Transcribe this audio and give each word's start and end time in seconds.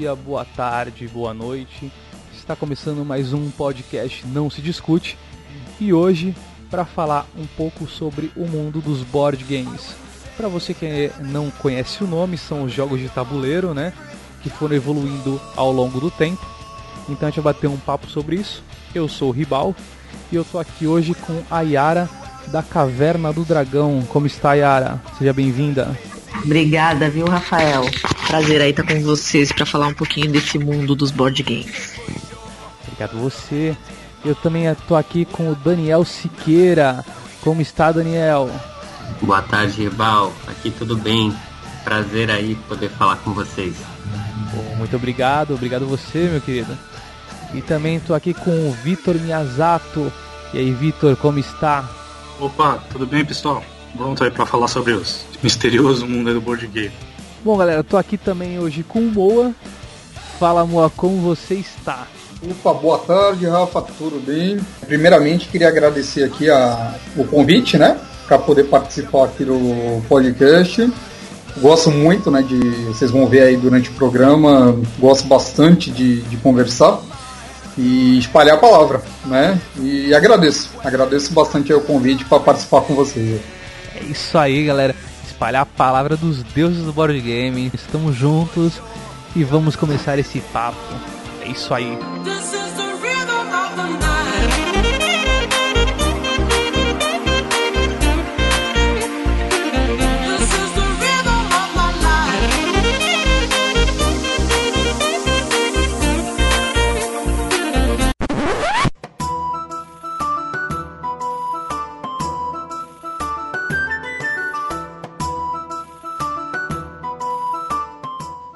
dia, 0.00 0.14
boa 0.14 0.46
tarde, 0.46 1.06
boa 1.08 1.34
noite. 1.34 1.92
Está 2.32 2.56
começando 2.56 3.04
mais 3.04 3.34
um 3.34 3.50
podcast 3.50 4.26
Não 4.28 4.48
Se 4.48 4.62
Discute 4.62 5.18
e 5.78 5.92
hoje 5.92 6.34
para 6.70 6.86
falar 6.86 7.26
um 7.36 7.44
pouco 7.44 7.86
sobre 7.86 8.32
o 8.34 8.46
mundo 8.46 8.80
dos 8.80 9.02
board 9.02 9.44
games. 9.44 9.94
Para 10.38 10.48
você 10.48 10.72
que 10.72 11.12
não 11.20 11.50
conhece 11.50 12.02
o 12.02 12.06
nome, 12.06 12.38
são 12.38 12.62
os 12.62 12.72
jogos 12.72 12.98
de 12.98 13.10
tabuleiro, 13.10 13.74
né? 13.74 13.92
Que 14.42 14.48
foram 14.48 14.74
evoluindo 14.74 15.38
ao 15.54 15.70
longo 15.70 16.00
do 16.00 16.10
tempo. 16.10 16.46
Então 17.06 17.28
a 17.28 17.30
gente 17.30 17.42
vai 17.42 17.52
bater 17.52 17.66
um 17.66 17.76
papo 17.76 18.08
sobre 18.08 18.36
isso. 18.36 18.64
Eu 18.94 19.06
sou 19.06 19.28
o 19.28 19.32
Ribal 19.32 19.76
e 20.32 20.36
eu 20.36 20.46
tô 20.46 20.58
aqui 20.58 20.86
hoje 20.86 21.12
com 21.12 21.42
a 21.50 21.60
Yara 21.60 22.08
da 22.46 22.62
Caverna 22.62 23.34
do 23.34 23.44
Dragão. 23.44 24.02
Como 24.08 24.26
está, 24.26 24.54
Yara? 24.54 24.98
Seja 25.18 25.34
bem-vinda. 25.34 25.94
Obrigada, 26.44 27.10
viu, 27.10 27.26
Rafael? 27.26 27.82
Prazer 28.26 28.62
aí 28.62 28.70
estar 28.70 28.82
com 28.82 29.00
vocês 29.02 29.52
para 29.52 29.66
falar 29.66 29.88
um 29.88 29.94
pouquinho 29.94 30.30
desse 30.30 30.58
mundo 30.58 30.94
dos 30.94 31.10
board 31.10 31.42
games. 31.42 31.94
Obrigado 32.82 33.18
você. 33.18 33.76
Eu 34.24 34.34
também 34.34 34.66
estou 34.66 34.96
aqui 34.96 35.24
com 35.24 35.50
o 35.50 35.54
Daniel 35.54 36.04
Siqueira. 36.04 37.04
Como 37.40 37.60
está, 37.60 37.90
Daniel? 37.90 38.50
Boa 39.22 39.42
tarde, 39.42 39.82
Ribal. 39.82 40.32
Aqui 40.46 40.70
tudo 40.70 40.96
bem. 40.96 41.34
Prazer 41.84 42.30
aí 42.30 42.54
poder 42.68 42.90
falar 42.90 43.16
com 43.16 43.32
vocês. 43.32 43.74
Bom, 44.54 44.76
muito 44.76 44.94
obrigado, 44.96 45.54
obrigado 45.54 45.86
você, 45.86 46.28
meu 46.30 46.40
querido. 46.40 46.76
E 47.54 47.62
também 47.62 47.96
estou 47.96 48.14
aqui 48.14 48.34
com 48.34 48.68
o 48.68 48.72
Vitor 48.72 49.14
Miyazato. 49.14 50.12
E 50.52 50.58
aí, 50.58 50.72
Vitor, 50.72 51.16
como 51.16 51.38
está? 51.38 51.88
Opa, 52.38 52.82
tudo 52.90 53.06
bem, 53.06 53.24
pessoal? 53.24 53.64
Pronto 53.96 54.24
aí 54.24 54.30
para 54.30 54.46
falar 54.46 54.68
sobre 54.68 54.92
os 54.92 55.24
misterioso 55.42 56.06
mundo 56.06 56.32
do 56.32 56.40
board 56.40 56.66
game. 56.66 56.92
Bom, 57.44 57.56
galera, 57.56 57.80
estou 57.80 57.98
aqui 57.98 58.18
também 58.18 58.58
hoje 58.58 58.82
com 58.82 59.00
o 59.00 59.10
Moa. 59.10 59.54
Fala, 60.38 60.64
Moa, 60.66 60.90
como 60.90 61.16
você 61.20 61.54
está? 61.54 62.06
Opa, 62.42 62.72
boa 62.72 62.98
tarde, 62.98 63.46
Rafa, 63.46 63.82
tudo 63.82 64.18
bem? 64.18 64.58
Primeiramente, 64.86 65.48
queria 65.48 65.68
agradecer 65.68 66.24
aqui 66.24 66.48
a, 66.48 66.94
o 67.14 67.24
convite, 67.24 67.76
né, 67.76 67.98
para 68.26 68.38
poder 68.38 68.64
participar 68.64 69.26
aqui 69.26 69.44
do 69.44 70.02
podcast. 70.08 70.90
Gosto 71.58 71.90
muito, 71.90 72.30
né, 72.30 72.42
de, 72.42 72.58
vocês 72.86 73.10
vão 73.10 73.26
ver 73.26 73.42
aí 73.42 73.56
durante 73.58 73.90
o 73.90 73.92
programa, 73.92 74.74
gosto 74.98 75.26
bastante 75.28 75.90
de, 75.90 76.22
de 76.22 76.36
conversar 76.38 77.00
e 77.76 78.18
espalhar 78.18 78.56
a 78.56 78.60
palavra, 78.60 79.02
né, 79.26 79.60
e 79.78 80.14
agradeço, 80.14 80.70
agradeço 80.82 81.34
bastante 81.34 81.72
o 81.74 81.80
convite 81.82 82.24
para 82.24 82.40
participar 82.40 82.80
com 82.80 82.94
vocês. 82.94 83.40
É 84.00 84.04
isso 84.04 84.38
aí, 84.38 84.64
galera, 84.64 84.94
espalhar 85.26 85.62
a 85.62 85.66
palavra 85.66 86.16
dos 86.16 86.42
deuses 86.42 86.84
do 86.84 86.92
board 86.92 87.20
game, 87.20 87.70
estamos 87.74 88.16
juntos 88.16 88.80
e 89.36 89.44
vamos 89.44 89.76
começar 89.76 90.18
esse 90.18 90.40
papo. 90.40 90.78
É 91.42 91.48
isso 91.48 91.72
aí. 91.74 91.98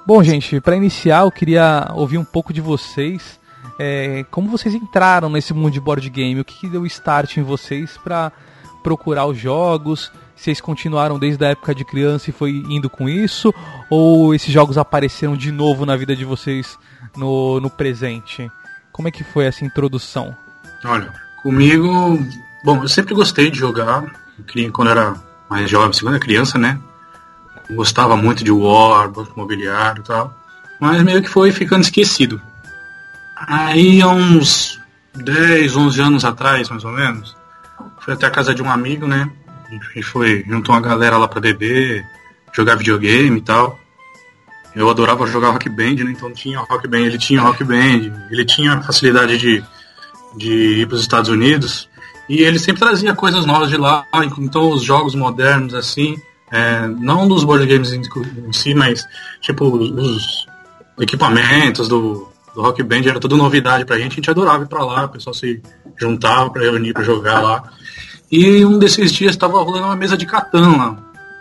Bom, 0.06 0.22
gente, 0.22 0.60
para 0.60 0.76
iniciar, 0.76 1.22
eu 1.22 1.30
queria 1.30 1.88
ouvir 1.94 2.18
um 2.18 2.24
pouco 2.24 2.52
de 2.52 2.60
vocês. 2.60 3.40
É, 3.78 4.24
como 4.30 4.50
vocês 4.50 4.74
entraram 4.74 5.30
nesse 5.30 5.54
mundo 5.54 5.72
de 5.72 5.80
board 5.80 6.08
game? 6.10 6.38
O 6.38 6.44
que, 6.44 6.60
que 6.60 6.68
deu 6.68 6.84
start 6.84 7.38
em 7.38 7.42
vocês 7.42 7.96
para 7.96 8.30
procurar 8.82 9.24
os 9.24 9.38
jogos? 9.38 10.12
Vocês 10.36 10.60
continuaram 10.60 11.18
desde 11.18 11.42
a 11.42 11.48
época 11.48 11.74
de 11.74 11.86
criança 11.86 12.28
e 12.28 12.34
foi 12.34 12.50
indo 12.68 12.90
com 12.90 13.08
isso? 13.08 13.52
Ou 13.88 14.34
esses 14.34 14.52
jogos 14.52 14.76
apareceram 14.76 15.34
de 15.34 15.50
novo 15.50 15.86
na 15.86 15.96
vida 15.96 16.14
de 16.14 16.24
vocês 16.24 16.78
no, 17.16 17.58
no 17.58 17.70
presente? 17.70 18.50
Como 18.92 19.08
é 19.08 19.10
que 19.10 19.24
foi 19.24 19.46
essa 19.46 19.64
introdução? 19.64 20.36
Olha, 20.84 21.10
comigo, 21.42 22.18
bom, 22.62 22.82
eu 22.82 22.88
sempre 22.88 23.14
gostei 23.14 23.50
de 23.50 23.58
jogar. 23.58 24.04
Quando 24.70 24.90
era 24.90 25.14
mais 25.48 25.70
jovem, 25.70 25.94
segunda 25.94 26.18
criança, 26.18 26.58
né? 26.58 26.78
Gostava 27.70 28.16
muito 28.16 28.44
de 28.44 28.50
War, 28.50 29.08
Banco 29.08 29.32
Imobiliário 29.34 30.00
e 30.00 30.06
tal, 30.06 30.34
mas 30.80 31.02
meio 31.02 31.22
que 31.22 31.28
foi 31.28 31.52
ficando 31.52 31.82
esquecido. 31.82 32.40
Aí, 33.36 34.00
há 34.00 34.08
uns 34.08 34.80
10, 35.14 35.76
11 35.76 36.00
anos 36.00 36.24
atrás, 36.24 36.68
mais 36.68 36.84
ou 36.84 36.92
menos, 36.92 37.36
fui 38.00 38.14
até 38.14 38.26
a 38.26 38.30
casa 38.30 38.54
de 38.54 38.62
um 38.62 38.70
amigo, 38.70 39.06
né? 39.06 39.30
E 39.96 40.02
foi, 40.02 40.44
juntou 40.46 40.74
uma 40.74 40.80
galera 40.80 41.16
lá 41.16 41.26
pra 41.26 41.40
beber, 41.40 42.04
jogar 42.52 42.76
videogame 42.76 43.38
e 43.38 43.42
tal. 43.42 43.78
Eu 44.74 44.90
adorava 44.90 45.26
jogar 45.26 45.50
Rock 45.50 45.68
Band, 45.68 46.04
né? 46.04 46.10
Então 46.10 46.32
tinha 46.32 46.58
Rock 46.58 46.88
Band, 46.88 47.00
ele 47.00 47.18
tinha 47.18 47.40
Rock 47.40 47.64
Band, 47.64 48.12
ele 48.30 48.44
tinha 48.44 48.80
facilidade 48.82 49.38
de, 49.38 49.64
de 50.36 50.80
ir 50.80 50.86
para 50.86 50.96
os 50.96 51.00
Estados 51.00 51.30
Unidos. 51.30 51.88
E 52.28 52.42
ele 52.42 52.58
sempre 52.58 52.80
trazia 52.80 53.14
coisas 53.14 53.44
novas 53.44 53.68
de 53.68 53.76
lá, 53.76 54.06
então 54.38 54.70
os 54.70 54.82
jogos 54.82 55.14
modernos 55.14 55.74
assim, 55.74 56.16
é, 56.54 56.86
não 56.86 57.26
dos 57.26 57.42
board 57.42 57.66
games 57.66 57.92
em, 57.92 58.00
em, 58.46 58.52
si, 58.52 58.74
mas 58.74 59.04
tipo 59.40 59.66
os 59.66 60.46
equipamentos 61.00 61.88
do, 61.88 62.28
do 62.54 62.62
Rock 62.62 62.80
Band 62.84 63.02
era 63.08 63.18
tudo 63.18 63.36
novidade 63.36 63.84
pra 63.84 63.98
gente, 63.98 64.12
a 64.12 64.14
gente 64.14 64.30
adorava 64.30 64.62
ir 64.62 64.68
pra 64.68 64.84
lá, 64.84 65.06
o 65.06 65.08
pessoal 65.08 65.34
se 65.34 65.60
juntava 65.96 66.50
pra 66.50 66.62
reunir, 66.62 66.92
pra 66.92 67.02
jogar 67.02 67.40
lá. 67.40 67.64
E 68.30 68.64
um 68.64 68.78
desses 68.78 69.10
dias 69.10 69.36
tava 69.36 69.60
rolando 69.64 69.86
uma 69.86 69.96
mesa 69.96 70.16
de 70.16 70.26
Catan 70.26 70.76
lá. 70.76 70.96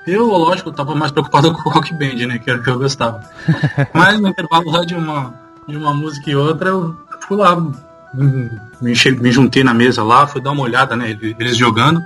Eu, 0.08 0.26
lógico, 0.26 0.72
tava 0.72 0.96
mais 0.96 1.12
preocupado 1.12 1.54
com 1.62 1.70
o 1.70 1.72
Rock 1.72 1.94
Band, 1.94 2.26
né? 2.28 2.40
Que 2.40 2.50
era 2.50 2.60
o 2.60 2.64
que 2.64 2.70
eu 2.72 2.80
gostava. 2.80 3.24
Mas 3.94 4.20
no 4.20 4.30
intervalo 4.30 4.72
lá 4.72 4.84
de 4.84 4.96
uma, 4.96 5.34
de 5.68 5.78
uma 5.78 5.94
música 5.94 6.32
e 6.32 6.36
outra, 6.36 6.70
eu 6.70 6.98
fui 7.28 7.38
lá, 7.38 7.56
me, 8.16 8.50
me 8.82 9.32
juntei 9.32 9.64
na 9.64 9.76
mesa 9.76 10.04
lá, 10.04 10.26
fui 10.26 10.42
dar 10.42 10.52
uma 10.52 10.64
olhada, 10.64 10.96
né? 10.96 11.16
Eles 11.40 11.56
jogando. 11.56 12.02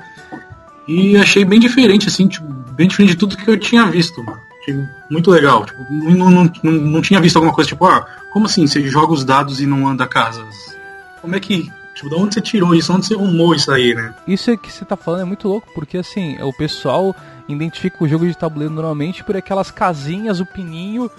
E 0.87 1.17
achei 1.17 1.43
bem 1.43 1.59
diferente, 1.59 2.07
assim, 2.07 2.27
tipo, 2.27 2.47
bem 2.71 2.87
diferente 2.87 3.11
de 3.11 3.17
tudo 3.17 3.35
que 3.35 3.49
eu 3.49 3.59
tinha 3.59 3.85
visto. 3.85 4.23
Achei 4.61 4.79
muito 5.09 5.29
legal. 5.29 5.65
Tipo, 5.65 5.85
não, 5.91 6.29
não, 6.29 6.51
não, 6.63 6.71
não 6.71 7.01
tinha 7.01 7.19
visto 7.19 7.35
alguma 7.35 7.53
coisa 7.53 7.67
tipo, 7.67 7.85
ah, 7.85 8.05
como 8.31 8.45
assim? 8.45 8.65
Você 8.65 8.87
joga 8.87 9.13
os 9.13 9.25
dados 9.25 9.59
e 9.59 9.65
não 9.65 9.87
anda 9.87 10.07
casas? 10.07 10.77
Como 11.21 11.35
é 11.35 11.39
que. 11.39 11.69
Tipo, 11.93 12.09
de 12.09 12.15
onde 12.15 12.35
você 12.35 12.41
tirou 12.41 12.75
isso? 12.75 12.93
Onde 12.93 13.07
você 13.07 13.15
arrumou 13.15 13.55
isso 13.55 13.71
aí, 13.71 13.95
né? 13.95 14.13
Isso 14.27 14.55
que 14.57 14.71
você 14.71 14.85
tá 14.85 14.95
falando 14.95 15.21
é 15.21 15.25
muito 15.25 15.47
louco, 15.47 15.67
porque 15.73 15.97
assim, 15.97 16.37
o 16.41 16.53
pessoal 16.53 17.15
identifica 17.49 18.03
o 18.03 18.07
jogo 18.07 18.27
de 18.27 18.37
tabuleiro 18.37 18.73
normalmente 18.73 19.23
por 19.23 19.35
aquelas 19.35 19.71
casinhas, 19.71 20.39
o 20.39 20.45
pininho, 20.45 21.09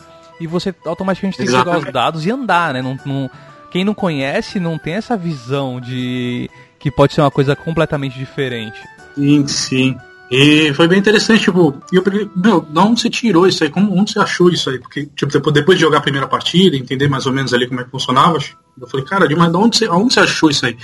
e 0.41 0.47
você 0.47 0.73
automaticamente 0.87 1.37
tem 1.37 1.47
que 1.47 1.53
jogar 1.53 1.79
os 1.79 1.93
dados 1.93 2.25
e 2.25 2.31
andar, 2.31 2.75
né? 2.75 2.81
Não, 2.81 2.97
não, 3.05 3.31
quem 3.73 3.85
não 3.85 3.93
conhece 3.93 4.61
não 4.61 4.79
tem 4.79 4.95
essa 4.95 5.17
visão 5.17 5.81
de 5.81 6.49
que 6.79 6.91
pode 6.91 7.13
ser 7.13 7.23
uma 7.23 7.31
coisa 7.31 7.57
completamente 7.57 8.17
diferente. 8.17 8.81
Sim, 9.19 9.47
sim. 9.49 9.97
E 10.31 10.73
foi 10.75 10.87
bem 10.87 10.99
interessante, 10.99 11.45
tipo, 11.45 11.75
e 11.91 11.97
eu 11.97 12.03
perguntei, 12.03 12.31
meu, 12.37 12.61
de 12.61 12.79
onde 12.79 13.01
você 13.01 13.11
tirou 13.11 13.47
isso 13.49 13.65
aí? 13.65 13.71
Como, 13.71 13.99
onde 13.99 14.13
você 14.13 14.21
achou 14.21 14.49
isso 14.51 14.71
aí? 14.71 14.79
Porque, 14.79 15.07
tipo, 15.07 15.51
depois 15.51 15.77
de 15.77 15.85
jogar 15.85 15.99
a 15.99 16.03
primeira 16.03 16.29
partida, 16.29 16.77
entender 16.77 17.09
mais 17.09 17.27
ou 17.27 17.33
menos 17.33 17.53
ali 17.53 17.67
como 17.67 17.81
é 17.81 17.85
que 17.85 17.91
funcionava, 17.91 18.39
eu 18.81 18.87
falei, 18.87 19.07
cara, 19.07 19.27
mas 19.37 19.51
de 19.51 19.57
onde 19.57 19.79
você, 19.79 19.89
onde 19.89 20.13
você 20.15 20.21
achou 20.21 20.51
isso 20.51 20.67
aí? 20.67 20.77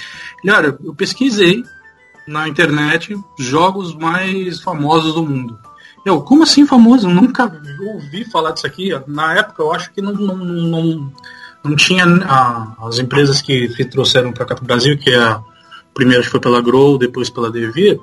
E, 0.43 0.51
olha, 0.51 0.77
eu 0.83 0.95
pesquisei 0.95 1.63
na 2.27 2.49
internet 2.49 3.17
jogos 3.39 3.95
mais 3.95 4.61
famosos 4.61 5.15
do 5.15 5.23
mundo. 5.23 5.59
Eu, 6.05 6.23
como 6.23 6.43
assim 6.43 6.67
famoso? 6.67 7.09
Eu 7.09 7.15
nunca 7.15 7.45
ouvi 7.95 8.25
falar 8.25 8.53
disso 8.53 8.67
aqui. 8.67 8.91
Na 9.07 9.35
época, 9.35 9.63
eu 9.63 9.73
acho 9.73 9.93
que 9.93 10.03
não, 10.03 10.13
não, 10.13 10.37
não, 10.37 11.13
não 11.63 11.77
tinha 11.77 12.05
as 12.81 12.99
empresas 12.99 13.41
que, 13.41 13.69
que 13.69 13.85
trouxeram 13.85 14.33
para 14.33 14.47
cá 14.47 14.55
para 14.55 14.65
o 14.65 14.67
Brasil, 14.67 14.99
que 14.99 15.11
é 15.11 15.23
a 15.23 15.43
primeira 15.95 16.25
foi 16.25 16.41
pela 16.41 16.61
Grow, 16.61 16.99
depois 16.99 17.31
pela 17.31 17.51
Devir, 17.51 18.01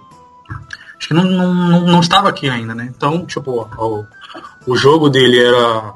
acho 1.01 1.07
que 1.07 1.13
não, 1.15 1.23
não, 1.23 1.81
não 1.81 1.99
estava 1.99 2.29
aqui 2.29 2.47
ainda, 2.47 2.75
né? 2.75 2.91
Então, 2.95 3.25
tipo, 3.25 3.67
o, 3.75 4.05
o 4.67 4.75
jogo 4.77 5.09
dele 5.09 5.39
era, 5.39 5.93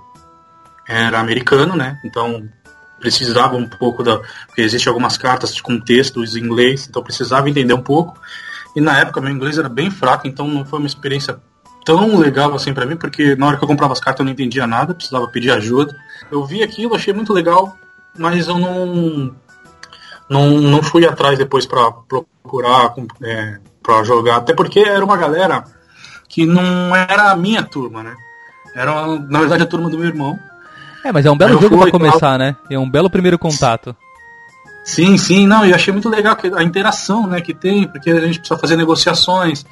era 0.87 1.19
americano, 1.19 1.75
né? 1.75 1.99
Então 2.03 2.49
precisava 2.99 3.55
um 3.55 3.67
pouco 3.67 4.01
da. 4.01 4.19
Porque 4.47 4.61
existem 4.61 4.89
algumas 4.89 5.15
cartas 5.15 5.61
com 5.61 5.79
textos 5.79 6.35
em 6.35 6.39
inglês, 6.39 6.87
então 6.89 7.03
precisava 7.03 7.47
entender 7.47 7.75
um 7.75 7.83
pouco. 7.83 8.19
E 8.75 8.81
na 8.81 8.97
época 8.97 9.21
meu 9.21 9.29
inglês 9.29 9.59
era 9.59 9.69
bem 9.69 9.91
fraco, 9.91 10.27
então 10.27 10.47
não 10.47 10.65
foi 10.65 10.79
uma 10.79 10.87
experiência 10.87 11.39
tão 11.85 12.17
legal 12.17 12.55
assim 12.55 12.73
para 12.73 12.87
mim, 12.87 12.97
porque 12.97 13.35
na 13.35 13.45
hora 13.45 13.57
que 13.57 13.63
eu 13.63 13.67
comprava 13.67 13.93
as 13.93 13.99
cartas 13.99 14.21
eu 14.21 14.25
não 14.25 14.31
entendia 14.31 14.65
nada, 14.65 14.95
precisava 14.95 15.27
pedir 15.27 15.51
ajuda. 15.51 15.95
Eu 16.31 16.43
vi 16.43 16.63
aquilo, 16.63 16.95
achei 16.95 17.13
muito 17.13 17.31
legal, 17.31 17.77
mas 18.17 18.47
eu 18.47 18.57
não 18.57 19.35
não, 20.27 20.49
não 20.59 20.81
fui 20.81 21.05
atrás 21.05 21.37
depois 21.37 21.67
para 21.67 21.91
procurar 21.91 22.95
é, 23.21 23.59
para 23.85 24.03
jogar, 24.03 24.37
até 24.37 24.53
porque 24.53 24.79
era 24.79 25.03
uma 25.05 25.15
galera 25.15 25.63
que 26.27 26.45
não 26.45 26.95
era 26.95 27.31
a 27.31 27.35
minha 27.35 27.63
turma, 27.63 28.01
né? 28.01 28.15
Era, 28.75 29.05
na 29.05 29.39
verdade, 29.39 29.63
a 29.63 29.67
turma 29.67 29.89
do 29.89 29.97
meu 29.97 30.07
irmão. 30.07 30.37
É, 31.03 31.11
mas 31.11 31.25
é 31.25 31.31
um 31.31 31.37
belo 31.37 31.61
jogo 31.61 31.77
para 31.77 31.91
começar, 31.91 32.37
né? 32.37 32.55
É 32.69 32.79
um 32.79 32.89
belo 32.89 33.09
primeiro 33.09 33.37
contato. 33.37 33.95
Sim, 34.83 35.17
sim, 35.17 35.47
não, 35.47 35.65
e 35.65 35.73
achei 35.73 35.93
muito 35.93 36.09
legal 36.09 36.37
a 36.55 36.63
interação 36.63 37.25
né, 37.25 37.41
que 37.41 37.53
tem, 37.53 37.87
porque 37.87 38.09
a 38.09 38.19
gente 38.21 38.39
precisa 38.39 38.59
fazer 38.59 38.75
negociações. 38.75 39.65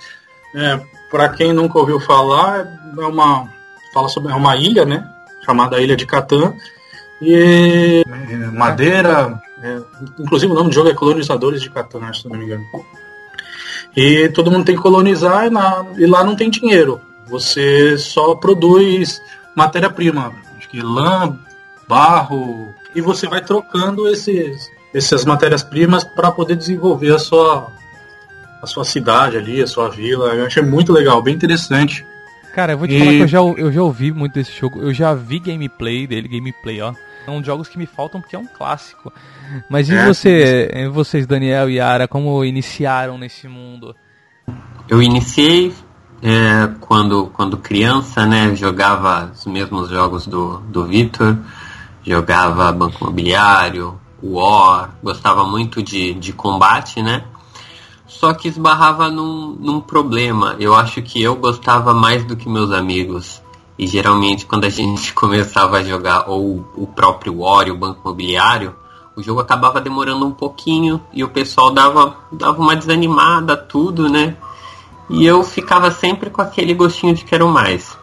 É, 0.56 0.80
para 1.10 1.30
quem 1.30 1.52
nunca 1.52 1.80
ouviu 1.80 2.00
falar, 2.00 2.68
é 2.98 3.06
uma. 3.06 3.48
Fala 3.94 4.08
sobre 4.08 4.32
é 4.32 4.36
uma 4.36 4.56
ilha, 4.56 4.86
né? 4.86 5.08
Chamada 5.46 5.82
Ilha 5.82 5.96
de 5.96 6.06
Catan. 6.06 6.54
E 7.22 8.04
é, 8.08 8.52
madeira. 8.52 9.42
É, 9.62 9.80
inclusive 10.20 10.52
o 10.52 10.56
nome 10.56 10.70
do 10.70 10.76
jogo 10.76 10.90
é 10.90 10.94
Colonizadores 10.94 11.62
de 11.62 11.70
Catan, 11.70 12.12
se 12.14 12.28
não 12.28 12.38
me 12.38 12.46
engano. 12.46 12.64
E 13.96 14.30
todo 14.30 14.52
mundo 14.52 14.66
tem 14.66 14.76
que 14.76 14.82
colonizar 14.82 15.46
e, 15.46 15.50
na, 15.50 15.86
e 15.98 16.06
lá 16.06 16.24
não 16.24 16.36
tem 16.36 16.50
dinheiro. 16.50 17.00
Você 17.28 17.98
só 17.98 18.36
produz 18.36 19.22
matéria-prima. 19.56 20.34
Acho 20.58 20.70
que 20.70 20.82
lã, 20.82 21.38
barro. 21.88 22.74
E 22.96 23.02
você 23.02 23.28
vai 23.28 23.42
trocando 23.42 24.08
esses, 24.08 24.70
essas 24.94 25.26
matérias-primas 25.26 26.04
para 26.04 26.32
poder 26.32 26.56
desenvolver 26.56 27.14
a 27.14 27.20
sua, 27.20 27.72
a 28.62 28.68
sua 28.68 28.84
cidade 28.84 29.38
ali, 29.38 29.62
a 29.62 29.68
sua 29.68 29.90
vila. 29.90 30.34
Eu 30.34 30.46
achei 30.46 30.64
muito 30.64 30.92
legal, 30.92 31.22
bem 31.22 31.36
interessante. 31.36 32.06
Cara, 32.54 32.74
eu 32.74 32.78
vou 32.78 32.88
te 32.88 32.96
e... 32.96 33.00
falar 33.00 33.12
que 33.12 33.22
eu 33.22 33.28
já, 33.28 33.40
eu 33.40 33.72
já 33.72 33.82
ouvi 33.82 34.12
muito 34.12 34.34
desse 34.34 34.52
jogo. 34.52 34.82
Eu 34.82 34.94
já 34.94 35.14
vi 35.14 35.40
gameplay 35.40 36.06
dele, 36.06 36.28
gameplay, 36.28 36.82
ó. 36.82 36.94
São 37.26 37.44
jogos 37.44 37.68
que 37.70 37.78
me 37.78 37.86
faltam 37.86 38.20
porque 38.20 38.36
é 38.36 38.40
um 38.40 38.48
clássico. 38.48 39.12
Mas 39.70 39.90
e 39.90 39.96
é, 39.96 40.06
você, 40.06 40.70
sim. 40.74 40.90
vocês, 40.90 41.26
Daniel 41.26 41.70
e 41.70 41.80
Ara, 41.80 42.08
como 42.08 42.44
iniciaram 42.44 43.18
nesse 43.18 43.48
mundo? 43.48 43.96
Eu 44.90 45.02
iniciei 45.02 45.74
é, 46.22 46.70
quando, 46.80 47.28
quando 47.28 47.58
criança, 47.58 48.26
né? 48.26 48.56
Jogava 48.56 49.32
os 49.34 49.46
mesmos 49.46 49.90
jogos 49.90 50.28
do, 50.28 50.58
do 50.60 50.86
Victor. 50.86 51.38
Jogava 52.06 52.72
Banco 52.72 52.98
Imobiliário, 53.02 54.00
War, 54.22 54.92
gostava 55.02 55.46
muito 55.46 55.82
de, 55.82 56.14
de 56.14 56.34
combate, 56.34 57.02
né? 57.02 57.24
Só 58.06 58.34
que 58.34 58.48
esbarrava 58.48 59.10
num, 59.10 59.56
num 59.60 59.82
problema. 59.82 60.56
Eu 60.60 60.76
acho 60.76 61.02
que 61.02 61.22
eu 61.22 61.36
gostava 61.36 61.94
mais 61.94 62.24
do 62.24 62.36
que 62.36 62.48
meus 62.48 62.72
amigos. 62.72 63.42
E 63.78 63.88
geralmente 63.88 64.46
quando 64.46 64.66
a 64.66 64.70
gente 64.70 65.14
começava 65.16 65.78
a 65.78 65.84
jogar 65.84 66.30
ou 66.30 66.66
o 66.76 66.88
próprio 66.88 67.40
War, 67.40 67.68
o 67.70 67.78
Banco 67.78 68.02
Imobiliário, 68.02 68.76
o 69.16 69.22
jogo 69.22 69.40
acabava 69.40 69.80
demorando 69.80 70.26
um 70.26 70.32
pouquinho 70.32 71.00
e 71.14 71.24
o 71.24 71.30
pessoal 71.30 71.72
dava, 71.72 72.18
dava 72.32 72.60
uma 72.60 72.76
desanimada, 72.76 73.56
tudo, 73.56 74.10
né? 74.10 74.36
E 75.10 75.26
eu 75.26 75.44
ficava 75.44 75.92
sempre 75.92 76.30
com 76.30 76.42
aquele 76.42 76.74
gostinho 76.74 77.14
de 77.14 77.24
quero 77.24 77.48
mais. 77.48 77.96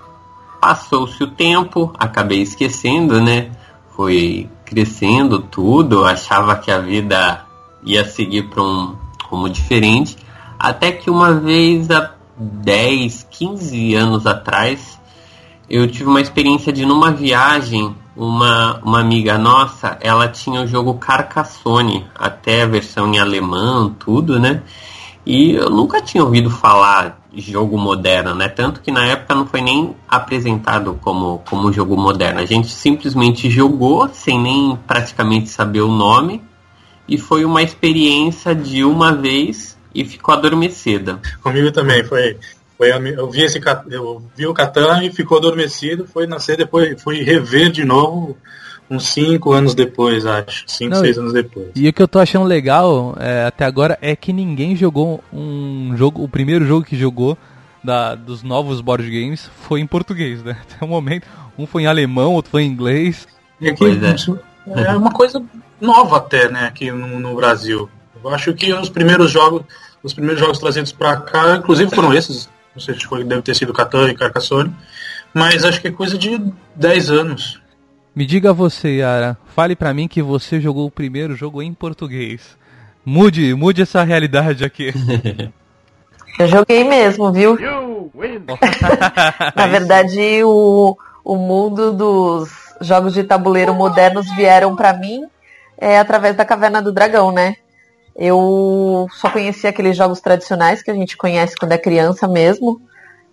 Passou-se 0.60 1.22
o 1.24 1.26
tempo, 1.26 1.92
acabei 1.98 2.42
esquecendo, 2.42 3.20
né? 3.20 3.50
Foi 3.96 4.48
crescendo 4.64 5.40
tudo, 5.40 6.04
achava 6.04 6.56
que 6.56 6.70
a 6.70 6.78
vida 6.78 7.44
ia 7.82 8.04
seguir 8.04 8.48
para 8.48 8.62
um 8.62 8.94
rumo 9.24 9.48
diferente, 9.48 10.16
até 10.58 10.92
que 10.92 11.10
uma 11.10 11.32
vez 11.32 11.90
há 11.90 12.14
10, 12.36 13.26
15 13.30 13.94
anos 13.94 14.26
atrás, 14.26 14.99
eu 15.70 15.86
tive 15.86 16.10
uma 16.10 16.20
experiência 16.20 16.72
de 16.72 16.84
numa 16.84 17.12
viagem, 17.12 17.94
uma, 18.16 18.80
uma 18.82 18.98
amiga 18.98 19.38
nossa, 19.38 19.96
ela 20.00 20.26
tinha 20.26 20.62
o 20.62 20.66
jogo 20.66 20.94
Carcassonne, 20.94 22.04
até 22.12 22.62
a 22.62 22.66
versão 22.66 23.14
em 23.14 23.20
alemão, 23.20 23.94
tudo, 23.96 24.40
né? 24.40 24.62
E 25.24 25.52
eu 25.52 25.70
nunca 25.70 26.02
tinha 26.02 26.24
ouvido 26.24 26.50
falar 26.50 27.20
jogo 27.32 27.78
moderno, 27.78 28.34
né? 28.34 28.48
Tanto 28.48 28.80
que 28.80 28.90
na 28.90 29.06
época 29.06 29.32
não 29.34 29.46
foi 29.46 29.60
nem 29.60 29.94
apresentado 30.08 30.98
como, 31.00 31.40
como 31.48 31.72
jogo 31.72 31.96
moderno. 31.96 32.40
A 32.40 32.46
gente 32.46 32.68
simplesmente 32.68 33.48
jogou 33.48 34.08
sem 34.12 34.40
nem 34.40 34.76
praticamente 34.88 35.48
saber 35.48 35.82
o 35.82 35.88
nome 35.88 36.42
e 37.06 37.16
foi 37.16 37.44
uma 37.44 37.62
experiência 37.62 38.56
de 38.56 38.82
uma 38.82 39.12
vez 39.12 39.78
e 39.94 40.04
ficou 40.04 40.34
adormecida. 40.34 41.20
Comigo 41.42 41.70
também 41.70 42.02
foi. 42.02 42.36
Foi 42.80 42.90
eu 43.14 43.30
vi 43.30 43.42
esse 43.42 43.60
eu 43.90 44.22
vi 44.34 44.46
o 44.46 44.54
Catan 44.54 45.04
e 45.04 45.12
ficou 45.12 45.36
adormecido, 45.36 46.06
foi 46.06 46.26
nascer 46.26 46.56
depois, 46.56 47.00
fui 47.02 47.22
rever 47.22 47.70
de 47.70 47.84
novo 47.84 48.38
uns 48.88 49.06
5 49.08 49.52
anos 49.52 49.74
depois, 49.74 50.24
acho. 50.24 50.64
5, 50.66 50.96
6 50.96 51.18
anos 51.18 51.32
depois. 51.34 51.66
E 51.76 51.86
o 51.86 51.92
que 51.92 52.02
eu 52.02 52.08
tô 52.08 52.18
achando 52.18 52.46
legal 52.46 53.14
é, 53.20 53.44
até 53.44 53.66
agora 53.66 53.98
é 54.00 54.16
que 54.16 54.32
ninguém 54.32 54.74
jogou 54.74 55.22
um 55.30 55.94
jogo. 55.94 56.24
O 56.24 56.28
primeiro 56.28 56.64
jogo 56.64 56.86
que 56.86 56.96
jogou 56.96 57.36
da, 57.84 58.14
dos 58.14 58.42
novos 58.42 58.80
board 58.80 59.04
games 59.10 59.50
foi 59.68 59.80
em 59.80 59.86
português, 59.86 60.42
né? 60.42 60.56
Até 60.64 60.82
o 60.82 60.88
momento. 60.88 61.26
Um 61.58 61.66
foi 61.66 61.82
em 61.82 61.86
alemão, 61.86 62.32
outro 62.32 62.50
foi 62.50 62.62
em 62.62 62.66
inglês. 62.66 63.28
E 63.60 63.68
aqui, 63.68 63.84
é. 63.84 64.80
é 64.84 64.96
uma 64.96 65.12
coisa 65.12 65.44
nova 65.78 66.16
até, 66.16 66.48
né, 66.48 66.64
aqui 66.64 66.90
no, 66.90 67.20
no 67.20 67.36
Brasil. 67.36 67.90
Eu 68.24 68.30
acho 68.30 68.54
que 68.54 68.72
os 68.72 68.88
primeiros 68.88 69.30
jogos, 69.30 69.64
os 70.02 70.14
primeiros 70.14 70.40
jogos 70.40 70.58
trazidos 70.58 70.92
para 70.92 71.18
cá, 71.18 71.56
inclusive 71.56 71.94
foram 71.94 72.14
esses, 72.14 72.48
não 72.74 72.80
sei 72.80 72.94
se 72.94 73.04
foi, 73.04 73.24
deve 73.24 73.42
ter 73.42 73.54
sido 73.54 73.72
Catan 73.72 74.10
e 74.10 74.14
Carcassonne, 74.14 74.74
mas 75.34 75.64
acho 75.64 75.80
que 75.80 75.88
é 75.88 75.92
coisa 75.92 76.16
de 76.16 76.40
10 76.74 77.10
anos. 77.10 77.60
Me 78.14 78.26
diga 78.26 78.52
você, 78.52 78.96
Yara, 78.96 79.36
fale 79.54 79.76
para 79.76 79.94
mim 79.94 80.08
que 80.08 80.20
você 80.22 80.60
jogou 80.60 80.86
o 80.86 80.90
primeiro 80.90 81.36
jogo 81.36 81.62
em 81.62 81.72
português. 81.72 82.58
Mude, 83.04 83.54
mude 83.54 83.82
essa 83.82 84.02
realidade 84.02 84.64
aqui. 84.64 84.92
Eu 86.38 86.46
joguei 86.46 86.84
mesmo, 86.84 87.32
viu? 87.32 87.58
Na 89.54 89.66
verdade, 89.66 90.42
o, 90.42 90.96
o 91.24 91.36
mundo 91.36 91.92
dos 91.92 92.50
jogos 92.80 93.12
de 93.12 93.24
tabuleiro 93.24 93.74
modernos 93.74 94.26
vieram 94.34 94.74
para 94.74 94.94
mim 94.94 95.26
é, 95.76 95.98
através 95.98 96.34
da 96.36 96.44
Caverna 96.44 96.80
do 96.80 96.92
Dragão, 96.92 97.30
né? 97.32 97.56
Eu 98.14 99.06
só 99.12 99.30
conhecia 99.30 99.70
aqueles 99.70 99.96
jogos 99.96 100.20
tradicionais 100.20 100.82
que 100.82 100.90
a 100.90 100.94
gente 100.94 101.16
conhece 101.16 101.56
quando 101.56 101.72
é 101.72 101.78
criança 101.78 102.26
mesmo. 102.28 102.80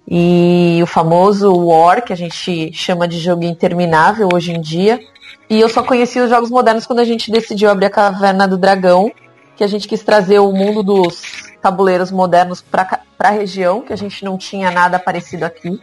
E 0.07 0.79
o 0.81 0.87
famoso 0.87 1.53
War, 1.53 2.03
que 2.03 2.13
a 2.13 2.15
gente 2.15 2.71
chama 2.73 3.07
de 3.07 3.19
jogo 3.19 3.43
interminável 3.43 4.29
hoje 4.33 4.53
em 4.53 4.61
dia. 4.61 4.99
E 5.49 5.59
eu 5.59 5.67
só 5.67 5.83
conheci 5.83 6.19
os 6.19 6.29
jogos 6.29 6.49
modernos 6.49 6.85
quando 6.85 6.99
a 6.99 7.05
gente 7.05 7.29
decidiu 7.29 7.69
abrir 7.69 7.87
a 7.87 7.89
Caverna 7.89 8.47
do 8.47 8.57
Dragão, 8.57 9.11
que 9.55 9.63
a 9.63 9.67
gente 9.67 9.87
quis 9.87 10.03
trazer 10.03 10.39
o 10.39 10.51
mundo 10.51 10.81
dos 10.83 11.21
tabuleiros 11.61 12.11
modernos 12.11 12.61
para 12.61 13.01
a 13.19 13.29
região, 13.29 13.81
que 13.81 13.91
a 13.91 13.97
gente 13.97 14.23
não 14.23 14.37
tinha 14.37 14.71
nada 14.71 14.97
parecido 14.97 15.43
aqui. 15.43 15.79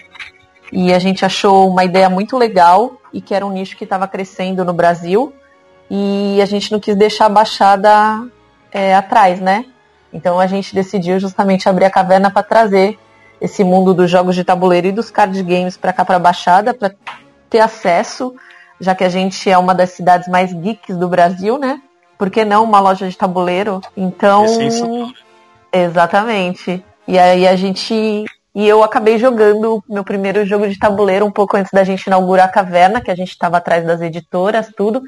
E 0.73 0.93
a 0.93 0.99
gente 0.99 1.25
achou 1.25 1.69
uma 1.69 1.85
ideia 1.85 2.09
muito 2.09 2.39
legal 2.39 3.01
e 3.13 3.21
que 3.21 3.35
era 3.35 3.45
um 3.45 3.53
nicho 3.53 3.77
que 3.77 3.85
estava 3.85 4.09
crescendo 4.09 4.65
no 4.65 4.73
Brasil. 4.73 5.33
E 5.91 6.41
a 6.41 6.47
gente 6.47 6.73
não 6.73 6.81
quis 6.81 6.97
deixar 6.97 7.29
Baixada 7.29 8.27
é, 8.75 8.93
atrás, 8.93 9.41
né? 9.41 9.65
Então 10.13 10.41
a 10.41 10.49
gente 10.49 10.75
decidiu 10.75 11.21
justamente 11.21 11.69
abrir 11.69 11.85
a 11.85 11.91
caverna 11.91 12.31
para 12.31 12.43
trazer 12.43 12.99
esse 13.41 13.63
mundo 13.63 13.95
dos 13.95 14.11
jogos 14.11 14.35
de 14.35 14.43
tabuleiro 14.43 14.89
e 14.89 14.93
dos 14.93 15.11
card 15.11 15.41
games 15.45 15.77
para 15.77 15.93
cá 15.93 16.05
para 16.05 16.19
Baixada, 16.19 16.75
para 16.75 16.93
ter 17.49 17.61
acesso, 17.61 18.35
já 18.81 18.95
que 18.95 19.05
a 19.05 19.09
gente 19.09 19.49
é 19.49 19.57
uma 19.57 19.75
das 19.75 19.91
cidades 19.91 20.29
mais 20.29 20.53
geeks 20.53 20.97
do 20.97 21.09
Brasil, 21.09 21.57
né? 21.57 21.81
Por 22.19 22.31
que 22.31 22.45
não 22.45 22.65
uma 22.65 22.81
loja 22.81 23.09
de 23.09 23.17
tabuleiro? 23.17 23.81
Então, 23.97 24.45
exatamente. 25.73 26.85
E 27.07 27.19
aí 27.19 27.47
a 27.47 27.55
gente 27.55 28.25
e 28.55 28.69
eu 28.69 28.85
acabei 28.85 29.19
jogando 29.19 29.83
meu 29.89 30.05
primeiro 30.05 30.47
jogo 30.47 30.69
de 30.69 30.79
tabuleiro 30.79 31.27
um 31.27 31.31
pouco 31.31 31.57
antes 31.57 31.73
da 31.73 31.83
gente 31.83 32.07
inaugurar 32.07 32.47
a 32.47 32.53
caverna, 32.53 33.01
que 33.01 33.11
a 33.11 33.17
gente 33.17 33.31
estava 33.31 33.57
atrás 33.57 33.85
das 33.85 34.01
editoras, 34.01 34.71
tudo. 34.77 35.03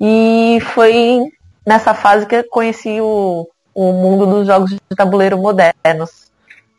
E 0.00 0.58
foi 0.72 1.20
nessa 1.66 1.94
fase 1.94 2.26
que 2.26 2.36
eu 2.36 2.44
conheci 2.48 3.00
o, 3.00 3.48
o 3.74 3.92
mundo 3.92 4.26
dos 4.26 4.46
jogos 4.46 4.70
de 4.70 4.80
tabuleiro 4.96 5.38
modernos. 5.38 6.30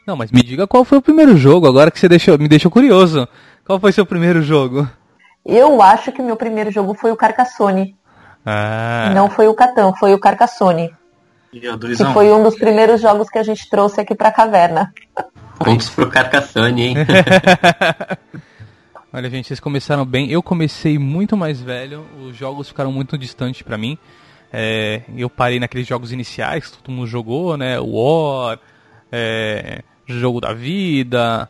Não, 0.05 0.15
mas 0.15 0.31
me 0.31 0.43
diga 0.43 0.67
qual 0.67 0.83
foi 0.83 0.97
o 0.97 1.01
primeiro 1.01 1.38
jogo, 1.38 1.67
agora 1.67 1.91
que 1.91 2.00
você 2.00 2.09
deixou, 2.09 2.38
me 2.38 2.47
deixou 2.47 2.71
curioso. 2.71 3.27
Qual 3.65 3.79
foi 3.79 3.91
seu 3.91 4.05
primeiro 4.05 4.41
jogo? 4.41 4.88
Eu 5.45 5.81
acho 5.81 6.11
que 6.11 6.21
meu 6.21 6.35
primeiro 6.35 6.71
jogo 6.71 6.93
foi 6.93 7.11
o 7.11 7.15
Carcassonne. 7.15 7.95
Ah. 8.45 9.11
Não 9.13 9.29
foi 9.29 9.47
o 9.47 9.53
Catan, 9.53 9.93
foi 9.93 10.13
o 10.13 10.19
Carcassonne. 10.19 10.91
Que 11.51 12.05
foi 12.13 12.31
um 12.31 12.43
dos 12.43 12.55
primeiros 12.55 13.01
jogos 13.01 13.29
que 13.29 13.38
a 13.38 13.43
gente 13.43 13.69
trouxe 13.69 14.01
aqui 14.01 14.15
pra 14.15 14.31
caverna. 14.31 14.93
Pontos 15.59 15.89
pro 15.89 16.09
Carcassonne, 16.09 16.81
hein? 16.81 16.95
Olha, 19.13 19.29
gente, 19.29 19.47
vocês 19.47 19.59
começaram 19.59 20.05
bem. 20.05 20.31
Eu 20.31 20.41
comecei 20.41 20.97
muito 20.97 21.35
mais 21.35 21.61
velho, 21.61 22.05
os 22.25 22.35
jogos 22.35 22.69
ficaram 22.69 22.91
muito 22.91 23.17
distantes 23.17 23.61
para 23.61 23.77
mim. 23.77 23.97
É, 24.53 25.01
eu 25.15 25.29
parei 25.29 25.60
naqueles 25.60 25.88
jogos 25.88 26.12
iniciais 26.12 26.67
que 26.67 26.77
todo 26.77 26.93
mundo 26.93 27.08
jogou, 27.08 27.55
né? 27.55 27.79
War, 27.79 28.60
é, 29.12 29.81
jogo 30.05 30.41
da 30.41 30.53
vida, 30.53 31.50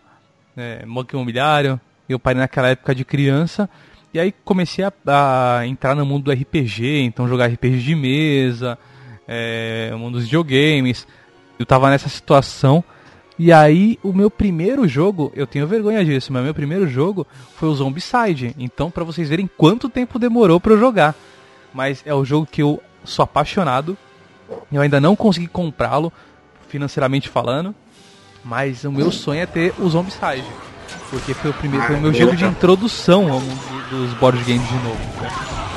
é, 0.55 0.85
Banco 0.85 1.15
Imobiliário. 1.15 1.79
Eu 2.07 2.19
parei 2.19 2.39
naquela 2.39 2.69
época 2.69 2.93
de 2.93 3.03
criança. 3.03 3.69
E 4.13 4.19
aí 4.19 4.33
comecei 4.43 4.83
a, 4.83 4.91
a, 5.07 5.65
entrar 5.65 5.95
no 5.95 6.05
mundo 6.05 6.25
do 6.25 6.31
RPG, 6.31 7.01
então 7.03 7.27
jogar 7.27 7.47
RPG 7.47 7.79
de 7.79 7.95
mesa, 7.95 8.77
é, 9.27 9.91
mundo 9.97 10.15
dos 10.15 10.25
videogames. 10.25 11.07
Eu 11.57 11.65
tava 11.65 11.89
nessa 11.89 12.09
situação 12.09 12.83
E 13.39 13.51
aí, 13.51 13.97
o 14.03 14.11
meu 14.13 14.29
primeiro 14.29 14.87
jogo, 14.87 15.31
eu 15.35 15.47
tenho 15.47 15.65
vergonha 15.65 16.03
disso, 16.03 16.31
mas 16.33 16.43
meu 16.43 16.53
primeiro 16.53 16.87
jogo 16.87 17.25
foi 17.55 17.69
o 17.69 17.73
Zombicide. 17.73 18.53
Então, 18.59 18.91
para 18.91 19.03
vocês 19.03 19.29
verem 19.29 19.49
quanto 19.57 19.89
tempo 19.89 20.19
demorou 20.19 20.59
para 20.59 20.73
eu 20.73 20.79
jogar. 20.79 21.15
Mas 21.73 22.03
é 22.05 22.13
o 22.13 22.25
jogo 22.25 22.45
que 22.45 22.61
eu 22.61 22.81
sou 23.03 23.23
apaixonado. 23.23 23.97
Eu 24.71 24.81
ainda 24.81 24.99
não 24.99 25.15
consegui 25.15 25.47
comprá-lo, 25.47 26.11
financeiramente 26.67 27.29
falando. 27.29 27.73
Mas 28.43 28.83
o 28.83 28.91
meu 28.91 29.11
sonho 29.11 29.41
é 29.41 29.45
ter 29.45 29.73
o 29.79 29.87
Zombicide. 29.89 30.43
Porque 31.09 31.33
foi 31.33 31.51
o 31.51 31.53
primeiro, 31.53 31.85
foi 31.85 31.95
o 31.95 32.01
meu 32.01 32.13
jogo 32.13 32.35
de 32.35 32.45
introdução 32.45 33.31
ao 33.31 33.39
mundo 33.39 33.89
dos 33.89 34.13
board 34.15 34.39
games 34.43 34.67
de 34.67 34.75
novo. 34.75 35.70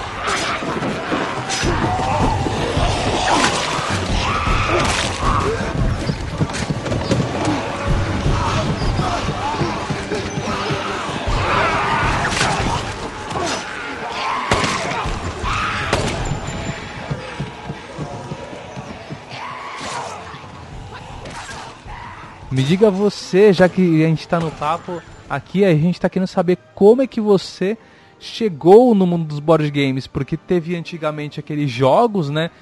Me 22.55 22.63
diga 22.63 22.89
você, 22.89 23.53
já 23.53 23.69
que 23.69 24.05
a 24.05 24.07
gente 24.07 24.21
está 24.21 24.39
no 24.39 24.49
papo 24.49 25.03
aqui, 25.29 25.65
a 25.65 25.75
gente 25.75 25.95
está 25.95 26.09
querendo 26.09 26.29
saber 26.29 26.57
como 26.73 27.03
é 27.03 27.07
que 27.07 27.21
você 27.21 27.77
chegou 28.21 28.95
no 28.95 29.05
mundo 29.05 29.25
dos 29.25 29.41
board 29.41 29.69
games, 29.73 30.07
porque 30.07 30.37
teve 30.37 30.77
antigamente 30.77 31.41
aqueles 31.41 31.69
jogos, 31.69 32.31
né, 32.31 32.53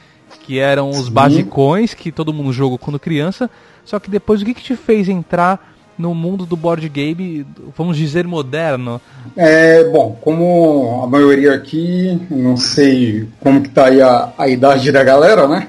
que 0.41 0.59
eram 0.59 0.89
os 0.89 1.09
Sim. 1.09 1.13
basicões 1.13 1.93
que 1.93 2.11
todo 2.11 2.33
mundo 2.33 2.55
jogou 2.55 2.79
quando 2.79 2.99
criança, 2.99 3.51
só 3.85 3.99
que 3.99 4.09
depois 4.09 4.41
o 4.41 4.47
que, 4.47 4.55
que 4.55 4.63
te 4.63 4.77
fez 4.77 5.11
entrar 5.11 5.75
no 5.99 6.15
mundo 6.15 6.47
do 6.47 6.57
board 6.57 6.89
game, 6.89 7.47
vamos 7.77 7.99
dizer, 7.99 8.27
moderno? 8.27 8.99
É, 9.37 9.85
bom, 9.91 10.17
como 10.23 11.03
a 11.05 11.07
maioria 11.07 11.53
aqui, 11.53 12.19
não 12.31 12.57
sei 12.57 13.29
como 13.41 13.61
que 13.61 13.69
tá 13.69 13.89
aí 13.89 14.01
a, 14.01 14.33
a 14.39 14.49
idade 14.49 14.91
da 14.91 15.05
galera, 15.05 15.47
né? 15.47 15.69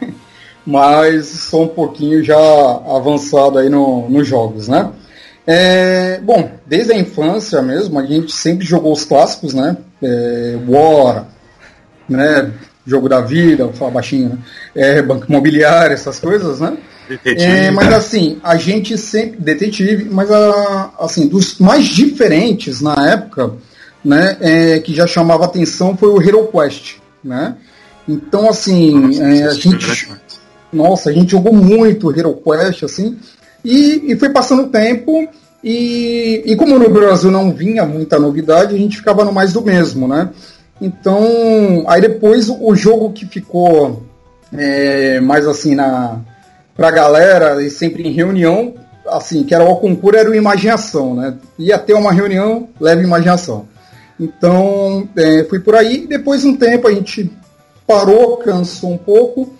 Mas 0.65 1.25
sou 1.27 1.63
um 1.63 1.67
pouquinho 1.67 2.23
já 2.23 2.37
avançado 2.37 3.57
aí 3.57 3.69
no, 3.69 4.09
nos 4.09 4.27
jogos, 4.27 4.67
né? 4.67 4.91
É, 5.45 6.19
bom, 6.23 6.51
desde 6.65 6.93
a 6.93 6.97
infância 6.97 7.61
mesmo, 7.61 7.99
a 7.99 8.05
gente 8.05 8.31
sempre 8.31 8.65
jogou 8.65 8.93
os 8.93 9.03
clássicos, 9.03 9.53
né? 9.53 9.75
É, 10.01 10.57
War, 10.67 11.27
né? 12.07 12.51
Jogo 12.85 13.07
da 13.09 13.21
vida, 13.21 13.65
vou 13.65 13.73
falar 13.73 13.91
baixinho, 13.91 14.29
né? 14.29 14.37
É, 14.75 15.01
banco 15.01 15.25
imobiliário, 15.27 15.93
essas 15.93 16.19
coisas, 16.19 16.59
né? 16.59 16.77
Detetive. 17.07 17.43
É, 17.43 17.71
mas 17.71 17.93
assim, 17.93 18.39
a 18.41 18.55
gente 18.55 18.97
sempre. 18.97 19.39
Detetive, 19.39 20.05
mas 20.05 20.31
a, 20.31 20.93
assim, 20.99 21.27
dos 21.27 21.59
mais 21.59 21.85
diferentes 21.85 22.79
na 22.79 23.11
época, 23.11 23.53
né? 24.03 24.37
É, 24.39 24.79
que 24.79 24.93
já 24.93 25.05
chamava 25.05 25.43
atenção 25.43 25.97
foi 25.97 26.09
o 26.09 26.21
Hero 26.21 26.47
Quest, 26.47 26.95
né? 27.23 27.55
Então, 28.07 28.49
assim, 28.49 28.91
Nossa, 28.99 29.23
é, 29.23 29.43
a 29.43 29.53
gente 29.53 30.11
nossa, 30.73 31.09
a 31.09 31.13
gente 31.13 31.31
jogou 31.31 31.53
muito 31.53 32.11
Hero 32.11 32.33
Quest, 32.33 32.83
assim, 32.83 33.17
e, 33.63 34.11
e 34.11 34.15
foi 34.15 34.29
passando 34.29 34.63
o 34.63 34.69
tempo, 34.69 35.27
e, 35.63 36.43
e 36.45 36.55
como 36.55 36.77
no 36.77 36.89
Brasil 36.89 37.31
não 37.31 37.51
vinha 37.51 37.85
muita 37.85 38.19
novidade, 38.19 38.75
a 38.75 38.77
gente 38.77 38.97
ficava 38.97 39.23
no 39.23 39.31
mais 39.31 39.53
do 39.53 39.61
mesmo, 39.61 40.07
né? 40.07 40.29
Então, 40.81 41.85
aí 41.87 42.01
depois 42.01 42.49
o 42.49 42.75
jogo 42.75 43.13
que 43.13 43.25
ficou 43.25 44.03
é, 44.51 45.19
mais 45.21 45.47
assim 45.47 45.75
na 45.75 46.19
pra 46.75 46.91
galera 46.91 47.61
e 47.63 47.69
sempre 47.69 48.03
em 48.03 48.11
reunião, 48.11 48.73
assim, 49.07 49.43
que 49.43 49.53
era 49.53 49.63
o 49.63 49.75
concurso 49.75 50.19
era 50.19 50.29
o 50.29 50.35
Imaginação, 50.35 51.13
né? 51.15 51.35
Ia 51.57 51.77
ter 51.77 51.93
uma 51.93 52.11
reunião, 52.11 52.67
leva 52.79 53.01
imaginação. 53.01 53.67
Então, 54.19 55.07
é, 55.15 55.43
fui 55.45 55.59
por 55.59 55.75
aí, 55.75 56.07
depois 56.07 56.43
um 56.43 56.55
tempo 56.55 56.87
a 56.87 56.91
gente 56.91 57.31
parou, 57.85 58.37
cansou 58.37 58.91
um 58.91 58.97
pouco, 58.97 59.53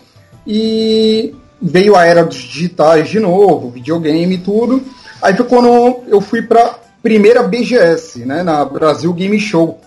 e 0.45 1.33
veio 1.61 1.95
a 1.95 2.05
era 2.05 2.23
dos 2.23 2.37
digitais 2.37 3.09
de 3.09 3.19
novo, 3.19 3.69
videogame 3.69 4.35
e 4.35 4.39
tudo. 4.39 4.83
Aí 5.21 5.35
foi 5.35 5.45
quando 5.45 6.03
eu 6.07 6.19
fui 6.19 6.41
para 6.41 6.75
primeira 7.01 7.43
BGS, 7.43 8.25
né, 8.25 8.43
na 8.43 8.63
Brasil 8.65 9.13
Game 9.13 9.39
Show. 9.39 9.79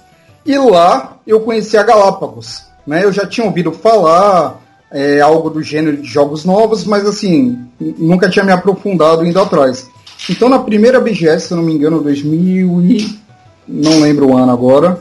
E 0.44 0.56
lá 0.56 1.16
eu 1.26 1.40
conheci 1.40 1.76
a 1.76 1.82
Galápagos. 1.82 2.64
Né? 2.86 3.04
Eu 3.04 3.12
já 3.12 3.26
tinha 3.26 3.46
ouvido 3.46 3.72
falar 3.72 4.62
é, 4.90 5.20
algo 5.20 5.50
do 5.50 5.62
gênero 5.62 5.96
de 5.96 6.08
jogos 6.08 6.44
novos, 6.44 6.84
mas 6.84 7.04
assim, 7.06 7.58
nunca 7.80 8.30
tinha 8.30 8.44
me 8.44 8.52
aprofundado 8.52 9.26
indo 9.26 9.40
atrás. 9.40 9.88
Então 10.30 10.48
na 10.48 10.58
primeira 10.58 11.00
BGS, 11.00 11.48
se 11.48 11.52
eu 11.52 11.56
não 11.56 11.64
me 11.64 11.74
engano, 11.74 12.00
2000 12.00 12.82
e... 12.82 13.18
não 13.66 14.00
lembro 14.00 14.28
o 14.28 14.36
ano 14.36 14.52
agora, 14.52 15.00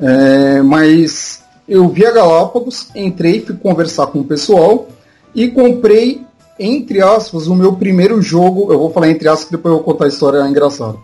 é, 0.00 0.60
mas 0.62 1.39
eu 1.70 1.88
vi 1.88 2.04
a 2.04 2.10
Galápagos, 2.10 2.88
entrei, 2.96 3.40
fui 3.40 3.54
conversar 3.54 4.08
com 4.08 4.18
o 4.18 4.24
pessoal 4.24 4.88
e 5.32 5.46
comprei, 5.46 6.20
entre 6.58 7.00
aspas, 7.00 7.46
o 7.46 7.54
meu 7.54 7.74
primeiro 7.74 8.20
jogo. 8.20 8.72
Eu 8.72 8.78
vou 8.80 8.92
falar 8.92 9.08
entre 9.08 9.28
aspas, 9.28 9.52
depois 9.52 9.70
eu 9.70 9.76
vou 9.76 9.84
contar 9.84 10.06
a 10.06 10.08
história 10.08 10.48
engraçada. 10.48 10.98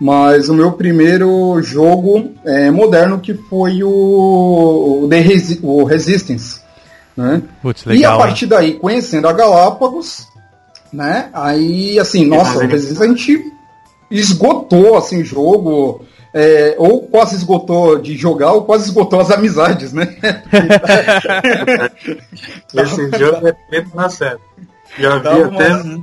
Mas 0.00 0.48
o 0.48 0.54
meu 0.54 0.72
primeiro 0.72 1.60
jogo 1.62 2.30
é, 2.46 2.70
moderno 2.70 3.20
que 3.20 3.34
foi 3.34 3.82
o, 3.82 5.02
o, 5.04 5.06
The 5.08 5.20
Resi 5.20 5.60
o 5.62 5.84
Resistance. 5.84 6.60
Né? 7.14 7.42
Putz, 7.60 7.84
legal, 7.84 8.00
e 8.00 8.14
a 8.14 8.18
partir 8.18 8.46
daí, 8.46 8.72
conhecendo 8.72 9.28
a 9.28 9.32
Galápagos, 9.34 10.28
né? 10.90 11.28
Aí, 11.32 11.98
assim, 11.98 12.24
nossa, 12.24 12.58
o 12.58 12.66
Resistance 12.66 13.02
a 13.02 13.06
gente 13.06 13.52
esgotou 14.10 14.96
assim, 14.96 15.20
o 15.20 15.24
jogo 15.24 16.02
é, 16.38 16.74
ou 16.76 17.00
quase 17.00 17.34
esgotou 17.34 17.98
de 17.98 18.14
jogar, 18.14 18.52
ou 18.52 18.64
quase 18.64 18.84
esgotou 18.84 19.18
as 19.18 19.30
amizades, 19.30 19.94
né? 19.94 20.14
Esse 22.74 23.10
jogo 23.18 23.48
é 23.48 23.52
preto 23.70 23.96
na 23.96 24.10
certa. 24.10 24.42
Já 24.98 25.16
vi 25.16 25.28
até 25.28 25.98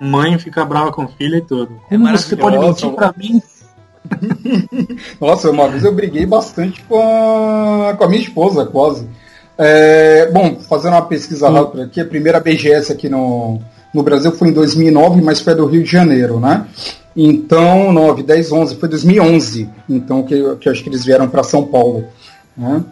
mãe 0.00 0.36
ficar 0.36 0.64
brava 0.64 0.90
com 0.90 1.06
filha 1.06 1.36
e 1.36 1.42
tudo. 1.42 1.80
É 1.88 1.96
Como 1.96 2.08
você 2.10 2.36
pode 2.36 2.58
mentir 2.58 2.90
pra 2.90 3.14
mim? 3.16 3.40
Nossa, 5.20 5.48
uma 5.52 5.68
vez 5.68 5.84
eu 5.84 5.94
briguei 5.94 6.26
bastante 6.26 6.82
com 6.82 6.98
a, 6.98 7.94
com 7.94 8.02
a 8.02 8.08
minha 8.08 8.22
esposa, 8.22 8.66
quase. 8.66 9.08
É, 9.56 10.28
bom, 10.32 10.58
fazendo 10.68 10.94
uma 10.94 11.02
pesquisa 11.02 11.48
rápida 11.48 11.84
aqui, 11.84 12.00
a 12.00 12.04
primeira 12.04 12.40
BGS 12.40 12.90
aqui 12.90 13.08
no, 13.08 13.60
no 13.94 14.02
Brasil 14.02 14.32
foi 14.32 14.48
em 14.48 14.52
2009, 14.52 15.22
mas 15.22 15.38
foi 15.40 15.54
do 15.54 15.66
Rio 15.66 15.84
de 15.84 15.90
Janeiro, 15.90 16.40
né? 16.40 16.66
Então, 17.20 17.92
9, 17.92 18.22
10, 18.22 18.52
11, 18.52 18.76
foi 18.76 18.88
2011, 18.88 19.68
então 19.90 20.22
que, 20.22 20.54
que 20.60 20.68
acho 20.68 20.84
que 20.84 20.88
eles 20.88 21.04
vieram 21.04 21.28
para 21.28 21.42
São 21.42 21.66
Paulo. 21.66 22.04
Né? 22.56 22.84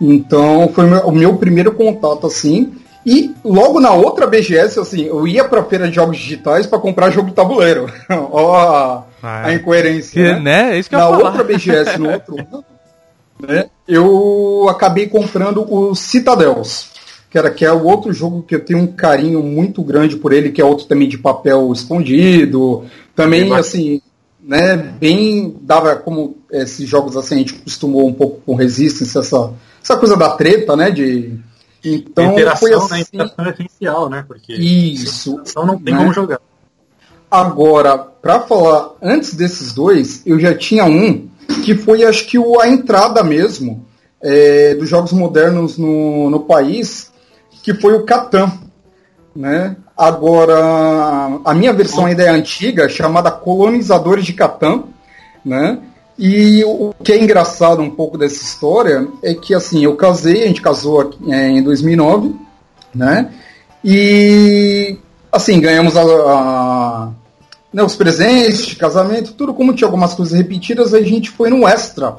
Então, 0.00 0.70
foi 0.74 0.86
o 0.86 0.88
meu, 0.88 1.00
o 1.00 1.12
meu, 1.12 1.36
primeiro 1.36 1.72
contato 1.72 2.26
assim. 2.26 2.72
E 3.04 3.34
logo 3.44 3.78
na 3.78 3.92
outra 3.92 4.26
BGS, 4.26 4.80
assim, 4.80 5.02
eu 5.02 5.28
ia 5.28 5.44
para 5.44 5.60
a 5.60 5.64
feira 5.64 5.88
de 5.88 5.94
jogos 5.94 6.16
digitais 6.16 6.66
para 6.66 6.78
comprar 6.78 7.10
jogo 7.10 7.28
de 7.28 7.34
tabuleiro. 7.34 7.92
Ó 8.08 8.56
a, 8.56 9.04
ah, 9.22 9.46
a, 9.46 9.52
incoerência. 9.52 10.12
Que, 10.14 10.22
né? 10.22 10.40
né? 10.40 10.74
É 10.74 10.78
isso 10.78 10.88
que 10.88 10.96
na 10.96 11.10
outra 11.10 11.44
BGS, 11.44 11.98
no 11.98 12.12
outro 12.12 12.34
ano, 12.38 12.64
né, 13.46 13.66
eu 13.86 14.68
acabei 14.70 15.06
comprando 15.06 15.70
o 15.70 15.94
Citadels 15.94 16.95
que 17.36 17.38
era 17.38 17.50
que 17.50 17.64
é 17.66 17.72
o 17.72 17.84
outro 17.84 18.14
jogo 18.14 18.42
que 18.42 18.54
eu 18.54 18.64
tenho 18.64 18.80
um 18.80 18.86
carinho 18.86 19.42
muito 19.42 19.82
grande 19.82 20.16
por 20.16 20.32
ele, 20.32 20.50
que 20.50 20.62
é 20.62 20.64
outro 20.64 20.86
também 20.86 21.06
de 21.06 21.18
papel 21.18 21.70
escondido, 21.70 22.86
também 23.14 23.52
assim, 23.52 24.00
né, 24.42 24.74
bem 24.74 25.54
dava 25.60 25.96
como 25.96 26.38
esses 26.50 26.88
jogos 26.88 27.14
assim 27.14 27.34
a 27.34 27.38
gente 27.38 27.52
costumou 27.52 28.08
um 28.08 28.14
pouco 28.14 28.40
com 28.40 28.54
Resistance 28.54 29.18
essa 29.18 29.52
essa 29.82 29.96
coisa 29.98 30.16
da 30.16 30.30
treta, 30.30 30.74
né, 30.74 30.90
de 30.90 31.38
então 31.84 32.32
interação, 32.32 32.58
foi 32.58 32.70
né, 32.70 32.76
assim, 32.76 33.18
né, 33.18 33.24
interação 33.24 33.44
é 33.44 33.50
essencial, 33.50 34.08
né, 34.08 34.24
porque 34.26 34.54
isso, 34.54 35.42
não 35.56 35.78
tem 35.78 35.92
né? 35.92 36.00
como 36.00 36.14
jogar. 36.14 36.40
Agora, 37.30 37.98
para 37.98 38.40
falar 38.40 38.92
antes 39.02 39.34
desses 39.34 39.74
dois, 39.74 40.22
eu 40.24 40.40
já 40.40 40.54
tinha 40.54 40.86
um 40.86 41.28
que 41.62 41.74
foi 41.74 42.02
acho 42.02 42.26
que 42.26 42.38
o, 42.38 42.58
a 42.60 42.68
entrada 42.68 43.22
mesmo 43.22 43.84
é, 44.20 44.74
dos 44.74 44.88
jogos 44.88 45.12
modernos 45.12 45.76
no, 45.76 46.30
no 46.30 46.40
país, 46.40 47.05
que 47.66 47.74
foi 47.74 47.94
o 47.94 48.04
Catan. 48.04 48.52
Né? 49.34 49.74
Agora, 49.98 50.56
a 51.44 51.52
minha 51.52 51.72
versão 51.72 52.06
ainda 52.06 52.22
é 52.22 52.28
antiga, 52.28 52.88
chamada 52.88 53.28
Colonizadores 53.28 54.24
de 54.24 54.34
Catan. 54.34 54.84
Né? 55.44 55.80
E 56.16 56.62
o 56.64 56.94
que 57.02 57.10
é 57.10 57.20
engraçado 57.20 57.82
um 57.82 57.90
pouco 57.90 58.16
dessa 58.16 58.40
história 58.40 59.08
é 59.20 59.34
que 59.34 59.52
assim, 59.52 59.82
eu 59.82 59.96
casei, 59.96 60.44
a 60.44 60.46
gente 60.46 60.62
casou 60.62 61.12
é, 61.28 61.48
em 61.48 61.60
2009, 61.60 62.36
né? 62.94 63.32
E 63.84 64.96
assim, 65.30 65.60
ganhamos 65.60 65.96
a, 65.96 66.02
a, 66.02 67.08
né, 67.72 67.82
os 67.82 67.96
presentes 67.96 68.64
de 68.64 68.76
casamento, 68.76 69.32
tudo 69.32 69.52
como 69.52 69.74
tinha 69.74 69.88
algumas 69.88 70.14
coisas 70.14 70.38
repetidas, 70.38 70.94
a 70.94 71.02
gente 71.02 71.30
foi 71.30 71.50
no 71.50 71.66
extra 71.68 72.16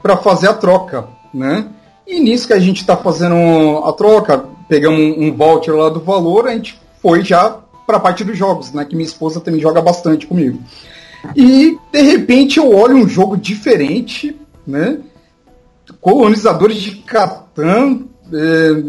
para 0.00 0.16
fazer 0.18 0.48
a 0.48 0.54
troca, 0.54 1.08
né? 1.34 1.66
E 2.06 2.20
nisso 2.20 2.46
que 2.46 2.52
a 2.52 2.60
gente 2.60 2.82
está 2.82 2.96
fazendo 2.96 3.82
a 3.84 3.92
troca, 3.92 4.44
pegamos 4.70 5.00
um, 5.00 5.24
um 5.24 5.36
voucher 5.36 5.74
lá 5.74 5.88
do 5.88 6.00
valor, 6.00 6.46
a 6.46 6.52
gente 6.52 6.80
foi 7.02 7.24
já 7.24 7.58
para 7.84 7.96
a 7.96 8.00
parte 8.00 8.22
dos 8.22 8.38
jogos, 8.38 8.72
né? 8.72 8.84
Que 8.84 8.94
minha 8.94 9.06
esposa 9.06 9.40
também 9.40 9.60
joga 9.60 9.82
bastante 9.82 10.28
comigo. 10.28 10.62
E 11.34 11.76
de 11.92 12.00
repente 12.00 12.58
eu 12.58 12.72
olho 12.72 12.96
um 12.96 13.08
jogo 13.08 13.36
diferente, 13.36 14.34
né? 14.64 14.98
Colonizadores 16.00 16.76
de 16.76 16.92
Catan, 16.98 18.02
é, 18.32 18.84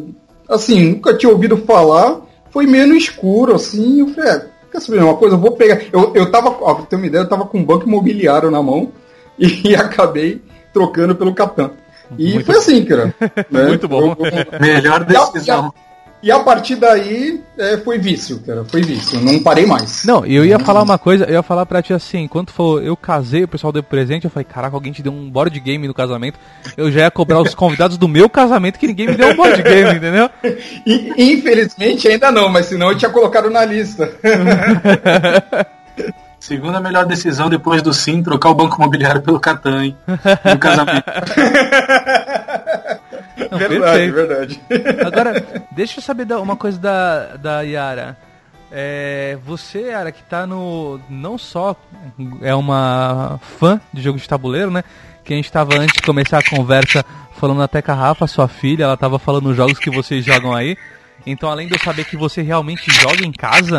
assim, 0.48 0.92
nunca 0.92 1.18
tinha 1.18 1.32
ouvido 1.32 1.58
falar, 1.58 2.22
foi 2.52 2.68
meio 2.68 2.88
no 2.88 2.96
escuro, 2.96 3.56
assim, 3.56 4.02
eu 4.02 4.10
falei, 4.10 4.30
é, 4.30 4.46
quer 4.72 4.80
saber 4.80 5.02
uma 5.02 5.18
coisa, 5.18 5.36
eu 5.36 5.40
vou 5.40 5.54
pegar. 5.54 5.82
Eu, 5.92 6.14
eu 6.14 6.32
tava, 6.32 6.50
ó, 6.62 6.76
pra 6.76 6.86
ter 6.86 6.96
uma 6.96 7.08
ideia, 7.08 7.24
eu 7.24 7.30
tava 7.30 7.46
com 7.46 7.58
um 7.58 7.66
banco 7.66 7.88
imobiliário 7.88 8.52
na 8.52 8.62
mão 8.62 8.92
e 9.36 9.76
acabei 9.76 10.44
trocando 10.72 11.16
pelo 11.16 11.34
Catan. 11.34 11.72
E 12.18 12.34
Muito 12.34 12.46
foi 12.46 12.58
assim, 12.58 12.86
cara. 12.86 13.14
Né? 13.50 13.68
Muito 13.68 13.88
bom. 13.88 14.16
Eu, 14.18 14.26
eu, 14.26 14.60
Melhor 14.60 15.04
decisão. 15.04 15.74
E 16.24 16.32
a 16.32 16.40
partir 16.40 16.76
daí 16.76 17.42
é, 17.58 17.78
foi 17.78 17.98
vício, 17.98 18.40
cara. 18.46 18.64
Foi 18.64 18.82
vício. 18.82 19.20
Não 19.20 19.42
parei 19.42 19.66
mais. 19.66 20.06
Não, 20.06 20.24
eu 20.24 20.46
ia 20.46 20.60
falar 20.60 20.84
uma 20.84 20.98
coisa, 20.98 21.26
eu 21.26 21.34
ia 21.34 21.42
falar 21.42 21.66
pra 21.66 21.82
ti 21.82 21.94
assim, 21.94 22.28
quando 22.28 22.52
falou, 22.52 22.80
eu 22.80 22.96
casei, 22.96 23.44
o 23.44 23.48
pessoal 23.48 23.74
deu 23.74 23.82
presente, 23.82 24.26
eu 24.26 24.30
falei, 24.30 24.46
caraca, 24.46 24.76
alguém 24.76 24.92
te 24.92 25.02
deu 25.02 25.12
um 25.12 25.32
board 25.32 25.60
game 25.60 25.88
no 25.88 25.96
casamento. 25.96 26.38
Eu 26.78 26.92
já 26.92 27.02
ia 27.02 27.12
cobrar 27.12 27.42
os 27.42 27.56
convidados 27.56 27.98
do 27.98 28.08
meu 28.08 28.30
casamento 28.30 28.78
que 28.78 28.86
ninguém 28.86 29.08
me 29.08 29.16
deu 29.16 29.30
um 29.30 29.36
board 29.36 29.64
game, 29.64 29.96
entendeu? 29.96 30.30
E, 30.86 31.34
infelizmente 31.34 32.08
ainda 32.08 32.32
não, 32.32 32.50
mas 32.50 32.68
senão 32.68 32.92
eu 32.92 32.98
tinha 32.98 33.10
colocado 33.10 33.50
na 33.50 33.66
lista. 33.66 34.12
Segunda 36.42 36.80
melhor 36.80 37.06
decisão 37.06 37.52
depois 37.52 37.84
do 37.84 37.94
sim, 37.94 38.24
trocar 38.24 38.50
o 38.50 38.56
banco 38.56 38.76
imobiliário 38.78 39.22
pelo 39.22 39.40
Catan, 39.40 39.86
hein? 39.86 39.98
No 40.08 40.58
casamento. 40.58 41.06
Não, 43.52 43.58
verdade, 43.60 44.12
perfeito. 44.12 44.14
verdade. 44.14 44.62
Agora, 45.06 45.46
deixa 45.72 46.00
eu 46.00 46.04
saber 46.04 46.26
uma 46.34 46.56
coisa 46.56 46.80
da, 46.80 47.36
da 47.36 47.62
Yara. 47.62 48.18
É, 48.72 49.38
você, 49.46 49.90
Yara, 49.90 50.12
que 50.12 50.24
tá 50.24 50.48
no. 50.48 51.00
Não 51.08 51.38
só 51.38 51.76
é 52.42 52.56
uma 52.56 53.40
fã 53.60 53.80
de 53.94 54.02
jogo 54.02 54.18
de 54.18 54.28
tabuleiro, 54.28 54.72
né? 54.72 54.84
Que 55.24 55.34
a 55.34 55.36
gente 55.36 55.52
tava 55.52 55.78
antes 55.78 55.94
de 55.94 56.02
começar 56.02 56.40
a 56.40 56.50
conversa 56.50 57.06
falando 57.34 57.62
até 57.62 57.84
com 57.84 57.92
a 57.92 57.96
Rafa, 57.96 58.26
sua 58.26 58.48
filha, 58.48 58.86
ela 58.86 58.98
tava 58.98 59.20
falando 59.20 59.50
os 59.50 59.56
jogos 59.56 59.78
que 59.78 59.92
vocês 59.92 60.26
jogam 60.26 60.56
aí. 60.56 60.76
Então, 61.24 61.50
além 61.52 61.68
de 61.68 61.76
eu 61.76 61.80
saber 61.80 62.06
que 62.06 62.18
você 62.18 62.42
realmente 62.42 62.92
joga 62.92 63.24
em 63.24 63.32
casa, 63.32 63.78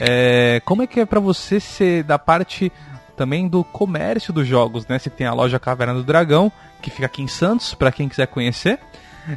é, 0.00 0.60
como 0.64 0.82
é 0.82 0.86
que 0.86 1.00
é 1.00 1.06
para 1.06 1.20
você 1.20 1.60
ser 1.60 2.04
da 2.04 2.18
parte 2.18 2.72
também 3.16 3.48
do 3.48 3.62
comércio 3.62 4.32
dos 4.32 4.46
jogos, 4.46 4.86
né? 4.86 4.98
Você 4.98 5.10
tem 5.10 5.26
a 5.26 5.32
loja 5.32 5.58
Caverna 5.58 5.94
do 5.94 6.02
Dragão, 6.02 6.50
que 6.82 6.90
fica 6.90 7.06
aqui 7.06 7.22
em 7.22 7.28
Santos, 7.28 7.74
para 7.74 7.92
quem 7.92 8.08
quiser 8.08 8.26
conhecer. 8.26 8.78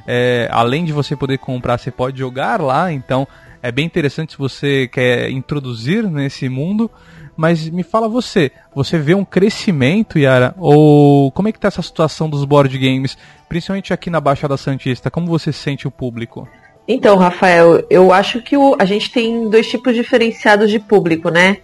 É, 0.05 0.49
além 0.51 0.83
de 0.83 0.91
você 0.91 1.15
poder 1.15 1.37
comprar, 1.37 1.77
você 1.77 1.91
pode 1.91 2.19
jogar 2.19 2.59
lá, 2.61 2.91
então 2.91 3.27
é 3.61 3.71
bem 3.71 3.85
interessante 3.85 4.33
se 4.33 4.37
você 4.37 4.87
quer 4.87 5.29
introduzir 5.29 6.03
nesse 6.03 6.49
mundo. 6.49 6.91
Mas 7.35 7.69
me 7.69 7.83
fala 7.83 8.09
você, 8.09 8.51
você 8.73 8.97
vê 8.97 9.13
um 9.13 9.23
crescimento, 9.23 10.17
Yara? 10.17 10.55
Ou 10.57 11.31
como 11.31 11.47
é 11.47 11.51
que 11.51 11.59
tá 11.59 11.67
essa 11.67 11.83
situação 11.83 12.27
dos 12.27 12.43
board 12.43 12.75
games, 12.79 13.15
principalmente 13.47 13.93
aqui 13.93 14.09
na 14.09 14.19
Baixada 14.19 14.57
Santista? 14.57 15.11
Como 15.11 15.27
você 15.27 15.53
sente 15.53 15.87
o 15.87 15.91
público? 15.91 16.49
Então, 16.87 17.17
Rafael, 17.17 17.83
eu 17.89 18.13
acho 18.13 18.41
que 18.41 18.55
o, 18.55 18.75
a 18.79 18.85
gente 18.85 19.11
tem 19.11 19.49
dois 19.49 19.67
tipos 19.67 19.93
diferenciados 19.93 20.71
de 20.71 20.79
público, 20.79 21.29
né? 21.29 21.57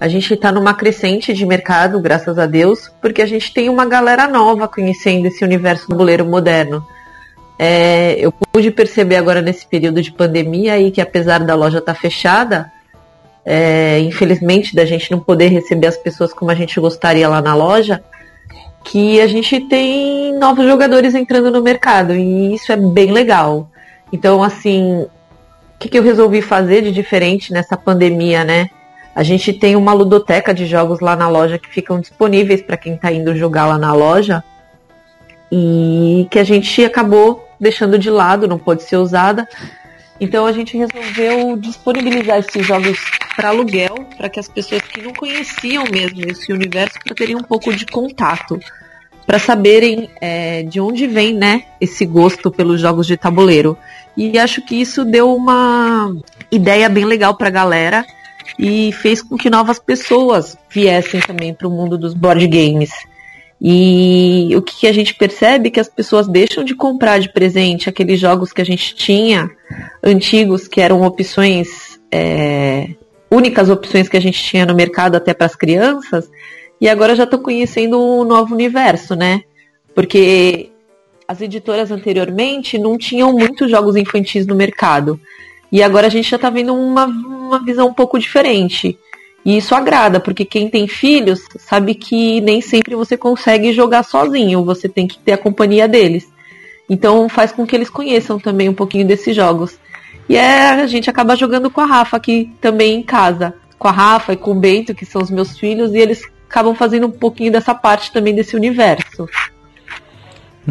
A 0.00 0.08
gente 0.08 0.32
está 0.32 0.50
numa 0.50 0.72
crescente 0.72 1.34
de 1.34 1.44
mercado, 1.44 2.00
graças 2.00 2.38
a 2.38 2.46
Deus, 2.46 2.90
porque 3.02 3.20
a 3.20 3.26
gente 3.26 3.52
tem 3.52 3.68
uma 3.68 3.84
galera 3.84 4.26
nova 4.26 4.66
conhecendo 4.66 5.26
esse 5.26 5.44
universo 5.44 5.86
do 5.90 5.94
boleiro 5.94 6.24
moderno. 6.24 6.82
É, 7.58 8.16
eu 8.18 8.32
pude 8.32 8.70
perceber 8.70 9.16
agora 9.16 9.42
nesse 9.42 9.66
período 9.66 10.00
de 10.00 10.10
pandemia 10.10 10.72
aí 10.72 10.90
que 10.90 11.02
apesar 11.02 11.40
da 11.40 11.54
loja 11.54 11.76
estar 11.76 11.92
tá 11.92 12.00
fechada, 12.00 12.72
é, 13.44 13.98
infelizmente 13.98 14.74
da 14.74 14.86
gente 14.86 15.10
não 15.10 15.20
poder 15.20 15.48
receber 15.48 15.88
as 15.88 15.98
pessoas 15.98 16.32
como 16.32 16.50
a 16.50 16.54
gente 16.54 16.80
gostaria 16.80 17.28
lá 17.28 17.42
na 17.42 17.54
loja, 17.54 18.02
que 18.82 19.20
a 19.20 19.26
gente 19.26 19.60
tem 19.68 20.32
novos 20.38 20.64
jogadores 20.64 21.14
entrando 21.14 21.50
no 21.50 21.60
mercado 21.60 22.14
e 22.14 22.54
isso 22.54 22.72
é 22.72 22.76
bem 22.76 23.12
legal. 23.12 23.68
Então, 24.12 24.42
assim, 24.42 25.02
o 25.02 25.08
que, 25.78 25.88
que 25.88 25.98
eu 25.98 26.02
resolvi 26.02 26.42
fazer 26.42 26.82
de 26.82 26.92
diferente 26.92 27.52
nessa 27.52 27.76
pandemia, 27.76 28.44
né? 28.44 28.68
A 29.14 29.22
gente 29.22 29.52
tem 29.52 29.76
uma 29.76 29.92
ludoteca 29.92 30.54
de 30.54 30.66
jogos 30.66 31.00
lá 31.00 31.16
na 31.16 31.28
loja 31.28 31.58
que 31.58 31.68
ficam 31.68 32.00
disponíveis 32.00 32.62
para 32.62 32.76
quem 32.76 32.94
está 32.94 33.12
indo 33.12 33.36
jogar 33.36 33.66
lá 33.66 33.78
na 33.78 33.92
loja 33.92 34.42
e 35.50 36.28
que 36.30 36.38
a 36.38 36.44
gente 36.44 36.84
acabou 36.84 37.44
deixando 37.58 37.98
de 37.98 38.08
lado, 38.08 38.46
não 38.46 38.58
pode 38.58 38.84
ser 38.84 38.96
usada. 38.96 39.48
Então 40.20 40.46
a 40.46 40.52
gente 40.52 40.76
resolveu 40.76 41.56
disponibilizar 41.56 42.38
esses 42.38 42.64
jogos 42.64 42.98
para 43.34 43.48
aluguel, 43.48 43.94
para 44.16 44.28
que 44.28 44.38
as 44.38 44.48
pessoas 44.48 44.82
que 44.82 45.00
não 45.00 45.12
conheciam 45.12 45.84
mesmo 45.90 46.20
esse 46.30 46.52
universo 46.52 46.98
terem 47.16 47.36
um 47.36 47.42
pouco 47.42 47.72
de 47.74 47.86
contato, 47.86 48.60
para 49.26 49.38
saberem 49.38 50.10
é, 50.20 50.62
de 50.62 50.80
onde 50.80 51.06
vem, 51.06 51.34
né, 51.34 51.64
esse 51.80 52.04
gosto 52.04 52.50
pelos 52.50 52.80
jogos 52.80 53.06
de 53.06 53.16
tabuleiro. 53.16 53.78
E 54.16 54.38
acho 54.38 54.62
que 54.62 54.74
isso 54.74 55.04
deu 55.04 55.34
uma 55.34 56.14
ideia 56.50 56.88
bem 56.88 57.04
legal 57.04 57.34
para 57.36 57.48
a 57.48 57.52
galera 57.52 58.04
e 58.58 58.92
fez 58.92 59.22
com 59.22 59.36
que 59.36 59.48
novas 59.48 59.78
pessoas 59.78 60.56
viessem 60.68 61.20
também 61.20 61.54
para 61.54 61.68
o 61.68 61.70
mundo 61.70 61.96
dos 61.96 62.14
board 62.14 62.46
games. 62.46 62.90
E 63.62 64.50
o 64.56 64.62
que 64.62 64.86
a 64.86 64.92
gente 64.92 65.14
percebe 65.14 65.68
é 65.68 65.70
que 65.70 65.80
as 65.80 65.88
pessoas 65.88 66.26
deixam 66.26 66.64
de 66.64 66.74
comprar 66.74 67.18
de 67.18 67.30
presente 67.30 67.88
aqueles 67.88 68.18
jogos 68.18 68.52
que 68.52 68.62
a 68.62 68.64
gente 68.64 68.94
tinha 68.94 69.50
antigos, 70.02 70.66
que 70.66 70.80
eram 70.80 71.02
opções, 71.02 72.00
é, 72.10 72.88
únicas 73.30 73.68
opções 73.68 74.08
que 74.08 74.16
a 74.16 74.20
gente 74.20 74.42
tinha 74.42 74.64
no 74.64 74.74
mercado 74.74 75.14
até 75.14 75.34
para 75.34 75.46
as 75.46 75.54
crianças, 75.54 76.30
e 76.80 76.88
agora 76.88 77.14
já 77.14 77.24
estão 77.24 77.38
conhecendo 77.38 78.00
um 78.00 78.24
novo 78.24 78.54
universo, 78.54 79.14
né? 79.14 79.42
Porque 79.94 80.69
as 81.30 81.40
editoras 81.40 81.92
anteriormente 81.92 82.76
não 82.76 82.98
tinham 82.98 83.32
muitos 83.32 83.70
jogos 83.70 83.94
infantis 83.94 84.44
no 84.48 84.56
mercado. 84.56 85.20
E 85.70 85.80
agora 85.80 86.08
a 86.08 86.10
gente 86.10 86.28
já 86.28 86.34
está 86.34 86.50
vendo 86.50 86.74
uma, 86.74 87.04
uma 87.06 87.64
visão 87.64 87.86
um 87.86 87.94
pouco 87.94 88.18
diferente. 88.18 88.98
E 89.44 89.56
isso 89.56 89.72
agrada, 89.72 90.18
porque 90.18 90.44
quem 90.44 90.68
tem 90.68 90.88
filhos 90.88 91.44
sabe 91.56 91.94
que 91.94 92.40
nem 92.40 92.60
sempre 92.60 92.96
você 92.96 93.16
consegue 93.16 93.72
jogar 93.72 94.02
sozinho, 94.02 94.64
você 94.64 94.88
tem 94.88 95.06
que 95.06 95.20
ter 95.20 95.34
a 95.34 95.38
companhia 95.38 95.86
deles. 95.86 96.28
Então 96.88 97.28
faz 97.28 97.52
com 97.52 97.64
que 97.64 97.76
eles 97.76 97.88
conheçam 97.88 98.36
também 98.40 98.68
um 98.68 98.74
pouquinho 98.74 99.06
desses 99.06 99.36
jogos. 99.36 99.78
E 100.28 100.36
é, 100.36 100.70
a 100.70 100.86
gente 100.88 101.08
acaba 101.08 101.36
jogando 101.36 101.70
com 101.70 101.80
a 101.80 101.86
Rafa 101.86 102.16
aqui 102.16 102.50
também 102.60 102.96
em 102.96 103.04
casa. 103.04 103.54
Com 103.78 103.86
a 103.86 103.92
Rafa 103.92 104.32
e 104.32 104.36
com 104.36 104.50
o 104.50 104.58
Bento, 104.58 104.96
que 104.96 105.06
são 105.06 105.22
os 105.22 105.30
meus 105.30 105.56
filhos, 105.56 105.94
e 105.94 105.98
eles 105.98 106.24
acabam 106.48 106.74
fazendo 106.74 107.06
um 107.06 107.12
pouquinho 107.12 107.52
dessa 107.52 107.72
parte 107.72 108.10
também 108.12 108.34
desse 108.34 108.56
universo. 108.56 109.28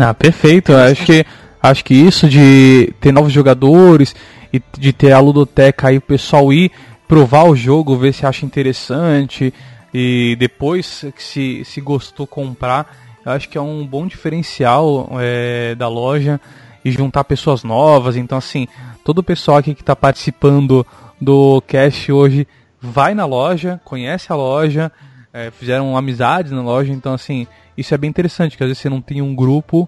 Ah, 0.02 0.14
perfeito. 0.14 0.74
Acho 0.74 1.06
que, 1.06 1.26
acho 1.62 1.84
que 1.84 1.94
isso 1.94 2.30
de 2.30 2.94
ter 3.02 3.12
novos 3.12 3.34
jogadores 3.34 4.16
e 4.54 4.62
de 4.80 4.94
ter 4.94 5.12
a 5.12 5.20
ludoteca 5.20 5.90
aí 5.90 5.98
o 5.98 6.02
pessoal 6.02 6.54
ir 6.54 6.72
provar 7.06 7.44
o 7.44 7.56
jogo, 7.56 7.98
ver 7.98 8.14
se 8.14 8.26
acha 8.26 8.46
interessante 8.46 9.54
e 9.94 10.38
depois 10.40 11.06
se, 11.18 11.66
se 11.66 11.82
gostou 11.82 12.26
comprar, 12.26 12.96
eu 13.26 13.32
acho 13.34 13.50
que 13.50 13.58
é 13.58 13.62
um 13.62 13.86
bom 13.86 14.08
diferencial 14.08 15.10
é, 15.20 15.76
da 15.76 15.90
loja 15.90 16.40
e 16.86 16.92
juntar 16.92 17.26
pessoas 17.26 17.64
novas. 17.64 18.16
Então 18.16 18.38
assim, 18.38 18.70
todo 19.04 19.20
o 19.20 19.24
pessoal 19.24 19.58
aqui 19.58 19.76
que 19.76 19.82
está 19.82 19.98
participando 19.98 20.88
do 21.20 21.62
cast 21.68 22.10
hoje 22.10 22.48
vai 22.82 23.14
na 23.14 23.26
loja, 23.26 23.82
conhece 23.84 24.32
a 24.32 24.36
loja, 24.36 24.90
é, 25.34 25.52
fizeram 25.52 25.96
amizades 25.96 26.52
na 26.52 26.62
loja, 26.62 26.92
então 26.92 27.14
assim, 27.14 27.48
isso 27.78 27.94
é 27.94 27.98
bem 27.98 28.10
interessante, 28.10 28.58
que 28.58 28.64
às 28.64 28.68
vezes 28.68 28.82
você 28.82 28.90
não 28.90 29.02
tem 29.02 29.22
um 29.22 29.36
grupo 29.36 29.88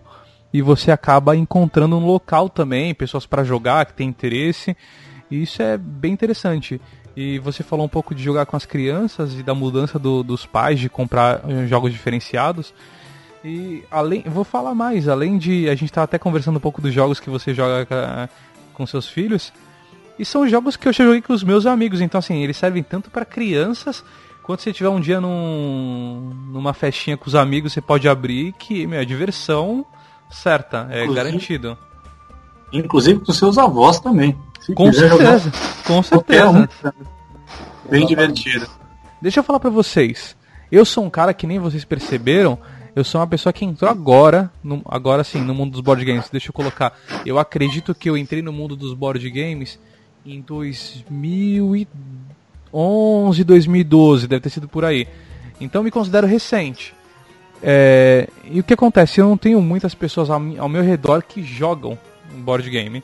e 0.54 0.62
você 0.62 0.92
acaba 0.92 1.36
encontrando 1.36 1.98
um 1.98 2.06
local 2.06 2.50
também, 2.50 2.94
pessoas 2.94 3.26
para 3.26 3.44
jogar 3.44 3.86
que 3.86 3.94
tem 3.94 4.08
interesse. 4.08 4.76
E 5.30 5.44
isso 5.44 5.62
é 5.62 5.78
bem 5.78 6.12
interessante. 6.12 6.80
E 7.16 7.40
você 7.40 7.64
falou 7.64 7.86
um 7.86 7.90
pouco 7.90 8.14
de 8.14 8.22
jogar 8.22 8.46
com 8.46 8.56
as 8.56 8.66
crianças 8.66 9.34
e 9.34 9.44
da 9.44 9.56
mudança 9.56 9.98
do, 9.98 10.24
dos 10.24 10.46
pais 10.46 10.80
de 10.80 10.90
comprar 10.90 11.42
eh, 11.48 11.68
jogos 11.68 11.92
diferenciados. 11.92 12.74
E 13.44 13.84
além, 13.90 14.24
vou 14.26 14.44
falar 14.44 14.76
mais, 14.76 15.08
além 15.08 15.38
de 15.38 15.68
a 15.68 15.72
gente 15.72 15.86
estar 15.86 16.02
tá 16.02 16.06
até 16.06 16.20
conversando 16.20 16.58
um 16.58 16.62
pouco 16.62 16.82
dos 16.82 16.94
jogos 16.94 17.20
que 17.20 17.30
você 17.30 17.54
joga 17.54 18.30
com 18.74 18.86
seus 18.86 19.08
filhos, 19.08 19.52
e 20.20 20.26
são 20.26 20.48
jogos 20.48 20.76
que 20.76 20.88
eu 20.88 20.94
já 20.94 21.04
joguei 21.04 21.22
com 21.22 21.34
os 21.34 21.44
meus 21.44 21.66
amigos, 21.66 22.02
então 22.02 22.20
assim, 22.20 22.44
eles 22.44 22.56
servem 22.56 22.84
tanto 22.84 23.10
para 23.10 23.26
crianças 23.26 24.04
quanto 24.52 24.64
se 24.64 24.74
tiver 24.74 24.90
um 24.90 25.00
dia 25.00 25.22
num, 25.22 26.30
numa 26.52 26.74
festinha 26.74 27.16
com 27.16 27.26
os 27.26 27.36
amigos, 27.36 27.72
você 27.72 27.80
pode 27.80 28.10
abrir 28.10 28.52
que, 28.60 28.86
meu, 28.86 29.00
é 29.00 29.06
diversão 29.06 29.86
certa, 30.30 30.90
é 30.92 31.04
inclusive, 31.04 31.16
garantido. 31.16 31.78
Inclusive 32.74 33.20
com 33.22 33.32
seus 33.32 33.58
avós 33.58 34.02
também. 34.02 34.38
com 34.76 34.92
certeza, 34.92 35.54
com 35.88 36.04
certeza. 36.04 36.70
Um, 36.86 37.90
bem 37.90 38.06
divertido. 38.06 38.68
Deixa 39.22 39.40
eu 39.40 39.44
falar 39.46 39.62
para 39.62 39.70
vocês. 39.70 40.36
Eu 40.70 40.84
sou 40.84 41.06
um 41.06 41.10
cara 41.10 41.34
que 41.34 41.48
nem 41.48 41.58
vocês 41.58 41.86
perceberam, 41.86 42.60
eu 42.94 43.06
sou 43.06 43.22
uma 43.22 43.28
pessoa 43.28 43.54
que 43.54 43.64
entrou 43.64 43.90
agora, 43.90 44.52
no, 44.62 44.82
agora 44.84 45.24
sim, 45.24 45.40
no 45.40 45.56
mundo 45.56 45.72
dos 45.72 45.82
board 45.82 46.04
games. 46.04 46.30
Deixa 46.30 46.50
eu 46.50 46.54
colocar. 46.54 47.00
Eu 47.26 47.40
acredito 47.40 47.96
que 47.96 48.10
eu 48.10 48.18
entrei 48.18 48.42
no 48.42 48.52
mundo 48.52 48.76
dos 48.76 48.94
board 48.94 49.30
games 49.30 49.80
em 50.26 50.42
2000 50.42 51.76
e 51.78 51.88
2011, 52.72 53.44
2012, 53.44 54.28
deve 54.28 54.42
ter 54.42 54.50
sido 54.50 54.68
por 54.68 54.86
aí. 54.86 55.08
Então 55.60 55.84
me 55.84 55.92
considero 55.92 56.26
recente. 56.26 56.94
É, 57.62 58.28
e 58.46 58.60
o 58.60 58.64
que 58.64 58.74
acontece? 58.74 59.22
Eu 59.22 59.28
não 59.28 59.38
tenho 59.38 59.62
muitas 59.62 59.94
pessoas 59.94 60.30
ao, 60.30 60.42
ao, 60.58 60.70
meu 60.70 60.82
redor 60.82 61.22
que 61.22 61.44
jogam 61.44 61.98
board 62.38 62.68
game. 62.70 63.04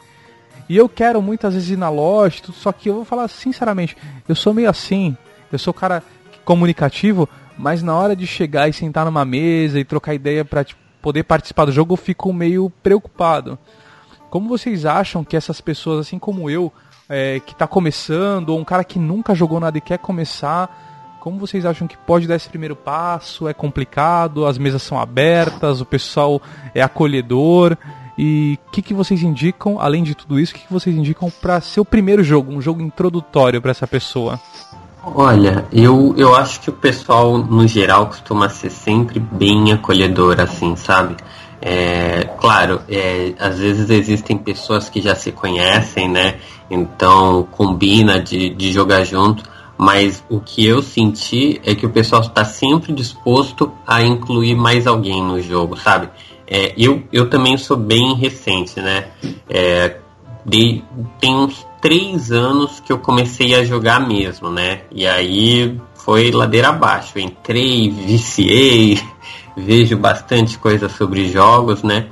E 0.68 0.76
eu 0.76 0.90
quero 0.90 1.22
muitas 1.22 1.54
vezes 1.54 1.70
ir 1.70 1.78
na 1.78 1.90
loja, 1.90 2.42
tudo, 2.42 2.56
só 2.56 2.72
que 2.72 2.90
eu 2.90 2.96
vou 2.96 3.06
falar 3.06 3.28
sinceramente, 3.28 3.96
eu 4.28 4.36
sou 4.36 4.54
meio 4.54 4.70
assim, 4.70 5.16
eu 5.52 5.58
sou 5.58 5.74
cara 5.74 6.04
comunicativo, 6.44 7.30
mas 7.58 7.82
na 7.82 7.96
hora 7.96 8.16
de 8.16 8.28
chegar 8.28 8.68
e 8.68 8.74
sentar 8.74 9.06
numa 9.06 9.24
mesa 9.24 9.80
e 9.80 9.86
trocar 9.86 10.14
ideia 10.14 10.44
para 10.44 10.64
tipo, 10.64 10.82
poder 11.02 11.24
participar 11.24 11.66
do 11.66 11.72
jogo, 11.72 11.94
eu 11.94 11.98
fico 11.98 12.34
meio 12.34 12.70
preocupado. 12.84 13.58
Como 14.30 14.50
vocês 14.50 14.86
acham 14.86 15.24
que 15.24 15.38
essas 15.38 15.62
pessoas, 15.62 16.02
assim 16.02 16.20
como 16.20 16.50
eu, 16.50 16.74
é, 17.10 17.40
que 17.40 17.54
está 17.54 17.68
começando, 17.68 18.50
ou 18.50 18.60
um 18.60 18.64
cara 18.64 18.84
que 18.84 19.00
nunca 19.00 19.34
jogou 19.34 19.60
nada 19.60 19.78
e 19.78 19.82
quer 19.82 19.98
começar, 19.98 21.18
como 21.20 21.40
vocês 21.40 21.66
acham 21.66 21.88
que 21.88 21.98
pode 21.98 22.28
dar 22.28 22.36
esse 22.36 22.48
primeiro 22.48 22.76
passo? 22.76 23.48
É 23.48 23.54
complicado? 23.54 24.46
As 24.46 24.58
mesas 24.58 24.82
são 24.82 25.00
abertas? 25.00 25.82
O 25.82 25.86
pessoal 25.86 26.42
é 26.74 26.82
acolhedor? 26.82 27.78
E 28.18 28.58
o 28.68 28.72
que, 28.72 28.82
que 28.82 28.94
vocês 28.94 29.22
indicam, 29.22 29.80
além 29.80 30.04
de 30.04 30.16
tudo 30.16 30.40
isso, 30.40 30.54
o 30.54 30.56
que, 30.56 30.66
que 30.66 30.74
vocês 30.74 30.96
indicam 30.96 31.30
para 31.30 31.62
ser 31.62 31.80
o 31.80 31.86
primeiro 31.86 32.24
jogo, 32.24 32.52
um 32.52 32.62
jogo 32.62 32.82
introdutório 32.82 33.62
para 33.62 33.72
essa 33.72 33.86
pessoa? 33.86 34.40
Olha, 35.04 35.66
eu, 35.72 36.14
eu 36.18 36.36
acho 36.36 36.60
que 36.62 36.70
o 36.70 36.74
pessoal, 36.74 37.38
no 37.38 37.68
geral, 37.68 38.08
costuma 38.08 38.50
ser 38.50 38.70
sempre 38.70 39.20
bem 39.20 39.72
acolhedor, 39.72 40.40
assim, 40.40 40.76
sabe? 40.76 41.16
É, 41.62 42.24
claro, 42.40 42.82
é, 42.88 43.34
às 43.40 43.58
vezes 43.60 43.90
existem 43.90 44.38
pessoas 44.38 44.90
que 44.90 45.02
já 45.02 45.16
se 45.16 45.32
conhecem, 45.32 46.08
né? 46.08 46.36
Então 46.70 47.48
combina 47.52 48.20
de, 48.20 48.50
de 48.50 48.72
jogar 48.72 49.04
junto, 49.04 49.44
mas 49.78 50.24
o 50.30 50.40
que 50.40 50.66
eu 50.66 50.82
senti 50.82 51.60
é 51.64 51.74
que 51.74 51.86
o 51.86 51.90
pessoal 51.90 52.22
está 52.22 52.46
sempre 52.46 52.94
disposto 52.94 53.72
a 53.86 54.04
incluir 54.04 54.56
mais 54.56 54.86
alguém 54.86 55.24
no 55.24 55.42
jogo, 55.42 55.78
sabe? 55.78 56.10
É, 56.48 56.74
eu, 56.78 57.04
eu 57.12 57.30
também 57.30 57.58
sou 57.58 57.76
bem 57.76 58.16
recente, 58.16 58.80
né? 58.80 59.10
É, 59.50 59.98
de, 60.46 60.82
tem 61.20 61.36
uns 61.36 61.68
três 61.82 62.32
anos 62.32 62.80
que 62.80 62.92
eu 62.92 62.98
comecei 62.98 63.54
a 63.54 63.64
jogar 63.64 64.00
mesmo, 64.00 64.50
né? 64.50 64.82
E 64.92 65.06
aí 65.06 65.80
foi 65.94 66.32
ladeira 66.32 66.70
abaixo. 66.70 67.20
Entrei, 67.20 67.90
viciei, 67.90 69.00
vejo 69.58 69.98
bastante 69.98 70.60
coisa 70.60 70.88
sobre 70.88 71.28
jogos, 71.28 71.82
né? 71.82 72.08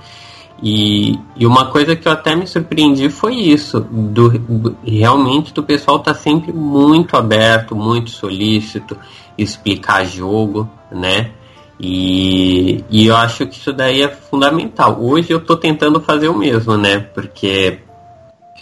E, 0.64 1.20
e 1.36 1.46
uma 1.46 1.68
coisa 1.68 1.96
que 1.96 2.08
eu 2.08 2.12
até 2.12 2.36
me 2.36 2.48
surpreendi 2.48 3.10
foi 3.10 3.36
isso, 3.36 3.82
do, 3.82 4.30
do 4.40 4.78
realmente 4.84 5.54
do 5.54 5.62
pessoal 5.62 6.00
tá 6.00 6.14
sempre 6.14 6.52
muito 6.52 7.16
aberto, 7.16 7.76
muito 7.76 8.10
solícito, 8.10 8.98
explicar 9.38 10.06
jogo, 10.06 10.68
né? 10.92 11.32
E, 11.80 12.84
e 12.90 13.06
eu 13.06 13.16
acho 13.18 13.46
que 13.46 13.58
isso 13.58 13.74
daí 13.74 14.02
é 14.02 14.08
fundamental. 14.08 14.98
Hoje 15.00 15.32
eu 15.32 15.42
tô 15.42 15.58
tentando 15.58 16.00
fazer 16.00 16.30
o 16.30 16.38
mesmo, 16.38 16.78
né? 16.78 17.00
Porque 17.00 17.80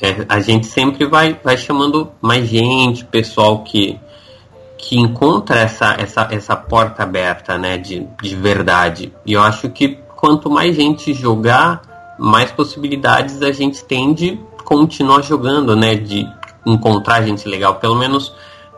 é, 0.01 0.25
a 0.27 0.39
gente 0.39 0.65
sempre 0.65 1.05
vai, 1.05 1.39
vai 1.43 1.55
chamando 1.55 2.11
mais 2.19 2.49
gente, 2.49 3.05
pessoal 3.05 3.63
que, 3.63 3.99
que 4.83 4.99
encontra 4.99 5.59
essa, 5.59 5.95
essa, 5.97 6.27
essa 6.29 6.55
porta 6.57 7.03
aberta, 7.03 7.57
né, 7.57 7.77
de, 7.77 8.05
de 8.21 8.35
verdade. 8.35 9.13
E 9.25 9.31
eu 9.31 9.41
acho 9.41 9.69
que 9.69 9.97
quanto 10.13 10.49
mais 10.49 10.75
gente 10.75 11.13
jogar, 11.13 12.15
mais 12.19 12.51
possibilidades 12.51 13.41
a 13.41 13.51
gente 13.53 13.81
tem 13.85 14.13
de 14.13 14.37
continuar 14.65 15.21
jogando, 15.21 15.73
né, 15.73 15.95
de 15.95 16.27
encontrar 16.65 17.21
gente 17.21 17.47
legal. 17.47 17.75
Pelo 17.75 17.95
menos 17.95 18.33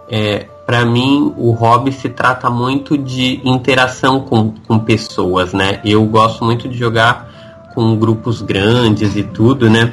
é, 0.08 0.46
para 0.64 0.86
mim 0.86 1.34
o 1.38 1.52
hobby 1.52 1.92
se 1.92 2.10
trata 2.10 2.52
muito 2.52 2.96
de 2.96 3.42
interação 3.44 4.22
com, 4.22 4.54
com 4.68 4.78
pessoas, 4.78 5.54
né? 5.54 5.82
Eu 5.84 6.06
gosto 6.06 6.46
muito 6.46 6.70
de 6.70 6.78
jogar 6.78 7.72
com 7.74 7.96
grupos 7.98 8.44
grandes 8.44 9.16
e 9.16 9.24
tudo, 9.24 9.72
né? 9.72 9.92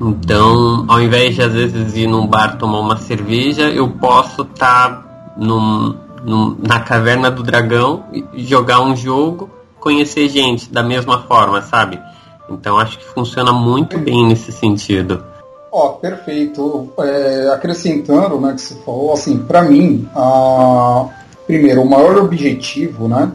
Então, 0.00 0.84
ao 0.86 1.02
invés 1.02 1.34
de 1.34 1.42
às 1.42 1.52
vezes 1.52 1.96
ir 1.96 2.06
num 2.06 2.26
bar 2.26 2.56
tomar 2.56 2.78
uma 2.78 2.96
cerveja, 2.96 3.68
eu 3.70 3.88
posso 3.88 4.42
estar 4.42 4.90
tá 4.90 5.13
num, 5.36 5.94
num, 6.24 6.56
na 6.58 6.80
caverna 6.80 7.30
do 7.30 7.42
dragão, 7.42 8.04
jogar 8.34 8.80
um 8.80 8.96
jogo, 8.96 9.50
conhecer 9.78 10.28
gente 10.28 10.70
da 10.70 10.82
mesma 10.82 11.22
forma, 11.22 11.60
sabe? 11.62 12.00
Então 12.48 12.78
acho 12.78 12.98
que 12.98 13.04
funciona 13.04 13.52
muito 13.52 13.98
bem 13.98 14.26
nesse 14.26 14.52
sentido. 14.52 15.24
Ó, 15.72 15.86
oh, 15.86 15.92
perfeito. 15.94 16.88
É, 17.00 17.50
acrescentando, 17.52 18.40
né, 18.40 18.52
que 18.54 18.60
você 18.62 18.74
falou, 18.84 19.12
assim, 19.12 19.38
para 19.38 19.62
mim, 19.62 20.08
a... 20.14 21.06
primeiro, 21.46 21.82
o 21.82 21.88
maior 21.88 22.16
objetivo, 22.18 23.08
né, 23.08 23.32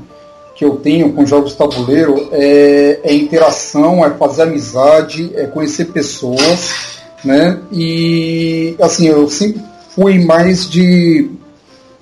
que 0.55 0.63
eu 0.63 0.77
tenho 0.77 1.11
com 1.11 1.25
jogos 1.25 1.53
tabuleiro 1.53 2.29
é, 2.31 3.01
é 3.03 3.13
interação, 3.13 4.05
é 4.05 4.09
fazer 4.11 4.43
amizade, 4.43 5.31
é 5.35 5.47
conhecer 5.47 5.85
pessoas, 5.85 7.01
né, 7.25 7.59
e, 7.73 8.75
assim, 8.81 9.07
eu 9.07 9.29
sempre 9.29 9.61
fui 9.89 10.23
mais 10.23 10.69
de 10.69 11.29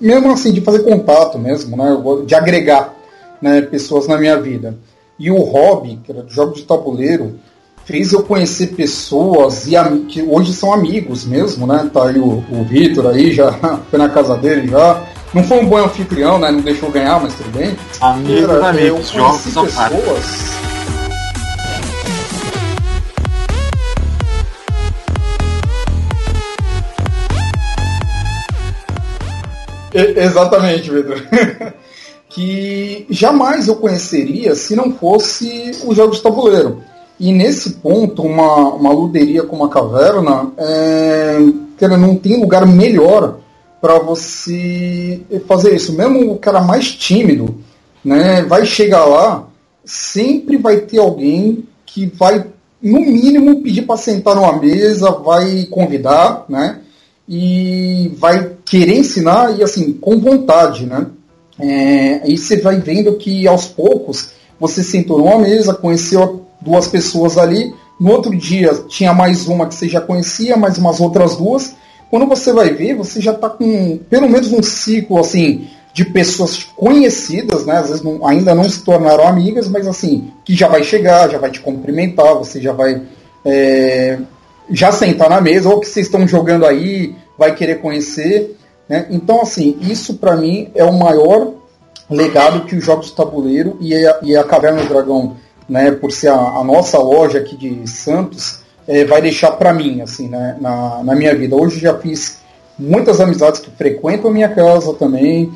mesmo 0.00 0.32
assim, 0.32 0.52
de 0.52 0.60
fazer 0.60 0.80
contato 0.80 1.38
mesmo, 1.38 1.76
né? 1.76 2.24
de 2.24 2.34
agregar 2.34 2.94
né, 3.40 3.60
pessoas 3.62 4.06
na 4.06 4.18
minha 4.18 4.40
vida. 4.40 4.76
E 5.18 5.30
o 5.30 5.42
hobby, 5.42 5.98
que 6.04 6.12
era 6.12 6.24
jogo 6.28 6.54
de 6.54 6.62
tabuleiro, 6.62 7.38
fez 7.84 8.12
eu 8.12 8.22
conhecer 8.22 8.68
pessoas 8.68 9.66
e 9.66 9.74
que 10.08 10.22
hoje 10.22 10.52
são 10.52 10.72
amigos 10.72 11.24
mesmo, 11.24 11.66
né? 11.66 11.90
Tá 11.92 12.08
aí 12.08 12.18
o, 12.18 12.44
o 12.50 12.64
Vitor 12.68 13.06
aí, 13.06 13.32
já 13.32 13.50
foi 13.90 13.98
na 13.98 14.08
casa 14.08 14.36
dele 14.36 14.68
já. 14.68 15.02
Não 15.34 15.42
foi 15.42 15.58
um 15.58 15.66
bom 15.66 15.78
anfitrião, 15.78 16.38
né? 16.38 16.50
Não 16.50 16.60
deixou 16.60 16.90
ganhar, 16.90 17.20
mas 17.20 17.34
tudo 17.34 17.50
bem. 17.50 17.76
Amigos, 18.00 18.62
amigos, 18.62 19.10
jogos 19.10 19.40
pessoas. 19.42 20.67
Exatamente, 29.94 30.90
Pedro. 30.90 31.14
que 32.28 33.06
jamais 33.10 33.68
eu 33.68 33.76
conheceria 33.76 34.54
se 34.54 34.76
não 34.76 34.92
fosse 34.92 35.72
o 35.84 35.94
jogo 35.94 36.14
de 36.14 36.22
tabuleiro. 36.22 36.82
E 37.18 37.32
nesse 37.32 37.70
ponto, 37.70 38.22
uma, 38.22 38.68
uma 38.74 38.92
luderia 38.92 39.42
como 39.42 39.64
a 39.64 39.68
caverna 39.68 40.52
é, 40.56 41.38
não 41.98 42.14
tem 42.14 42.40
lugar 42.40 42.66
melhor 42.66 43.38
para 43.80 43.98
você 43.98 45.20
fazer 45.46 45.74
isso. 45.74 45.92
Mesmo 45.96 46.32
o 46.32 46.38
cara 46.38 46.60
mais 46.60 46.92
tímido, 46.92 47.56
né, 48.04 48.42
vai 48.42 48.64
chegar 48.64 49.04
lá, 49.04 49.48
sempre 49.84 50.56
vai 50.56 50.78
ter 50.78 50.98
alguém 50.98 51.64
que 51.86 52.06
vai, 52.06 52.44
no 52.80 53.00
mínimo, 53.00 53.62
pedir 53.62 53.82
para 53.82 53.96
sentar 53.96 54.36
numa 54.36 54.52
mesa, 54.52 55.10
vai 55.10 55.66
convidar, 55.70 56.44
né? 56.48 56.80
E 57.28 58.10
vai 58.16 58.52
querer 58.64 58.96
ensinar 58.96 59.58
e 59.58 59.62
assim 59.62 59.92
com 59.92 60.18
vontade, 60.18 60.86
né? 60.86 61.06
É, 61.60 62.20
aí 62.24 62.38
você 62.38 62.56
vai 62.56 62.80
vendo 62.80 63.16
que 63.16 63.46
aos 63.46 63.66
poucos 63.66 64.30
você 64.58 64.82
sentou 64.82 65.18
numa 65.18 65.38
mesa, 65.38 65.74
conheceu 65.74 66.46
duas 66.60 66.86
pessoas 66.88 67.36
ali, 67.36 67.74
no 68.00 68.10
outro 68.12 68.34
dia 68.34 68.72
tinha 68.88 69.12
mais 69.12 69.46
uma 69.46 69.66
que 69.66 69.74
você 69.74 69.88
já 69.88 70.00
conhecia, 70.00 70.56
mais 70.56 70.78
umas 70.78 71.00
outras 71.00 71.36
duas. 71.36 71.74
Quando 72.10 72.26
você 72.26 72.52
vai 72.52 72.72
ver, 72.72 72.94
você 72.94 73.20
já 73.20 73.32
está 73.32 73.50
com 73.50 73.98
pelo 74.08 74.28
menos 74.28 74.52
um 74.52 74.62
ciclo 74.62 75.18
assim 75.18 75.68
de 75.92 76.04
pessoas 76.04 76.62
conhecidas, 76.76 77.66
né? 77.66 77.78
Às 77.78 77.88
vezes 77.88 78.02
não, 78.02 78.26
ainda 78.26 78.54
não 78.54 78.64
se 78.64 78.82
tornaram 78.82 79.26
amigas, 79.26 79.68
mas 79.68 79.86
assim 79.86 80.30
que 80.44 80.54
já 80.54 80.68
vai 80.68 80.82
chegar, 80.82 81.28
já 81.28 81.38
vai 81.38 81.50
te 81.50 81.60
cumprimentar, 81.60 82.34
você 82.34 82.60
já 82.60 82.72
vai 82.72 83.02
é, 83.44 83.97
já 84.70 84.92
sentar 84.92 85.30
na 85.30 85.40
mesa, 85.40 85.68
ou 85.68 85.80
que 85.80 85.86
vocês 85.86 86.06
estão 86.06 86.26
jogando 86.26 86.66
aí, 86.66 87.14
vai 87.38 87.54
querer 87.54 87.80
conhecer. 87.80 88.56
Né? 88.88 89.06
Então, 89.10 89.40
assim, 89.42 89.76
isso 89.80 90.14
para 90.14 90.36
mim 90.36 90.70
é 90.74 90.84
o 90.84 90.92
maior 90.92 91.52
legado 92.10 92.64
que 92.64 92.76
os 92.76 92.84
jogos 92.84 93.06
de 93.06 93.12
tabuleiro 93.12 93.76
e 93.80 93.94
a, 93.94 94.18
e 94.22 94.36
a 94.36 94.44
Caverna 94.44 94.82
do 94.82 94.88
Dragão, 94.88 95.36
né, 95.68 95.90
por 95.90 96.10
ser 96.10 96.28
a, 96.28 96.38
a 96.38 96.64
nossa 96.64 96.98
loja 96.98 97.38
aqui 97.38 97.56
de 97.56 97.88
Santos, 97.88 98.60
é, 98.86 99.04
vai 99.04 99.20
deixar 99.20 99.52
para 99.52 99.72
mim, 99.72 100.00
assim, 100.00 100.28
né, 100.28 100.56
na, 100.60 101.02
na 101.04 101.14
minha 101.14 101.34
vida. 101.34 101.54
Hoje 101.54 101.78
já 101.78 101.94
fiz 101.98 102.38
muitas 102.78 103.20
amizades 103.20 103.60
que 103.60 103.70
frequentam 103.70 104.30
a 104.30 104.32
minha 104.32 104.48
casa 104.48 104.94
também, 104.94 105.52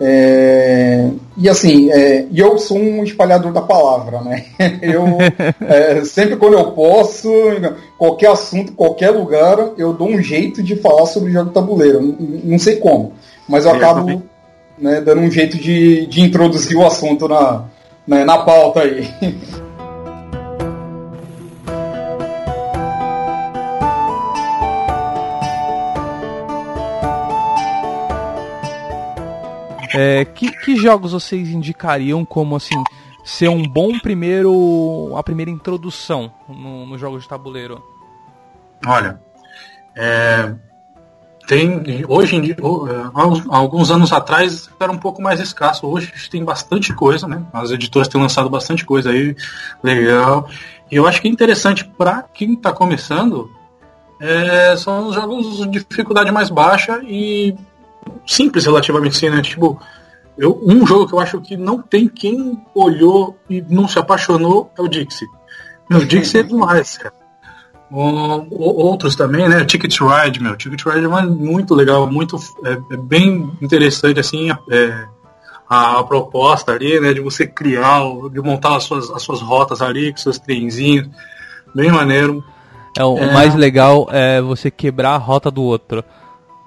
é, 0.00 1.08
e 1.36 1.48
assim, 1.48 1.90
é, 1.90 2.26
eu 2.34 2.58
sou 2.58 2.78
um 2.78 3.04
espalhador 3.04 3.52
da 3.52 3.62
palavra, 3.62 4.20
né? 4.20 4.44
Eu 4.82 5.18
é, 5.60 6.04
sempre 6.04 6.36
quando 6.36 6.54
eu 6.54 6.72
posso, 6.72 7.30
qualquer 7.96 8.30
assunto, 8.30 8.72
qualquer 8.72 9.10
lugar, 9.10 9.56
eu 9.78 9.92
dou 9.92 10.08
um 10.08 10.20
jeito 10.20 10.62
de 10.62 10.76
falar 10.76 11.06
sobre 11.06 11.32
jogo 11.32 11.50
tabuleiro. 11.50 12.00
Não, 12.02 12.16
não 12.44 12.58
sei 12.58 12.76
como, 12.76 13.12
mas 13.48 13.64
eu 13.64 13.72
acabo 13.72 14.22
né, 14.78 15.00
dando 15.00 15.20
um 15.20 15.30
jeito 15.30 15.56
de, 15.56 16.06
de 16.06 16.20
introduzir 16.20 16.76
o 16.76 16.86
assunto 16.86 17.28
na, 17.28 17.64
né, 18.06 18.24
na 18.24 18.38
pauta 18.38 18.80
aí. 18.80 19.08
É, 29.94 30.24
que, 30.24 30.50
que 30.50 30.76
jogos 30.76 31.12
vocês 31.12 31.48
indicariam 31.50 32.24
como 32.24 32.56
assim 32.56 32.82
ser 33.24 33.48
um 33.48 33.62
bom 33.62 33.96
primeiro 33.98 35.14
a 35.16 35.22
primeira 35.22 35.50
introdução 35.50 36.32
no, 36.48 36.84
no 36.84 36.98
jogo 36.98 37.18
de 37.18 37.28
tabuleiro? 37.28 37.80
Olha, 38.84 39.20
é, 39.96 40.52
tem 41.46 42.04
hoje 42.08 42.36
em 42.36 42.40
dia, 42.40 42.56
é, 42.58 43.10
há 43.14 43.56
alguns 43.56 43.90
anos 43.90 44.12
atrás 44.12 44.68
era 44.80 44.90
um 44.90 44.98
pouco 44.98 45.22
mais 45.22 45.38
escasso. 45.38 45.86
Hoje 45.86 46.12
tem 46.28 46.44
bastante 46.44 46.92
coisa, 46.92 47.28
né? 47.28 47.42
As 47.52 47.70
editoras 47.70 48.08
têm 48.08 48.20
lançado 48.20 48.50
bastante 48.50 48.84
coisa 48.84 49.10
aí, 49.10 49.36
legal. 49.82 50.48
E 50.90 50.96
eu 50.96 51.06
acho 51.06 51.22
que 51.22 51.28
é 51.28 51.30
interessante 51.30 51.84
para 51.84 52.24
quem 52.34 52.54
está 52.54 52.72
começando 52.72 53.50
é, 54.20 54.74
são 54.76 55.08
os 55.08 55.14
jogos 55.14 55.58
de 55.70 55.84
dificuldade 55.84 56.32
mais 56.32 56.48
baixa 56.48 57.00
e 57.04 57.54
simples 58.26 58.66
relativamente 58.66 59.16
assim, 59.16 59.30
né? 59.30 59.42
Tipo, 59.42 59.80
eu, 60.36 60.60
um 60.62 60.86
jogo 60.86 61.06
que 61.06 61.14
eu 61.14 61.20
acho 61.20 61.40
que 61.40 61.56
não 61.56 61.80
tem 61.80 62.08
quem 62.08 62.60
olhou 62.74 63.36
e 63.48 63.62
não 63.68 63.86
se 63.86 63.98
apaixonou 63.98 64.70
é 64.76 64.82
o 64.82 64.88
Dixie. 64.88 65.26
Meu, 65.88 66.04
Dixie 66.04 66.40
é 66.40 66.42
demais, 66.42 66.98
cara. 66.98 67.14
Um, 67.92 68.48
outros 68.50 69.14
também, 69.14 69.48
né? 69.48 69.64
Ticket 69.64 69.96
Ride, 70.00 70.42
meu. 70.42 70.56
Ticket 70.56 70.82
Ride 70.84 71.04
é 71.04 71.22
muito 71.22 71.74
legal, 71.74 72.10
muito 72.10 72.36
é, 72.64 72.72
é 72.94 72.96
bem 72.96 73.52
interessante, 73.62 74.18
assim, 74.18 74.50
é, 74.50 75.04
a, 75.68 76.00
a, 76.00 76.04
proposta 76.04 76.72
ali, 76.72 76.98
né? 76.98 77.12
De 77.12 77.20
você 77.20 77.46
criar, 77.46 78.00
de 78.32 78.40
montar 78.40 78.76
as 78.76 78.84
suas, 78.84 79.10
as 79.10 79.22
suas 79.22 79.40
rotas 79.40 79.80
ali, 79.80 80.10
com 80.10 80.18
seus 80.18 80.38
trenzinhos. 80.38 81.08
Bem 81.74 81.92
maneiro. 81.92 82.42
É, 82.98 83.04
o 83.04 83.18
é... 83.18 83.32
mais 83.32 83.54
legal 83.54 84.08
é 84.10 84.40
você 84.40 84.70
quebrar 84.70 85.14
a 85.14 85.18
rota 85.18 85.50
do 85.50 85.62
outro. 85.62 86.02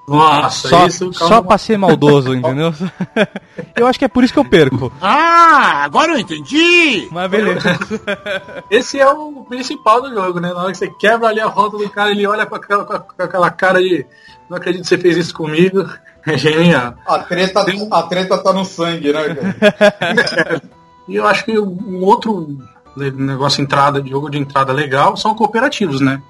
Nossa, 0.08 0.70
só, 0.70 0.88
isso. 0.88 1.12
Só 1.12 1.42
pra 1.42 1.58
ser 1.58 1.78
maldoso, 1.78 2.34
entendeu? 2.34 2.74
eu 3.76 3.86
acho 3.86 4.00
que 4.00 4.06
é 4.06 4.08
por 4.08 4.24
isso 4.24 4.32
que 4.32 4.40
eu 4.40 4.46
perco. 4.46 4.90
Ah, 5.02 5.84
agora 5.84 6.14
eu 6.14 6.18
entendi! 6.18 7.10
Mas 7.12 7.30
beleza. 7.30 7.78
Esse 8.72 9.02
é 9.02 9.10
o 9.10 9.44
principal 9.44 10.02
do 10.02 10.14
jogo, 10.14 10.40
né? 10.40 10.54
Na 10.54 10.62
hora 10.62 10.72
que 10.72 10.78
você 10.78 10.90
quebra 10.90 11.28
ali 11.28 11.42
a 11.42 11.48
rota 11.48 11.78
do 11.78 11.90
cara, 11.90 12.12
ele 12.12 12.26
olha 12.26 12.46
com 12.46 12.56
aquela, 12.56 12.86
com 12.86 13.22
aquela 13.22 13.52
cara 13.52 13.82
de. 13.82 14.06
Não 14.50 14.56
acredito 14.56 14.84
que 14.84 14.88
você 14.88 14.98
fez 14.98 15.18
isso 15.18 15.34
comigo. 15.34 15.86
É 16.28 16.38
genial. 16.38 16.94
A 17.08 17.20
treta, 17.20 17.64
a 17.90 18.04
treta 18.04 18.38
tá 18.38 18.52
no 18.52 18.66
sangue, 18.66 19.14
né, 19.14 19.34
cara? 19.34 20.62
e 21.08 21.16
eu 21.16 21.26
acho 21.26 21.46
que 21.46 21.58
um 21.58 22.04
outro 22.04 22.58
negócio 22.98 23.62
entrada, 23.62 24.02
de 24.02 24.10
jogo 24.10 24.30
de 24.30 24.38
entrada 24.38 24.74
legal 24.74 25.16
são 25.16 25.34
cooperativos, 25.34 26.02
né? 26.02 26.22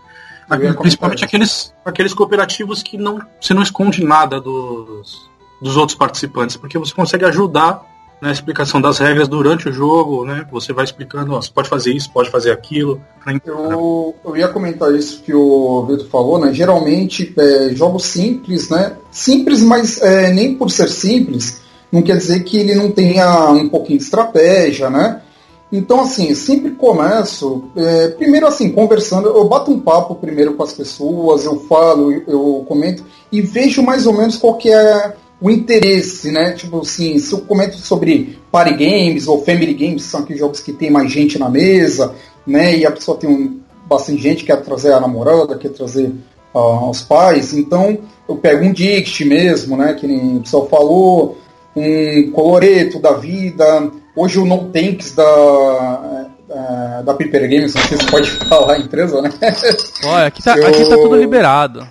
Principalmente 0.80 1.26
aqueles, 1.26 1.74
aqueles 1.84 2.14
cooperativos 2.14 2.82
que 2.82 2.98
não, 2.98 3.20
você 3.40 3.54
não 3.54 3.62
esconde 3.62 4.04
nada 4.04 4.40
dos, 4.40 5.30
dos 5.62 5.76
outros 5.76 5.98
participantes, 5.98 6.56
porque 6.56 6.78
você 6.78 6.94
consegue 6.94 7.26
ajudar 7.26 7.86
na 8.20 8.32
explicação 8.32 8.82
das 8.82 8.98
regras 8.98 9.28
durante 9.28 9.70
o 9.70 9.74
jogo, 9.74 10.26
né? 10.26 10.46
Você 10.52 10.74
vai 10.74 10.86
explicando, 10.86 11.34
ó, 11.34 11.42
você 11.42 11.52
pode 11.52 11.70
fazer 11.70 11.94
isso, 11.94 12.12
pode 12.12 12.32
fazer 12.32 12.52
aquilo. 12.52 13.00
Eu, 13.46 14.16
eu 14.26 14.38
ia 14.38 14.48
comentar 14.48 14.94
isso 14.96 15.22
que 15.22 15.34
o 15.34 15.86
Vitor 15.86 16.08
falou, 16.08 16.40
né? 16.40 16.52
Geralmente, 16.52 17.34
é, 17.38 17.70
jogos 17.76 18.06
simples, 18.06 18.70
né? 18.70 18.94
Simples, 19.12 19.62
mas 19.62 20.02
é, 20.02 20.32
nem 20.34 20.56
por 20.56 20.72
ser 20.72 20.90
simples, 20.90 21.62
não 21.92 22.02
quer 22.02 22.18
dizer 22.18 22.44
que 22.44 22.58
ele 22.58 22.74
não 22.74 22.92
tenha 22.92 23.52
um 23.52 23.70
pouquinho 23.70 24.00
de 24.00 24.06
estratégia, 24.06 24.90
né? 24.90 25.22
Então, 25.72 26.02
assim, 26.02 26.34
sempre 26.34 26.72
começo, 26.72 27.66
é, 27.76 28.08
primeiro 28.10 28.48
assim, 28.48 28.72
conversando, 28.72 29.28
eu 29.28 29.44
bato 29.46 29.70
um 29.70 29.80
papo 29.80 30.16
primeiro 30.16 30.54
com 30.54 30.64
as 30.64 30.72
pessoas, 30.72 31.44
eu 31.44 31.60
falo, 31.62 32.12
eu, 32.12 32.24
eu 32.28 32.66
comento 32.68 33.04
e 33.32 33.42
vejo 33.42 33.84
mais 33.84 34.08
ou 34.08 34.14
menos 34.14 34.38
qual 34.38 34.56
que 34.56 34.70
é 34.70 35.14
o 35.42 35.52
interesse, 35.52 36.32
né? 36.32 36.54
Tipo 36.54 36.80
assim, 36.80 37.20
se 37.20 37.34
eu 37.34 37.40
comento 37.42 37.78
sobre 37.78 38.40
party 38.52 38.74
games 38.74 39.28
ou 39.28 39.44
family 39.44 39.74
games, 39.74 40.04
são 40.04 40.22
aqueles 40.22 40.40
jogos 40.40 40.62
que 40.62 40.72
tem 40.72 40.90
mais 40.90 41.12
gente 41.12 41.38
na 41.38 41.50
mesa, 41.50 42.16
né? 42.46 42.78
E 42.78 42.86
a 42.86 42.92
pessoa 42.92 43.18
tem 43.18 43.30
um, 43.30 43.60
bastante 43.88 44.22
gente, 44.22 44.46
quer 44.46 44.62
trazer 44.62 44.94
a 44.94 45.02
namorada, 45.02 45.58
quer 45.58 45.70
trazer 45.70 46.14
uh, 46.54 46.90
os 46.90 47.02
pais, 47.02 47.54
então 47.54 47.98
eu 48.28 48.38
pego 48.38 48.66
um 48.66 48.72
Dict 48.72 49.24
mesmo, 49.26 49.76
né? 49.76 49.94
Que 49.94 50.08
nem 50.08 50.38
o 50.38 50.42
pessoal 50.42 50.68
falou, 50.68 51.38
um 51.76 52.32
coloreto 52.32 53.00
da 53.00 53.14
vida, 53.14 53.92
Hoje 54.18 54.40
o 54.40 54.46
No 54.48 54.70
Tanks 54.70 55.14
da, 55.14 56.28
é, 56.50 57.04
da 57.04 57.14
Piper 57.14 57.44
Games, 57.44 57.76
não 57.76 57.84
sei 57.84 57.98
se 58.00 58.08
pode 58.08 58.32
falar 58.50 58.74
a 58.74 58.80
empresa, 58.80 59.22
né? 59.22 59.30
Olha, 60.06 60.26
aqui 60.26 60.42
tá, 60.42 60.54
aqui 60.54 60.90
tá 60.90 60.96
tudo 60.96 61.16
liberado. 61.16 61.82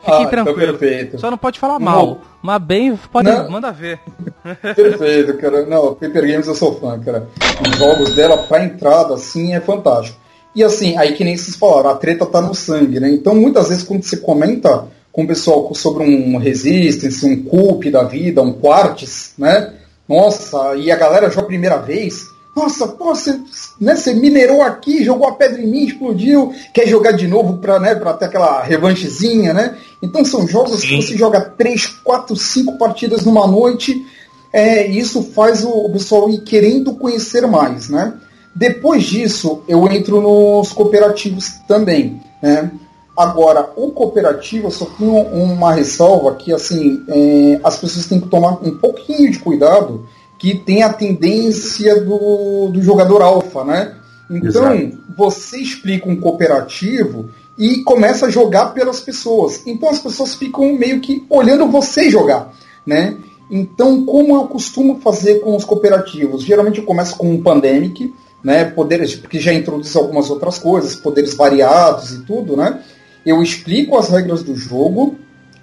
Fiquem 0.00 0.14
ah, 0.14 0.22
então 0.22 0.44
tranquilo. 0.44 0.78
perfeito. 0.78 1.18
Só 1.18 1.30
não 1.30 1.38
pode 1.38 1.58
falar 1.58 1.78
mal. 1.78 2.20
Mas 2.42 2.62
bem, 2.62 2.98
pode, 3.10 3.30
não. 3.30 3.50
manda 3.50 3.72
ver. 3.72 3.98
Perfeito, 4.74 5.36
cara. 5.38 5.64
Não, 5.66 5.94
Paper 5.94 6.26
Games 6.26 6.46
eu 6.46 6.54
sou 6.54 6.78
fã, 6.78 6.98
cara. 6.98 7.28
Os 7.66 7.78
jogos 7.78 8.14
dela 8.14 8.38
pra 8.38 8.64
entrada, 8.64 9.14
assim, 9.14 9.54
é 9.54 9.60
fantástico. 9.60 10.18
E 10.54 10.62
assim, 10.62 10.98
aí 10.98 11.14
que 11.14 11.24
nem 11.24 11.36
vocês 11.36 11.56
falaram, 11.56 11.90
a 11.90 11.94
treta 11.94 12.26
tá 12.26 12.40
no 12.42 12.54
sangue, 12.54 13.00
né? 13.00 13.10
Então 13.10 13.34
muitas 13.34 13.68
vezes 13.68 13.84
quando 13.84 14.02
você 14.02 14.18
comenta 14.18 14.86
com 15.12 15.24
o 15.24 15.26
pessoal 15.26 15.74
sobre 15.74 16.04
um 16.04 16.36
Resistance, 16.36 17.24
um 17.26 17.42
Coup 17.42 17.90
da 17.90 18.02
vida, 18.02 18.42
um 18.42 18.52
Quartz, 18.52 19.34
né? 19.38 19.74
Nossa, 20.10 20.74
e 20.74 20.90
a 20.90 20.96
galera 20.96 21.30
joga 21.30 21.42
a 21.42 21.46
primeira 21.46 21.76
vez. 21.76 22.30
Nossa, 22.54 22.88
pô, 22.88 23.14
você, 23.14 23.38
né, 23.80 23.94
você 23.94 24.12
minerou 24.12 24.60
aqui, 24.60 25.04
jogou 25.04 25.28
a 25.28 25.36
pedra 25.36 25.62
em 25.62 25.68
mim, 25.68 25.84
explodiu, 25.84 26.52
quer 26.74 26.88
jogar 26.88 27.12
de 27.12 27.28
novo 27.28 27.58
para 27.58 27.78
né, 27.78 27.94
pra 27.94 28.14
ter 28.14 28.24
aquela 28.24 28.60
revanchezinha, 28.60 29.54
né? 29.54 29.78
Então 30.02 30.24
são 30.24 30.48
jogos 30.48 30.80
Sim. 30.80 30.88
que 30.98 31.02
você 31.02 31.16
joga 31.16 31.40
3, 31.40 31.86
4, 32.02 32.34
5 32.34 32.76
partidas 32.76 33.24
numa 33.24 33.46
noite. 33.46 34.04
É, 34.52 34.84
isso 34.84 35.22
faz 35.22 35.62
o, 35.62 35.70
o 35.70 35.92
pessoal 35.92 36.28
ir 36.28 36.40
querendo 36.40 36.92
conhecer 36.94 37.46
mais, 37.46 37.88
né? 37.88 38.14
Depois 38.52 39.04
disso, 39.04 39.62
eu 39.68 39.86
entro 39.86 40.20
nos 40.20 40.72
cooperativos 40.72 41.50
também, 41.68 42.20
né? 42.42 42.68
Agora, 43.16 43.70
o 43.76 43.90
cooperativo, 43.90 44.68
eu 44.68 44.70
só 44.70 44.86
tenho 44.86 45.14
uma 45.14 45.72
ressalva 45.72 46.34
que, 46.36 46.52
assim, 46.52 47.02
é, 47.08 47.60
as 47.62 47.76
pessoas 47.76 48.06
têm 48.06 48.20
que 48.20 48.28
tomar 48.28 48.52
um 48.62 48.76
pouquinho 48.76 49.30
de 49.30 49.38
cuidado, 49.38 50.06
que 50.38 50.54
tem 50.54 50.82
a 50.82 50.92
tendência 50.92 52.00
do, 52.00 52.68
do 52.68 52.82
jogador 52.82 53.20
alfa, 53.20 53.62
né? 53.64 53.96
Então, 54.30 54.72
Exato. 54.74 54.98
você 55.16 55.58
explica 55.58 56.08
um 56.08 56.16
cooperativo 56.16 57.28
e 57.58 57.82
começa 57.82 58.26
a 58.26 58.30
jogar 58.30 58.68
pelas 58.68 59.00
pessoas. 59.00 59.66
Então, 59.66 59.90
as 59.90 59.98
pessoas 59.98 60.34
ficam 60.34 60.72
meio 60.72 61.00
que 61.00 61.26
olhando 61.28 61.66
você 61.66 62.08
jogar, 62.08 62.54
né? 62.86 63.18
Então, 63.50 64.06
como 64.06 64.34
eu 64.34 64.44
costumo 64.44 65.00
fazer 65.00 65.40
com 65.40 65.56
os 65.56 65.64
cooperativos? 65.64 66.42
Geralmente 66.44 66.78
eu 66.78 66.86
começo 66.86 67.16
com 67.16 67.30
um 67.30 67.42
Pandemic, 67.42 68.14
né? 68.42 68.64
Poderes, 68.64 69.16
porque 69.16 69.40
já 69.40 69.52
introduz 69.52 69.94
algumas 69.96 70.30
outras 70.30 70.58
coisas, 70.58 70.94
poderes 70.94 71.34
variados 71.34 72.12
e 72.12 72.22
tudo, 72.22 72.56
né? 72.56 72.80
Eu 73.24 73.42
explico 73.42 73.96
as 73.96 74.08
regras 74.08 74.42
do 74.42 74.56
jogo 74.56 75.16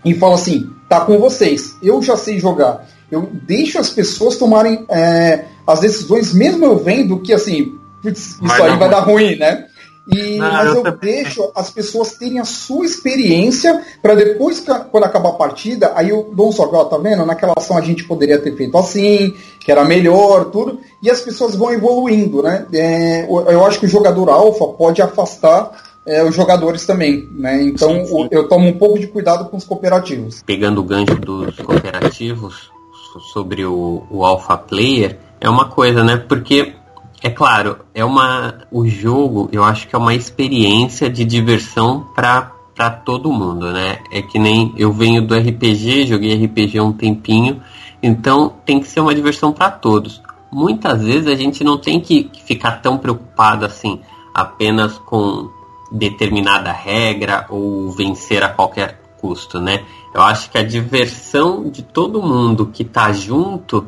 e 0.04 0.14
falo 0.14 0.34
assim, 0.34 0.70
tá 0.88 1.02
com 1.02 1.18
vocês, 1.18 1.76
eu 1.82 2.02
já 2.02 2.16
sei 2.16 2.40
jogar. 2.40 2.88
Eu 3.12 3.30
deixo 3.32 3.80
as 3.80 3.90
pessoas 3.90 4.36
tomarem 4.36 4.86
é, 4.90 5.46
as 5.66 5.80
decisões, 5.80 6.34
mesmo 6.34 6.66
eu 6.66 6.78
vendo 6.78 7.20
que 7.20 7.34
assim, 7.34 7.74
isso 8.04 8.38
vai 8.42 8.62
aí 8.62 8.78
vai 8.78 8.78
ruim. 8.78 8.90
dar 8.90 9.00
ruim, 9.00 9.36
né? 9.38 9.68
E, 10.08 10.38
não, 10.38 10.52
mas 10.52 10.74
eu, 10.74 10.86
eu 10.86 10.98
deixo 10.98 11.52
as 11.54 11.70
pessoas 11.70 12.14
terem 12.14 12.40
a 12.40 12.46
sua 12.46 12.86
experiência 12.86 13.82
para 14.02 14.16
depois, 14.16 14.64
quando 14.90 15.04
acabar 15.04 15.30
a 15.30 15.34
partida, 15.34 15.92
aí 15.96 16.10
eu 16.10 16.32
dou 16.34 16.48
um 16.48 16.52
só, 16.54 16.64
ó, 16.72 16.86
tá 16.86 16.98
vendo? 16.98 17.26
Naquela 17.26 17.54
ação 17.58 17.78
a 17.78 17.82
gente 17.82 18.06
poderia 18.06 18.40
ter 18.40 18.56
feito 18.56 18.78
assim, 18.78 19.34
que 19.60 19.70
era 19.70 19.84
melhor, 19.84 20.46
tudo, 20.46 20.80
e 21.04 21.10
as 21.10 21.20
pessoas 21.20 21.56
vão 21.56 21.74
evoluindo, 21.74 22.42
né? 22.42 22.66
É, 22.74 23.26
eu 23.26 23.66
acho 23.66 23.82
que 23.82 23.86
o 23.86 23.90
jogador 23.90 24.30
alfa 24.30 24.68
pode 24.68 25.02
afastar 25.02 25.87
é, 26.08 26.24
os 26.24 26.34
jogadores 26.34 26.86
também, 26.86 27.28
né? 27.34 27.62
Então 27.64 28.06
sim, 28.06 28.06
sim. 28.06 28.28
eu 28.32 28.48
tomo 28.48 28.70
um 28.70 28.78
pouco 28.78 28.98
de 28.98 29.08
cuidado 29.08 29.50
com 29.50 29.58
os 29.58 29.66
cooperativos. 29.66 30.42
Pegando 30.46 30.80
o 30.80 30.84
gancho 30.84 31.16
dos 31.16 31.56
cooperativos 31.58 32.72
sobre 33.34 33.66
o, 33.66 34.04
o 34.10 34.26
Alpha 34.26 34.58
Player, 34.58 35.20
é 35.42 35.50
uma 35.50 35.66
coisa, 35.66 36.04
né? 36.04 36.16
Porque 36.16 36.74
é 37.22 37.30
claro, 37.30 37.80
é 37.94 38.06
uma 38.06 38.60
o 38.72 38.88
jogo, 38.88 39.50
eu 39.52 39.64
acho 39.64 39.88
que 39.88 39.96
é 39.96 40.00
uma 40.00 40.14
experiência 40.14 41.10
de 41.10 41.26
diversão 41.26 42.08
para 42.16 42.54
para 42.74 42.92
todo 42.92 43.32
mundo, 43.32 43.72
né? 43.72 43.98
É 44.12 44.22
que 44.22 44.38
nem 44.38 44.72
eu 44.78 44.94
venho 44.94 45.26
do 45.26 45.36
RPG, 45.36 46.06
joguei 46.06 46.46
RPG 46.46 46.78
há 46.78 46.84
um 46.84 46.94
tempinho, 46.94 47.60
então 48.02 48.54
tem 48.64 48.80
que 48.80 48.88
ser 48.88 49.00
uma 49.00 49.16
diversão 49.16 49.52
para 49.52 49.72
todos. 49.72 50.22
Muitas 50.52 51.04
vezes 51.04 51.28
a 51.28 51.36
gente 51.36 51.64
não 51.64 51.80
tem 51.80 52.00
que 52.00 52.30
ficar 52.46 52.74
tão 52.84 53.00
preocupado 53.00 53.66
assim 53.66 54.00
apenas 54.32 55.00
com 55.00 55.50
determinada 55.92 56.72
regra 56.72 57.46
ou 57.50 57.92
vencer 57.92 58.44
a 58.44 58.50
qualquer 58.50 59.02
custo, 59.18 59.60
né? 59.60 59.84
Eu 60.14 60.22
acho 60.22 60.50
que 60.50 60.58
a 60.58 60.64
diversão 60.64 61.70
de 61.70 61.82
todo 61.82 62.22
mundo 62.22 62.68
que 62.68 62.84
tá 62.84 63.12
junto 63.12 63.88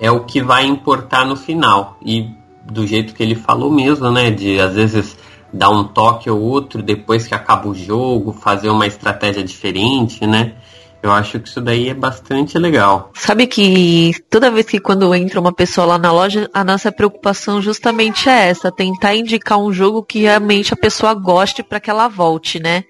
é 0.00 0.10
o 0.10 0.24
que 0.24 0.42
vai 0.42 0.66
importar 0.66 1.24
no 1.24 1.36
final. 1.36 1.98
E 2.04 2.30
do 2.64 2.86
jeito 2.86 3.14
que 3.14 3.22
ele 3.22 3.34
falou 3.34 3.70
mesmo, 3.70 4.10
né? 4.10 4.30
De 4.30 4.60
às 4.60 4.74
vezes 4.74 5.16
dar 5.52 5.70
um 5.70 5.84
toque 5.84 6.28
ou 6.28 6.40
outro 6.40 6.82
depois 6.82 7.26
que 7.26 7.34
acaba 7.34 7.68
o 7.68 7.74
jogo, 7.74 8.32
fazer 8.32 8.68
uma 8.68 8.86
estratégia 8.86 9.42
diferente, 9.42 10.26
né? 10.26 10.54
Eu 11.02 11.12
acho 11.12 11.38
que 11.38 11.48
isso 11.48 11.60
daí 11.60 11.88
é 11.88 11.94
bastante 11.94 12.58
legal. 12.58 13.10
Sabe 13.14 13.46
que 13.46 14.12
toda 14.28 14.50
vez 14.50 14.66
que 14.66 14.80
quando 14.80 15.14
entra 15.14 15.40
uma 15.40 15.52
pessoa 15.52 15.86
lá 15.86 15.98
na 15.98 16.10
loja, 16.10 16.50
a 16.52 16.64
nossa 16.64 16.90
preocupação 16.90 17.62
justamente 17.62 18.28
é 18.28 18.48
essa, 18.48 18.72
tentar 18.72 19.14
indicar 19.14 19.58
um 19.58 19.72
jogo 19.72 20.02
que 20.02 20.20
realmente 20.20 20.74
a 20.74 20.76
pessoa 20.76 21.14
goste 21.14 21.62
para 21.62 21.78
que 21.78 21.88
ela 21.88 22.08
volte, 22.08 22.58
né? 22.58 22.84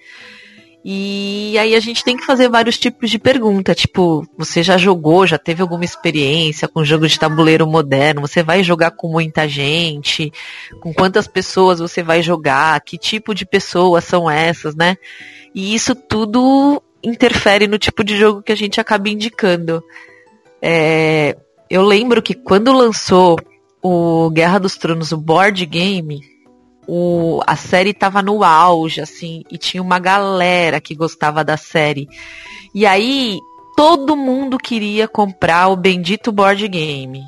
E 0.84 1.58
aí 1.58 1.74
a 1.74 1.80
gente 1.80 2.02
tem 2.02 2.16
que 2.16 2.24
fazer 2.24 2.48
vários 2.48 2.78
tipos 2.78 3.10
de 3.10 3.18
pergunta, 3.18 3.74
tipo, 3.74 4.26
você 4.38 4.62
já 4.62 4.78
jogou, 4.78 5.26
já 5.26 5.36
teve 5.36 5.60
alguma 5.60 5.84
experiência 5.84 6.66
com 6.66 6.84
jogo 6.84 7.06
de 7.06 7.18
tabuleiro 7.18 7.66
moderno? 7.66 8.22
Você 8.22 8.42
vai 8.42 8.62
jogar 8.62 8.92
com 8.92 9.08
muita 9.08 9.46
gente? 9.46 10.32
Com 10.80 10.94
quantas 10.94 11.26
pessoas 11.26 11.78
você 11.78 12.02
vai 12.02 12.22
jogar? 12.22 12.80
Que 12.80 12.96
tipo 12.96 13.34
de 13.34 13.44
pessoas 13.44 14.04
são 14.04 14.30
essas, 14.30 14.74
né? 14.74 14.96
E 15.54 15.74
isso 15.74 15.94
tudo 15.94 16.82
interfere 17.02 17.66
no 17.66 17.78
tipo 17.78 18.02
de 18.02 18.16
jogo 18.16 18.42
que 18.42 18.52
a 18.52 18.56
gente 18.56 18.80
acaba 18.80 19.08
indicando. 19.08 19.82
É, 20.60 21.36
eu 21.70 21.82
lembro 21.82 22.22
que 22.22 22.34
quando 22.34 22.72
lançou 22.72 23.38
o 23.82 24.30
Guerra 24.30 24.58
dos 24.58 24.76
Tronos, 24.76 25.12
o 25.12 25.16
board 25.16 25.64
game, 25.66 26.20
o, 26.86 27.40
a 27.46 27.54
série 27.54 27.92
tava 27.92 28.22
no 28.22 28.42
auge, 28.42 29.00
assim, 29.00 29.42
e 29.50 29.58
tinha 29.58 29.82
uma 29.82 29.98
galera 29.98 30.80
que 30.80 30.94
gostava 30.94 31.44
da 31.44 31.56
série. 31.56 32.08
E 32.74 32.86
aí, 32.86 33.38
todo 33.76 34.16
mundo 34.16 34.58
queria 34.58 35.06
comprar 35.06 35.68
o 35.68 35.76
bendito 35.76 36.32
board 36.32 36.66
game. 36.66 37.22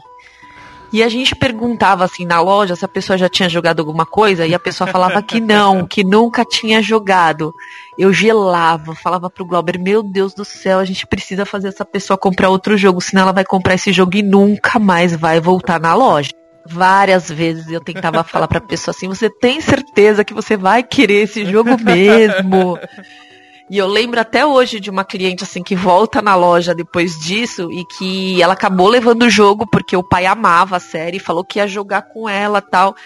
E 0.93 1.03
a 1.05 1.09
gente 1.09 1.37
perguntava 1.37 2.05
assim 2.05 2.27
na 2.27 2.41
loja 2.41 2.75
se 2.75 2.85
a 2.85 2.89
pessoa 2.89 3.17
já 3.17 3.29
tinha 3.29 3.49
jogado 3.49 3.79
alguma 3.79 4.05
coisa 4.05 4.45
e 4.45 4.53
a 4.55 4.59
pessoa 4.59 4.91
falava 4.91 5.23
que 5.23 5.41
não, 5.41 5.87
que 5.87 6.03
nunca 6.03 6.45
tinha 6.45 6.83
jogado. 6.83 7.55
Eu 8.01 8.15
gelava, 8.15 8.95
falava 8.95 9.29
pro 9.29 9.45
Glauber, 9.45 9.79
meu 9.79 10.03
Deus 10.03 10.33
do 10.33 10.43
céu, 10.43 10.79
a 10.79 10.87
gente 10.87 11.07
precisa 11.07 11.45
fazer 11.45 11.69
essa 11.69 11.85
pessoa 11.85 12.17
comprar 12.17 12.49
outro 12.49 12.75
jogo, 12.75 12.99
senão 12.99 13.25
ela 13.25 13.33
vai 13.33 13.45
comprar 13.45 13.75
esse 13.75 13.93
jogo 13.93 14.17
e 14.17 14.23
nunca 14.23 14.79
mais 14.79 15.15
vai 15.15 15.39
voltar 15.39 15.79
na 15.79 15.95
loja. 15.95 16.31
Várias 16.67 17.31
vezes 17.31 17.71
eu 17.71 17.79
tentava 17.79 18.25
falar 18.25 18.49
pra 18.49 18.59
pessoa 18.59 18.95
assim, 18.97 19.07
você 19.07 19.29
tem 19.29 19.61
certeza 19.61 20.25
que 20.25 20.33
você 20.33 20.57
vai 20.57 20.83
querer 20.83 21.25
esse 21.25 21.45
jogo 21.45 21.77
mesmo? 21.79 22.79
E 23.71 23.79
eu 23.79 23.87
lembro 23.87 24.19
até 24.19 24.45
hoje 24.45 24.81
de 24.81 24.91
uma 24.91 25.05
cliente 25.05 25.45
assim 25.45 25.63
que 25.63 25.77
volta 25.77 26.21
na 26.21 26.35
loja 26.35 26.75
depois 26.75 27.17
disso 27.21 27.71
e 27.71 27.85
que 27.97 28.43
ela 28.43 28.55
acabou 28.55 28.89
levando 28.89 29.23
o 29.23 29.31
jogo 29.31 29.65
porque 29.65 29.97
o 29.97 30.03
pai 30.03 30.27
amava 30.27 30.77
a 30.77 30.81
série, 30.81 31.21
falou 31.21 31.45
que 31.45 31.61
ia 31.61 31.69
jogar 31.69 32.03
com 32.03 32.29
ela, 32.29 32.61
tal. 32.61 32.97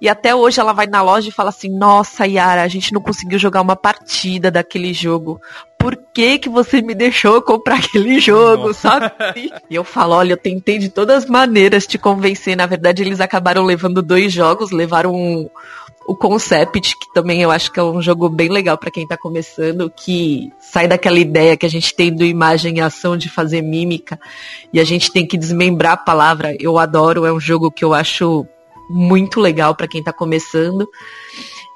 E 0.00 0.08
até 0.08 0.34
hoje 0.34 0.58
ela 0.58 0.72
vai 0.72 0.86
na 0.86 1.02
loja 1.02 1.28
e 1.28 1.32
fala 1.32 1.50
assim: 1.50 1.68
"Nossa, 1.68 2.26
Yara, 2.26 2.62
a 2.62 2.68
gente 2.68 2.94
não 2.94 3.00
conseguiu 3.02 3.38
jogar 3.38 3.60
uma 3.60 3.76
partida 3.76 4.50
daquele 4.50 4.94
jogo. 4.94 5.38
Por 5.78 5.94
que 6.14 6.38
que 6.38 6.48
você 6.48 6.80
me 6.80 6.94
deixou 6.94 7.42
comprar 7.42 7.76
aquele 7.76 8.18
jogo, 8.18 8.68
Nossa. 8.68 8.88
sabe?" 8.88 9.52
E 9.68 9.74
eu 9.74 9.84
falo: 9.84 10.14
"Olha, 10.14 10.32
eu 10.32 10.38
tentei 10.38 10.78
de 10.78 10.88
todas 10.88 11.24
as 11.24 11.30
maneiras 11.30 11.86
te 11.86 11.98
convencer. 11.98 12.56
Na 12.56 12.64
verdade, 12.64 13.02
eles 13.02 13.20
acabaram 13.20 13.62
levando 13.62 14.00
dois 14.00 14.32
jogos, 14.32 14.70
levaram 14.70 15.14
um 15.14 15.50
o 16.06 16.14
Concept, 16.14 16.96
que 16.96 17.12
também 17.12 17.42
eu 17.42 17.50
acho 17.50 17.72
que 17.72 17.80
é 17.80 17.82
um 17.82 18.00
jogo 18.00 18.28
bem 18.28 18.48
legal 18.48 18.78
para 18.78 18.90
quem 18.90 19.02
está 19.02 19.16
começando, 19.16 19.90
que 19.90 20.52
sai 20.60 20.86
daquela 20.86 21.18
ideia 21.18 21.56
que 21.56 21.66
a 21.66 21.68
gente 21.68 21.94
tem 21.94 22.14
do 22.14 22.24
imagem 22.24 22.76
e 22.76 22.80
ação 22.80 23.16
de 23.16 23.28
fazer 23.28 23.60
mímica 23.60 24.18
e 24.72 24.78
a 24.78 24.84
gente 24.84 25.10
tem 25.10 25.26
que 25.26 25.36
desmembrar 25.36 25.94
a 25.94 25.96
palavra. 25.96 26.56
Eu 26.60 26.78
adoro, 26.78 27.26
é 27.26 27.32
um 27.32 27.40
jogo 27.40 27.70
que 27.70 27.84
eu 27.84 27.92
acho 27.92 28.46
muito 28.88 29.40
legal 29.40 29.74
para 29.74 29.88
quem 29.88 29.98
está 29.98 30.12
começando. 30.12 30.88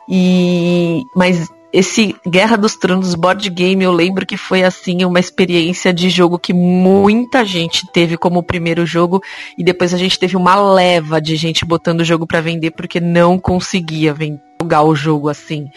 E 0.08 1.02
mas 1.14 1.48
esse 1.72 2.16
Guerra 2.26 2.56
dos 2.56 2.74
Tronos 2.76 3.14
board 3.14 3.48
game, 3.48 3.84
eu 3.84 3.92
lembro 3.92 4.26
que 4.26 4.36
foi 4.36 4.64
assim 4.64 5.04
uma 5.04 5.20
experiência 5.20 5.92
de 5.92 6.10
jogo 6.10 6.38
que 6.38 6.52
muita 6.52 7.44
gente 7.44 7.86
teve 7.92 8.16
como 8.16 8.42
primeiro 8.42 8.84
jogo 8.84 9.22
e 9.56 9.62
depois 9.62 9.94
a 9.94 9.98
gente 9.98 10.18
teve 10.18 10.36
uma 10.36 10.56
leva 10.56 11.20
de 11.20 11.36
gente 11.36 11.64
botando 11.64 12.00
o 12.00 12.04
jogo 12.04 12.26
para 12.26 12.40
vender 12.40 12.72
porque 12.72 12.98
não 12.98 13.38
conseguia 13.38 14.14
jogar 14.60 14.82
o 14.82 14.94
jogo 14.94 15.28
assim. 15.28 15.68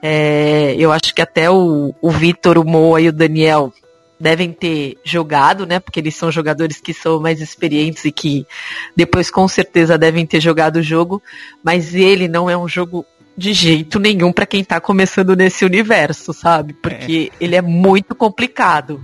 É, 0.00 0.74
eu 0.78 0.92
acho 0.92 1.14
que 1.14 1.20
até 1.20 1.50
o, 1.50 1.94
o 2.00 2.10
Vitor, 2.10 2.56
o 2.56 2.64
Moa 2.64 3.00
e 3.00 3.08
o 3.08 3.12
Daniel 3.12 3.72
devem 4.18 4.52
ter 4.52 4.96
jogado, 5.04 5.66
né? 5.66 5.78
Porque 5.78 6.00
eles 6.00 6.16
são 6.16 6.30
jogadores 6.30 6.80
que 6.80 6.92
são 6.92 7.20
mais 7.20 7.40
experientes 7.40 8.04
e 8.04 8.12
que 8.12 8.46
depois 8.96 9.30
com 9.30 9.46
certeza 9.46 9.98
devem 9.98 10.26
ter 10.26 10.40
jogado 10.40 10.76
o 10.76 10.82
jogo, 10.82 11.22
mas 11.62 11.94
ele 11.94 12.26
não 12.26 12.48
é 12.48 12.56
um 12.56 12.68
jogo 12.68 13.04
de 13.38 13.52
jeito 13.52 14.00
nenhum 14.00 14.32
para 14.32 14.44
quem 14.44 14.64
tá 14.64 14.80
começando 14.80 15.36
nesse 15.36 15.64
universo, 15.64 16.32
sabe? 16.32 16.72
Porque 16.72 17.30
é. 17.32 17.44
ele 17.44 17.54
é 17.54 17.62
muito 17.62 18.12
complicado. 18.12 19.00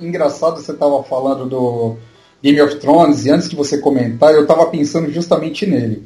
Engraçado 0.00 0.60
você 0.60 0.72
tava 0.72 1.00
falando 1.04 1.46
do 1.46 1.96
Game 2.42 2.60
of 2.60 2.76
Thrones 2.80 3.24
e 3.24 3.30
antes 3.30 3.48
de 3.48 3.54
você 3.54 3.78
comentar, 3.78 4.34
eu 4.34 4.44
tava 4.44 4.66
pensando 4.66 5.08
justamente 5.12 5.64
nele, 5.66 6.02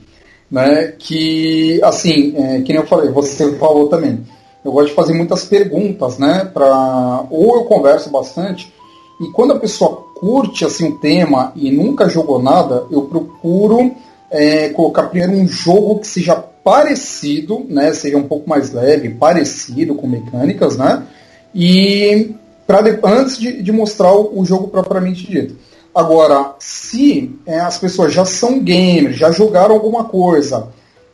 né? 0.51 0.93
Que 0.99 1.81
assim, 1.83 2.35
é, 2.37 2.61
que 2.61 2.69
nem 2.69 2.83
eu 2.83 2.87
falei, 2.87 3.11
você 3.11 3.57
falou 3.57 3.89
também. 3.89 4.27
Eu 4.63 4.71
gosto 4.71 4.89
de 4.89 4.95
fazer 4.95 5.15
muitas 5.15 5.47
perguntas, 5.47 6.19
né? 6.19 6.45
Para 6.53 7.25
ou 7.31 7.57
eu 7.57 7.65
converso 7.65 8.11
bastante 8.11 8.71
e 9.21 9.31
quando 9.31 9.53
a 9.53 9.59
pessoa 9.59 10.05
curte 10.15 10.67
assim 10.67 10.89
um 10.89 10.99
tema 10.99 11.53
e 11.57 11.71
nunca 11.71 12.11
jogou 12.11 12.43
nada, 12.43 12.87
eu 12.91 13.03
procuro 13.03 13.95
é, 14.35 14.69
colocar 14.71 15.05
primeiro 15.05 15.33
um 15.33 15.47
jogo 15.47 16.01
que 16.01 16.09
seja 16.09 16.35
parecido, 16.35 17.65
né, 17.69 17.93
seja 17.93 18.17
um 18.17 18.25
pouco 18.25 18.51
mais 18.51 18.73
leve, 18.73 19.11
parecido 19.11 19.95
com 19.95 20.09
mecânicas, 20.09 20.77
né, 20.77 21.05
e 21.55 22.35
para 22.67 22.81
antes 23.05 23.39
de, 23.39 23.63
de, 23.63 23.71
mostrar 23.71 24.13
o, 24.13 24.41
o, 24.41 24.45
jogo 24.45 24.67
propriamente 24.67 25.31
dito. 25.31 25.57
Agora, 25.95 26.57
se 26.59 27.39
é, 27.47 27.61
as 27.61 27.79
pessoas 27.79 28.13
já 28.13 28.25
são 28.25 28.59
gamers, 28.59 29.17
já 29.17 29.31
jogaram 29.31 29.73
alguma 29.73 30.05
coisa, 30.05 30.67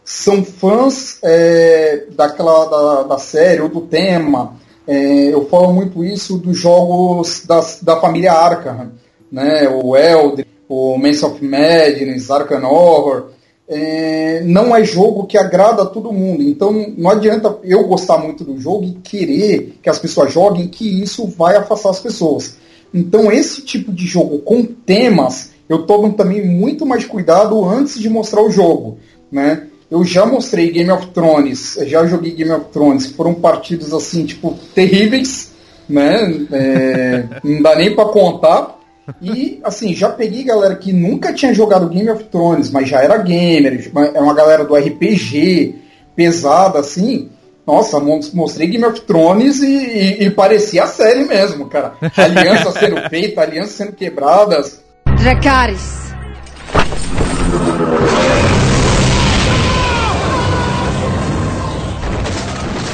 são 0.02 0.42
fãs 0.42 1.18
é, 1.22 2.04
daquela 2.12 2.64
da, 2.64 3.02
da, 3.02 3.18
série 3.18 3.60
ou 3.60 3.68
do 3.68 3.82
tema, 3.82 4.54
é, 4.86 5.34
eu 5.34 5.46
falo 5.46 5.74
muito 5.74 6.02
isso 6.02 6.38
dos 6.38 6.56
jogos 6.56 7.44
das, 7.44 7.80
da 7.82 8.00
família 8.00 8.32
Arkham, 8.32 8.92
né, 9.30 9.68
o 9.68 9.94
Elder, 9.94 10.46
o 10.70 10.96
Maze 10.96 11.24
of 11.24 11.44
Madness, 11.44 12.30
Arkham 12.30 12.64
Horror, 12.64 13.30
é, 13.68 14.40
não 14.44 14.74
é 14.74 14.84
jogo 14.84 15.26
que 15.26 15.36
agrada 15.36 15.82
a 15.82 15.86
todo 15.86 16.12
mundo. 16.12 16.44
Então 16.44 16.94
não 16.96 17.10
adianta 17.10 17.58
eu 17.64 17.82
gostar 17.88 18.18
muito 18.18 18.44
do 18.44 18.56
jogo 18.56 18.84
e 18.84 18.92
querer 19.02 19.78
que 19.82 19.90
as 19.90 19.98
pessoas 19.98 20.32
joguem, 20.32 20.68
que 20.68 21.02
isso 21.02 21.26
vai 21.26 21.56
afastar 21.56 21.90
as 21.90 21.98
pessoas. 21.98 22.56
Então 22.94 23.32
esse 23.32 23.62
tipo 23.62 23.92
de 23.92 24.06
jogo 24.06 24.38
com 24.38 24.62
temas, 24.64 25.50
eu 25.68 25.82
tomo 25.82 26.12
também 26.12 26.46
muito 26.46 26.86
mais 26.86 27.04
cuidado 27.04 27.64
antes 27.64 27.98
de 27.98 28.08
mostrar 28.08 28.42
o 28.42 28.50
jogo. 28.50 28.98
Né? 29.30 29.66
Eu 29.90 30.04
já 30.04 30.24
mostrei 30.24 30.70
Game 30.70 30.90
of 30.90 31.08
Thrones, 31.08 31.76
já 31.86 32.06
joguei 32.06 32.30
Game 32.30 32.52
of 32.52 32.66
Thrones, 32.72 33.06
foram 33.06 33.34
partidos 33.34 33.92
assim, 33.92 34.24
tipo, 34.24 34.56
terríveis, 34.72 35.50
né? 35.88 36.46
É, 36.52 37.24
não 37.42 37.60
dá 37.60 37.74
nem 37.74 37.92
para 37.92 38.04
contar. 38.04 38.79
E, 39.20 39.60
assim, 39.64 39.94
já 39.94 40.08
peguei 40.08 40.44
galera 40.44 40.76
que 40.76 40.92
nunca 40.92 41.32
tinha 41.32 41.54
jogado 41.54 41.88
Game 41.88 42.10
of 42.10 42.24
Thrones, 42.24 42.70
mas 42.70 42.88
já 42.88 43.00
era 43.02 43.16
gamer, 43.18 43.90
é 44.14 44.20
uma 44.20 44.34
galera 44.34 44.64
do 44.64 44.74
RPG, 44.74 45.74
pesada, 46.14 46.78
assim. 46.78 47.30
Nossa, 47.66 48.00
mostrei 48.00 48.66
Game 48.66 48.84
of 48.84 49.00
Thrones 49.02 49.60
e, 49.60 49.66
e, 49.66 50.24
e 50.24 50.30
parecia 50.30 50.84
a 50.84 50.86
série 50.86 51.24
mesmo, 51.24 51.66
cara. 51.66 51.94
Alianças 52.16 52.74
sendo 52.74 52.96
feitas, 53.08 53.38
alianças 53.38 53.74
sendo 53.74 53.92
quebradas. 53.92 54.82
Dracarys. 55.18 56.00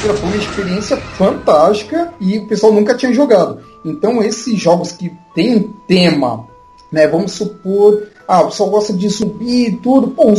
Foi 0.00 0.14
uma 0.22 0.36
experiência 0.36 0.96
fantástica 0.96 2.12
e 2.20 2.38
o 2.38 2.46
pessoal 2.46 2.72
nunca 2.72 2.94
tinha 2.94 3.12
jogado. 3.12 3.60
Então, 3.86 4.22
esses 4.22 4.58
jogos 4.58 4.92
que 4.92 5.12
tem 5.34 5.56
um 5.56 5.72
tema, 5.86 6.46
né, 6.90 7.06
vamos 7.06 7.32
supor, 7.32 8.08
ah, 8.26 8.42
o 8.42 8.46
pessoal 8.46 8.70
gosta 8.70 8.92
de 8.92 9.08
zumbi 9.08 9.68
e 9.68 9.76
tudo, 9.76 10.08
pô, 10.08 10.28
um 10.28 10.34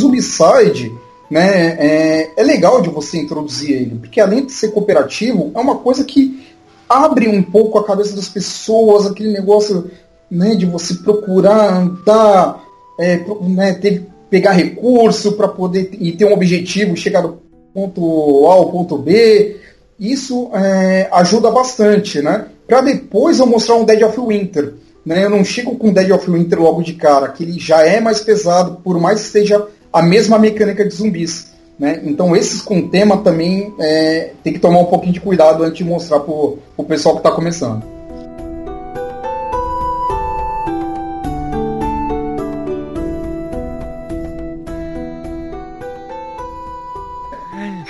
né, 1.30 1.78
é, 1.80 2.32
é 2.36 2.44
legal 2.44 2.82
de 2.82 2.90
você 2.90 3.18
introduzir 3.18 3.72
ele, 3.72 3.96
porque 3.96 4.20
além 4.20 4.46
de 4.46 4.52
ser 4.52 4.72
cooperativo, 4.72 5.52
é 5.56 5.60
uma 5.60 5.78
coisa 5.78 6.04
que 6.04 6.46
abre 6.90 7.28
um 7.28 7.42
pouco 7.42 7.78
a 7.78 7.86
cabeça 7.86 8.16
das 8.16 8.30
pessoas, 8.30 9.06
aquele 9.06 9.32
negócio 9.32 9.90
né, 10.30 10.56
de 10.56 10.66
você 10.66 10.96
procurar 10.96 11.74
andar, 11.74 12.64
é, 13.00 13.24
né, 13.42 13.74
ter, 13.74 14.06
pegar 14.30 14.52
recurso 14.52 15.34
para 15.34 15.48
poder 15.48 15.90
e 15.94 16.12
ter 16.12 16.26
um 16.26 16.34
objetivo, 16.34 16.96
chegar 16.96 17.22
do 17.22 17.40
ponto 17.74 18.46
A 18.48 18.54
ao 18.54 18.72
ponto 18.72 18.98
B 18.98 19.58
isso 20.00 20.50
é, 20.54 21.10
ajuda 21.12 21.50
bastante, 21.50 22.22
né? 22.22 22.46
Para 22.68 22.82
depois 22.82 23.40
eu 23.40 23.46
mostrar 23.46 23.76
um 23.76 23.86
Dead 23.86 24.04
of 24.04 24.20
Winter. 24.20 24.74
Né? 25.06 25.24
Eu 25.24 25.30
não 25.30 25.44
chego 25.44 25.76
com 25.76 25.94
Dead 25.94 26.12
of 26.12 26.30
Winter 26.30 26.62
logo 26.62 26.84
de 26.84 26.94
cara, 26.94 27.30
que 27.30 27.44
ele 27.44 27.58
já 27.60 27.82
é 27.86 28.00
mais 28.00 28.20
pesado, 28.22 28.82
por 28.84 29.00
mais 29.00 29.22
que 29.22 29.28
esteja 29.28 29.66
a 29.92 30.02
mesma 30.02 30.38
mecânica 30.38 30.86
de 30.86 30.94
zumbis. 30.94 31.52
Né? 31.80 32.02
Então 32.04 32.36
esses 32.36 32.62
com 32.62 32.88
tema 32.90 33.18
também 33.18 33.74
é, 33.80 34.32
tem 34.44 34.52
que 34.52 34.60
tomar 34.60 34.80
um 34.80 34.86
pouquinho 34.86 35.14
de 35.14 35.20
cuidado 35.20 35.64
antes 35.64 35.78
de 35.78 35.84
mostrar 35.84 36.20
para 36.20 36.34
o 36.34 36.84
pessoal 36.88 37.16
que 37.16 37.22
está 37.22 37.32
começando. 37.32 37.84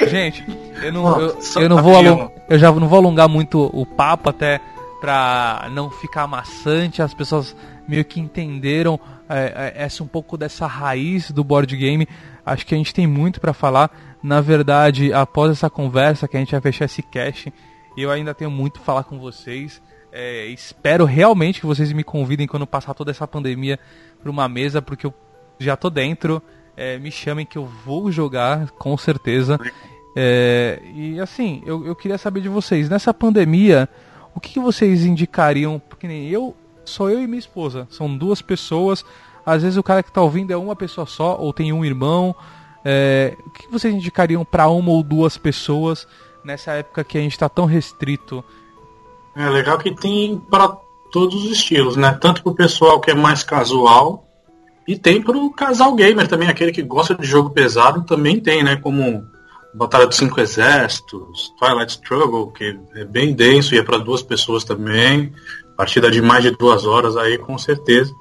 Gente, 0.08 0.45
eu 0.88 0.93
não, 0.93 1.21
eu, 1.21 1.38
eu 1.57 1.69
não 1.69 1.81
vou 1.81 1.95
alongar, 1.95 2.31
eu 2.49 2.59
já 2.59 2.71
não 2.71 2.88
vou 2.88 2.99
alongar 2.99 3.29
muito 3.29 3.69
o 3.73 3.85
papo 3.85 4.29
até 4.29 4.59
pra 4.99 5.69
não 5.71 5.89
ficar 5.89 6.27
maçante, 6.27 7.01
as 7.01 7.13
pessoas 7.13 7.55
meio 7.88 8.03
que 8.03 8.19
entenderam 8.19 8.99
é, 9.29 9.73
é, 9.77 9.83
essa 9.83 10.03
um 10.03 10.07
pouco 10.07 10.38
dessa 10.38 10.65
raiz 10.65 11.31
do 11.31 11.43
board 11.43 11.75
game. 11.75 12.07
Acho 12.45 12.65
que 12.65 12.73
a 12.73 12.77
gente 12.77 12.93
tem 12.93 13.05
muito 13.05 13.39
para 13.39 13.53
falar. 13.53 13.91
Na 14.23 14.41
verdade, 14.41 15.13
após 15.13 15.51
essa 15.51 15.69
conversa 15.69 16.27
que 16.27 16.35
a 16.35 16.39
gente 16.39 16.51
vai 16.51 16.61
fechar 16.61 16.85
esse 16.85 17.03
cast, 17.03 17.53
eu 17.95 18.09
ainda 18.09 18.33
tenho 18.33 18.49
muito 18.49 18.73
para 18.73 18.83
falar 18.83 19.03
com 19.03 19.19
vocês. 19.19 19.81
É, 20.11 20.45
espero 20.47 21.05
realmente 21.05 21.59
que 21.59 21.65
vocês 21.65 21.91
me 21.91 22.03
convidem 22.03 22.47
quando 22.47 22.65
passar 22.65 22.93
toda 22.93 23.11
essa 23.11 23.27
pandemia 23.27 23.79
para 24.21 24.31
uma 24.31 24.47
mesa, 24.47 24.81
porque 24.81 25.05
eu 25.05 25.13
já 25.59 25.75
tô 25.75 25.89
dentro. 25.89 26.41
É, 26.75 26.97
me 26.97 27.11
chamem 27.11 27.45
que 27.45 27.57
eu 27.57 27.65
vou 27.65 28.11
jogar, 28.11 28.69
com 28.71 28.95
certeza. 28.97 29.59
É, 30.16 30.82
e 30.95 31.20
assim, 31.20 31.62
eu, 31.66 31.86
eu 31.86 31.95
queria 31.95 32.18
saber 32.18 32.41
de 32.41 32.49
vocês, 32.49 32.89
nessa 32.89 33.14
pandemia, 33.14 33.88
o 34.34 34.39
que, 34.39 34.53
que 34.53 34.60
vocês 34.60 35.05
indicariam? 35.05 35.80
Porque 35.80 36.08
nem 36.08 36.28
eu, 36.30 36.55
sou 36.86 37.10
eu 37.10 37.22
e 37.22 37.28
minha 37.28 37.39
esposa, 37.39 37.88
são 37.89 38.16
duas 38.18 38.41
pessoas. 38.41 39.05
Às 39.45 39.64
vezes 39.64 39.78
o 39.78 39.84
cara 39.84 40.03
que 40.03 40.10
está 40.10 40.22
ouvindo 40.22 40.51
é 40.51 40.58
uma 40.58 40.76
pessoa 40.76 41.08
só, 41.08 41.38
ou 41.39 41.53
tem 41.53 41.72
um 41.72 41.86
irmão. 41.86 42.36
É, 42.84 43.36
o 43.45 43.49
que 43.49 43.72
vocês 43.72 43.93
indicariam 43.93 44.43
para 44.45 44.68
uma 44.68 44.91
ou 44.91 45.03
duas 45.03 45.38
pessoas 45.38 46.08
nessa 46.43 46.72
época 46.74 47.03
que 47.03 47.18
a 47.18 47.22
gente 47.22 47.34
está 47.34 47.49
tão 47.49 47.66
restrito? 47.66 48.43
É 49.36 49.49
legal 49.49 49.78
que 49.78 49.93
tem 49.93 50.38
para 50.49 50.70
todos 51.12 51.45
os 51.45 51.51
estilos, 51.51 51.95
né? 51.95 52.18
Tanto 52.20 52.41
para 52.41 52.51
o 52.51 52.55
pessoal 52.55 52.99
que 52.99 53.12
é 53.12 53.14
mais 53.14 53.43
casual, 53.43 54.26
e 54.88 54.97
tem 54.97 55.22
para 55.22 55.38
o 55.38 55.51
casal 55.51 55.93
gamer 55.95 56.28
também, 56.28 56.47
aquele 56.47 56.72
que 56.72 56.82
gosta 56.82 57.14
de 57.14 57.26
jogo 57.28 57.49
pesado, 57.49 58.03
também 58.03 58.39
tem, 58.39 58.64
né? 58.64 58.78
Como 58.78 59.26
Batalha 59.78 60.07
dos 60.07 60.17
Cinco 60.17 60.41
Exércitos, 60.41 61.53
Twilight 61.59 61.91
Struggle, 61.91 62.51
que 62.51 62.80
é 62.95 63.05
bem 63.05 63.34
denso 63.34 63.75
e 63.75 63.78
é 63.78 63.84
para 63.84 63.99
duas 63.99 64.23
pessoas 64.23 64.63
também. 64.63 65.32
Partida 65.78 66.09
de 66.09 66.19
mais 66.19 66.43
de 66.43 66.49
duas 66.49 66.84
horas 66.84 67.15
aí, 67.15 67.38
com 67.38 67.55
certeza. 67.59 68.11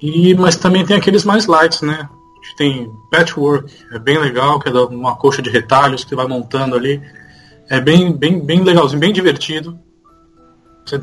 E, 0.00 0.34
mas 0.34 0.56
também 0.56 0.84
tem 0.84 0.96
aqueles 0.96 1.22
mais 1.22 1.44
lights, 1.44 1.82
né? 1.82 2.08
A 2.08 2.42
gente 2.42 2.56
tem 2.56 2.90
Patchwork, 3.10 3.70
é 3.92 3.98
bem 3.98 4.18
legal, 4.18 4.58
que 4.58 4.70
é 4.70 4.72
uma 4.72 5.14
coxa 5.16 5.42
de 5.42 5.50
retalhos 5.50 6.02
que 6.02 6.14
vai 6.14 6.26
montando 6.26 6.74
ali. 6.74 6.98
É 7.68 7.78
bem, 7.78 8.10
bem, 8.16 8.40
bem 8.40 8.64
legalzinho, 8.64 8.98
bem 8.98 9.12
divertido. 9.12 9.78
Você, 10.86 10.98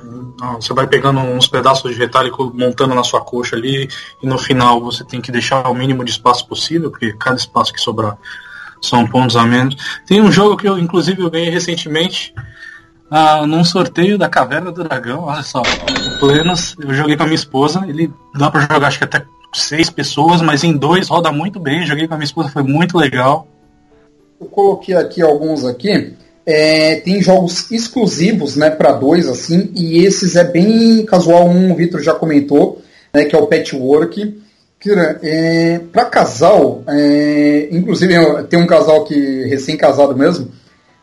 você 0.56 0.74
vai 0.74 0.88
pegando 0.88 1.20
uns 1.20 1.48
pedaços 1.48 1.94
de 1.94 2.00
retalho 2.00 2.36
montando 2.56 2.96
na 2.96 3.04
sua 3.04 3.22
coxa 3.22 3.56
ali, 3.56 3.88
e 4.24 4.26
no 4.26 4.40
final 4.40 4.82
você 4.82 5.04
tem 5.04 5.22
que 5.22 5.32
deixar 5.32 5.70
o 5.70 5.76
mínimo 5.76 6.04
de 6.04 6.10
espaço 6.10 6.48
possível, 6.48 6.90
porque 6.90 7.14
cada 7.14 7.38
espaço 7.38 7.72
que 7.72 7.80
sobrar 7.80 8.18
são 8.82 9.08
pontos 9.08 9.36
a 9.36 9.46
menos. 9.46 9.76
Tem 10.06 10.22
um 10.22 10.32
jogo 10.32 10.58
que 10.58 10.68
eu, 10.68 10.78
inclusive, 10.78 11.22
eu 11.22 11.30
ganhei 11.30 11.50
recentemente 11.50 12.34
ah, 13.10 13.46
num 13.46 13.64
sorteio 13.64 14.18
da 14.18 14.30
Caverna 14.30 14.72
do 14.72 14.84
Dragão. 14.84 15.24
Olha 15.24 15.44
só, 15.44 15.62
Plenos, 16.20 16.76
eu 16.80 16.94
joguei 16.94 17.16
com 17.16 17.24
a 17.24 17.26
minha 17.26 17.36
esposa. 17.36 17.86
Ele 17.88 18.12
dá 18.36 18.52
para 18.52 18.62
jogar, 18.62 18.88
acho 18.88 18.98
que 18.98 19.06
até 19.06 19.24
seis 19.54 19.90
pessoas, 19.90 20.42
mas 20.42 20.64
em 20.64 20.76
dois 20.76 21.08
roda 21.08 21.32
muito 21.32 21.60
bem. 21.60 21.86
Joguei 21.86 22.08
com 22.08 22.14
a 22.14 22.18
minha 22.18 22.26
esposa, 22.26 22.50
foi 22.50 22.64
muito 22.64 22.98
legal. 22.98 23.48
Eu 24.40 24.48
coloquei 24.48 24.96
aqui 24.96 25.22
alguns 25.22 25.66
aqui. 25.66 26.14
É, 26.46 26.96
tem 27.02 27.22
jogos 27.22 27.70
exclusivos, 27.72 28.56
né, 28.56 28.70
para 28.70 28.94
dois 28.94 29.28
assim, 29.28 29.70
e 29.76 29.98
esses 30.06 30.38
é 30.38 30.46
bem 30.46 31.06
casual. 31.06 31.50
Um, 31.50 31.74
o 31.74 31.76
Vitor 31.76 32.02
já 32.02 32.14
comentou, 32.14 32.82
né, 33.14 33.26
que 33.26 33.36
é 33.36 33.40
o 33.40 33.48
Patchwork. 33.48 34.47
Kira, 34.80 35.20
é, 35.24 35.80
para 35.92 36.06
casal, 36.06 36.84
é, 36.88 37.68
inclusive 37.72 38.14
tem 38.50 38.60
um 38.60 38.68
casal 38.68 39.04
que 39.06 39.44
recém-casado 39.46 40.16
mesmo, 40.16 40.52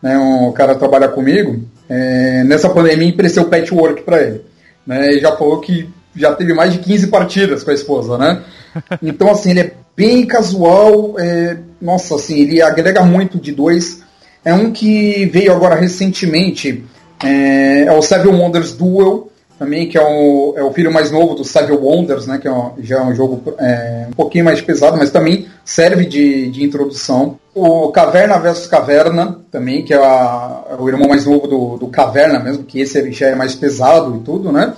né, 0.00 0.16
um 0.16 0.52
cara 0.52 0.74
trabalha 0.74 1.08
comigo. 1.08 1.60
É, 1.88 2.44
nessa 2.44 2.70
pandemia 2.70 3.08
emprestei 3.08 3.42
o 3.42 3.46
Patchwork 3.46 4.02
para 4.02 4.22
ele, 4.22 4.42
né, 4.86 5.14
e 5.14 5.20
já 5.20 5.36
falou 5.36 5.60
que 5.60 5.88
já 6.16 6.32
teve 6.34 6.54
mais 6.54 6.72
de 6.72 6.78
15 6.78 7.08
partidas 7.08 7.64
com 7.64 7.70
a 7.70 7.74
esposa, 7.74 8.16
né? 8.16 8.42
Então 9.02 9.30
assim 9.30 9.50
ele 9.50 9.60
é 9.60 9.72
bem 9.96 10.26
casual, 10.26 11.14
é, 11.18 11.58
nossa, 11.80 12.16
assim 12.16 12.40
ele 12.40 12.62
agrega 12.62 13.02
muito 13.02 13.38
de 13.38 13.52
dois 13.52 14.04
é 14.44 14.52
um 14.52 14.70
que 14.70 15.26
veio 15.26 15.52
agora 15.52 15.74
recentemente, 15.74 16.84
é, 17.24 17.84
é 17.84 17.92
o 17.92 18.02
Seven 18.02 18.34
Wonders 18.34 18.72
Duel, 18.72 19.30
também, 19.58 19.88
que 19.88 19.96
é 19.96 20.02
o, 20.02 20.54
é 20.56 20.62
o 20.62 20.72
filho 20.72 20.92
mais 20.92 21.10
novo 21.10 21.34
do 21.34 21.44
Seven 21.44 21.76
Wonders, 21.76 22.26
né, 22.26 22.38
que 22.38 22.48
é 22.48 22.52
um, 22.52 22.72
já 22.78 22.96
é 22.96 23.02
um 23.02 23.14
jogo 23.14 23.54
é, 23.58 24.06
um 24.08 24.12
pouquinho 24.12 24.44
mais 24.44 24.60
pesado, 24.60 24.96
mas 24.96 25.10
também 25.10 25.46
serve 25.64 26.04
de, 26.06 26.50
de 26.50 26.64
introdução. 26.64 27.38
O 27.54 27.90
Caverna 27.92 28.38
versus 28.38 28.66
Caverna, 28.66 29.40
também, 29.50 29.84
que 29.84 29.94
é, 29.94 29.96
a, 29.96 30.64
é 30.70 30.74
o 30.80 30.88
irmão 30.88 31.08
mais 31.08 31.24
novo 31.24 31.46
do, 31.46 31.76
do 31.76 31.88
Caverna 31.88 32.40
mesmo, 32.40 32.64
que 32.64 32.80
esse 32.80 33.12
já 33.12 33.28
é 33.28 33.34
mais 33.34 33.54
pesado 33.54 34.16
e 34.16 34.20
tudo, 34.20 34.50
né? 34.50 34.74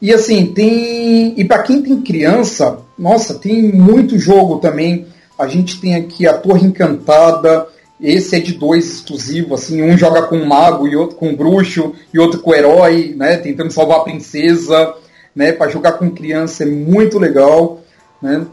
E 0.00 0.12
assim, 0.12 0.46
tem. 0.46 1.32
E 1.36 1.44
para 1.44 1.62
quem 1.62 1.80
tem 1.80 2.00
criança, 2.00 2.78
nossa, 2.98 3.34
tem 3.34 3.72
muito 3.72 4.18
jogo 4.18 4.58
também. 4.58 5.06
A 5.38 5.46
gente 5.46 5.80
tem 5.80 5.94
aqui 5.94 6.26
a 6.26 6.34
Torre 6.34 6.66
Encantada, 6.66 7.68
esse 8.02 8.34
é 8.34 8.40
de 8.40 8.54
dois 8.54 8.84
exclusivo, 8.84 9.54
assim, 9.54 9.80
um 9.80 9.96
joga 9.96 10.22
com 10.22 10.36
um 10.36 10.44
mago 10.44 10.88
e 10.88 10.96
outro 10.96 11.16
com 11.16 11.28
um 11.28 11.36
bruxo 11.36 11.94
e 12.12 12.18
outro 12.18 12.40
com 12.40 12.50
o 12.50 12.54
herói, 12.54 13.14
né, 13.16 13.36
tentando 13.36 13.70
salvar 13.70 13.98
a 13.98 14.02
princesa, 14.04 14.94
né, 15.34 15.52
para 15.52 15.70
jogar 15.70 15.92
com 15.92 16.10
criança 16.10 16.64
é 16.64 16.66
muito 16.66 17.18
legal, 17.18 17.80
né? 18.20 18.44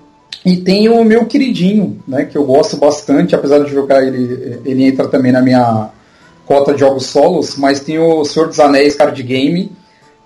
E 0.46 0.56
tem 0.56 0.88
o 0.88 1.04
meu 1.04 1.26
queridinho, 1.26 2.02
né, 2.08 2.26
que 2.26 2.38
eu 2.38 2.46
gosto 2.46 2.78
bastante, 2.78 3.34
apesar 3.36 3.60
de 3.60 3.72
jogar 3.72 4.06
ele, 4.06 4.62
ele 4.64 4.86
entra 4.86 5.08
também 5.08 5.32
na 5.32 5.42
minha 5.42 5.90
cota 6.46 6.74
de 6.74 6.80
jogos 6.80 7.08
solos, 7.08 7.58
mas 7.58 7.80
tem 7.80 7.98
o 7.98 8.24
Senhor 8.24 8.48
dos 8.48 8.60
Anéis 8.60 8.96
card 8.96 9.22
game, 9.24 9.72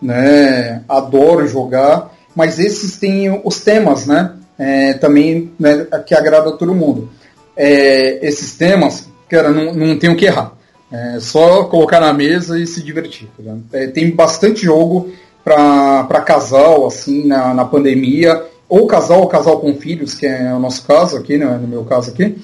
né, 0.01 0.83
adoro 0.87 1.47
jogar, 1.47 2.13
mas 2.35 2.59
esses 2.59 2.97
têm 2.97 3.41
os 3.43 3.61
temas, 3.61 4.05
né, 4.05 4.33
é, 4.59 4.93
também 4.93 5.49
né, 5.57 5.87
que 6.05 6.13
agrada 6.13 6.49
a 6.49 6.57
todo 6.57 6.75
mundo. 6.75 7.09
É, 7.55 8.27
esses 8.27 8.55
temas 8.55 9.12
cara, 9.33 9.51
não, 9.51 9.73
não 9.73 9.97
tem 9.97 10.11
o 10.11 10.15
que 10.15 10.25
errar. 10.25 10.53
É 10.91 11.19
só 11.19 11.63
colocar 11.63 11.99
na 11.99 12.13
mesa 12.13 12.59
e 12.59 12.67
se 12.67 12.83
divertir. 12.83 13.27
Tá 13.43 13.79
é, 13.79 13.87
tem 13.87 14.11
bastante 14.11 14.63
jogo 14.63 15.11
para 15.43 16.21
casal, 16.21 16.85
assim, 16.85 17.25
na, 17.25 17.53
na 17.53 17.65
pandemia. 17.65 18.45
Ou 18.69 18.85
casal 18.85 19.21
ou 19.21 19.27
casal 19.27 19.59
com 19.59 19.73
filhos, 19.75 20.13
que 20.13 20.25
é 20.25 20.53
o 20.53 20.59
nosso 20.59 20.85
caso 20.85 21.17
aqui, 21.17 21.37
né, 21.37 21.45
no 21.59 21.67
meu 21.67 21.83
caso 21.83 22.11
aqui. 22.11 22.37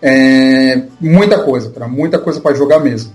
É, 0.00 0.82
muita 1.00 1.42
coisa, 1.42 1.70
para 1.70 1.88
muita 1.88 2.18
coisa 2.18 2.40
para 2.40 2.54
jogar 2.54 2.78
mesmo. 2.78 3.12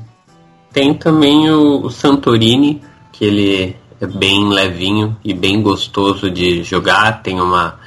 Tem 0.73 0.93
também 0.93 1.49
o, 1.49 1.85
o 1.85 1.89
Santorini, 1.89 2.81
que 3.11 3.23
ele 3.23 3.75
é 4.01 4.07
bem 4.07 4.49
levinho 4.49 5.15
e 5.23 5.33
bem 5.33 5.61
gostoso 5.61 6.29
de 6.29 6.61
jogar. 6.61 7.23
Tem 7.23 7.39
uma 7.39 7.79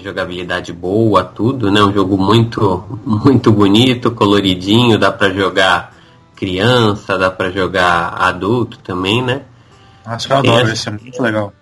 jogabilidade 0.00 0.72
boa, 0.72 1.24
tudo, 1.24 1.70
né? 1.70 1.82
Um 1.82 1.92
jogo 1.92 2.16
muito, 2.16 2.84
muito 3.04 3.52
bonito, 3.52 4.10
coloridinho, 4.10 4.98
dá 4.98 5.12
para 5.12 5.30
jogar 5.30 5.94
criança, 6.34 7.18
dá 7.18 7.30
para 7.30 7.50
jogar 7.50 8.14
adulto 8.18 8.78
também, 8.78 9.22
né? 9.22 9.42
Nossa, 10.06 10.32
eu 10.32 10.36
adoro, 10.38 10.70
esse 10.70 10.88
é 10.88 10.92
muito 10.92 11.22
legal. 11.22 11.52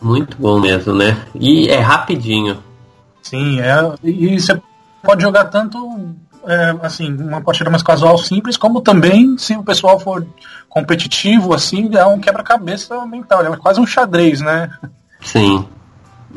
Muito 0.00 0.36
bom 0.38 0.60
mesmo, 0.60 0.94
né? 0.94 1.26
E 1.34 1.68
é 1.68 1.80
rapidinho. 1.80 2.58
Sim, 3.22 3.60
é. 3.60 3.94
E 4.04 4.38
você 4.38 4.60
pode 5.02 5.22
jogar 5.22 5.46
tanto 5.46 5.78
é, 6.46 6.76
assim, 6.82 7.12
uma 7.12 7.40
partida 7.40 7.68
mais 7.68 7.82
casual 7.82 8.16
simples, 8.18 8.56
como 8.56 8.80
também, 8.80 9.36
se 9.36 9.56
o 9.56 9.64
pessoal 9.64 9.98
for 9.98 10.26
competitivo, 10.68 11.52
assim, 11.52 11.90
é 11.94 12.04
um 12.04 12.20
quebra-cabeça 12.20 13.04
mental, 13.06 13.44
é 13.44 13.56
quase 13.56 13.80
um 13.80 13.86
xadrez, 13.86 14.40
né? 14.40 14.70
Sim. 15.20 15.66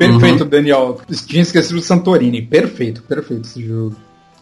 Perfeito, 0.00 0.44
uhum. 0.44 0.48
Daniel. 0.48 0.98
Tinha 1.26 1.42
esquecido 1.42 1.74
do 1.74 1.82
Santorini. 1.82 2.40
Perfeito, 2.40 3.02
perfeito 3.02 3.46
esse 3.46 3.62
jogo. 3.62 3.94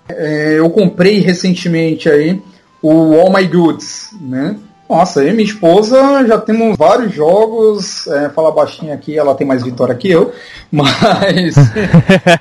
É, 0.09 0.55
eu 0.57 0.71
comprei 0.71 1.19
recentemente 1.19 2.09
aí 2.09 2.41
o 2.81 3.15
All 3.15 3.33
My 3.33 3.45
Goods, 3.45 4.11
né? 4.21 4.57
Nossa, 4.89 5.21
eu 5.21 5.31
e 5.31 5.33
minha 5.33 5.45
esposa 5.45 6.25
já 6.27 6.39
temos 6.39 6.77
vários 6.79 7.13
jogos. 7.13 8.07
É, 8.07 8.29
falar 8.31 8.53
baixinho 8.53 8.95
aqui, 8.95 9.19
ela 9.19 9.35
tem 9.35 9.47
mais 9.47 9.65
vitória 9.65 9.97
que 9.97 10.09
eu, 10.09 10.33
mas 10.71 11.57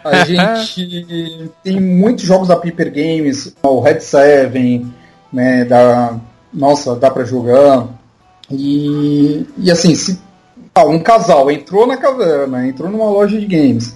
a 0.04 0.24
gente 0.24 1.52
tem 1.64 1.82
muitos 1.82 2.24
jogos 2.24 2.50
da 2.50 2.56
Paper 2.56 2.94
Games, 2.94 3.54
o 3.64 3.80
Red 3.80 4.00
Seven, 4.00 4.94
né? 5.34 5.66
Da, 5.66 6.18
nossa, 6.54 6.96
dá 6.96 7.10
para 7.10 7.26
jogar. 7.26 7.88
E, 8.50 9.46
e 9.58 9.72
assim, 9.72 9.96
se 9.96 10.27
ah, 10.78 10.86
um 10.86 11.00
casal 11.00 11.50
entrou 11.50 11.88
na 11.88 11.98
caverna, 11.98 12.68
entrou 12.68 12.90
numa 12.90 13.10
loja 13.10 13.40
de 13.40 13.46
games, 13.46 13.96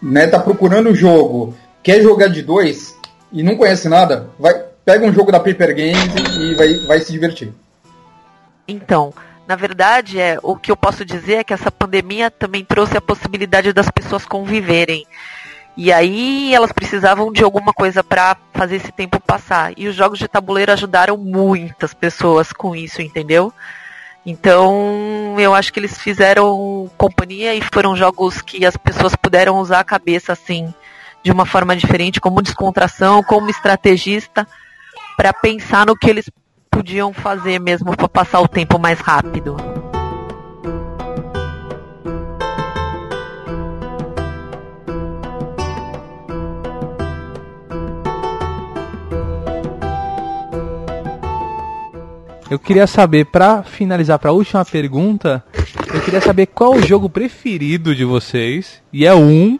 né, 0.00 0.26
tá 0.26 0.38
procurando 0.38 0.90
o 0.90 0.94
jogo, 0.94 1.54
quer 1.82 2.02
jogar 2.02 2.28
de 2.28 2.42
dois 2.42 2.96
e 3.32 3.42
não 3.42 3.56
conhece 3.56 3.88
nada, 3.88 4.28
vai, 4.38 4.54
pega 4.84 5.06
um 5.06 5.12
jogo 5.12 5.32
da 5.32 5.40
Paper 5.40 5.74
Games 5.74 6.36
e 6.38 6.54
vai, 6.54 6.74
vai 6.86 7.00
se 7.00 7.10
divertir. 7.10 7.52
Então, 8.68 9.12
na 9.46 9.56
verdade, 9.56 10.18
é, 10.18 10.38
o 10.42 10.56
que 10.56 10.70
eu 10.70 10.76
posso 10.76 11.04
dizer 11.04 11.34
é 11.34 11.44
que 11.44 11.52
essa 11.52 11.70
pandemia 11.70 12.30
também 12.30 12.64
trouxe 12.64 12.96
a 12.96 13.00
possibilidade 13.00 13.72
das 13.72 13.90
pessoas 13.90 14.24
conviverem. 14.24 15.06
E 15.76 15.92
aí 15.92 16.54
elas 16.54 16.72
precisavam 16.72 17.32
de 17.32 17.42
alguma 17.42 17.72
coisa 17.72 18.02
para 18.02 18.36
fazer 18.52 18.76
esse 18.76 18.92
tempo 18.92 19.20
passar. 19.20 19.72
E 19.76 19.88
os 19.88 19.94
jogos 19.94 20.18
de 20.18 20.28
tabuleiro 20.28 20.72
ajudaram 20.72 21.16
muitas 21.16 21.92
pessoas 21.92 22.52
com 22.52 22.74
isso, 22.76 23.02
entendeu? 23.02 23.52
Então 24.26 25.36
eu 25.38 25.54
acho 25.54 25.72
que 25.72 25.78
eles 25.78 25.98
fizeram 25.98 26.90
companhia 26.96 27.54
e 27.54 27.60
foram 27.60 27.94
jogos 27.94 28.40
que 28.40 28.64
as 28.64 28.76
pessoas 28.76 29.14
puderam 29.14 29.58
usar 29.58 29.80
a 29.80 29.84
cabeça 29.84 30.32
assim 30.32 30.72
de 31.22 31.32
uma 31.32 31.46
forma 31.46 31.74
diferente, 31.74 32.20
como 32.20 32.42
descontração, 32.42 33.22
como 33.22 33.48
estrategista, 33.48 34.46
para 35.16 35.32
pensar 35.32 35.86
no 35.86 35.96
que 35.96 36.08
eles 36.08 36.30
podiam 36.70 37.14
fazer 37.14 37.58
mesmo 37.58 37.96
para 37.96 38.08
passar 38.08 38.40
o 38.40 38.48
tempo 38.48 38.78
mais 38.78 39.00
rápido. 39.00 39.56
Eu 52.54 52.58
queria 52.60 52.86
saber, 52.86 53.24
para 53.24 53.64
finalizar, 53.64 54.16
para 54.16 54.30
a 54.30 54.32
última 54.32 54.64
pergunta, 54.64 55.44
eu 55.92 56.00
queria 56.02 56.20
saber 56.20 56.46
qual 56.46 56.74
o 56.74 56.80
jogo 56.80 57.10
preferido 57.10 57.92
de 57.92 58.04
vocês. 58.04 58.80
E 58.92 59.04
é 59.04 59.12
um. 59.12 59.58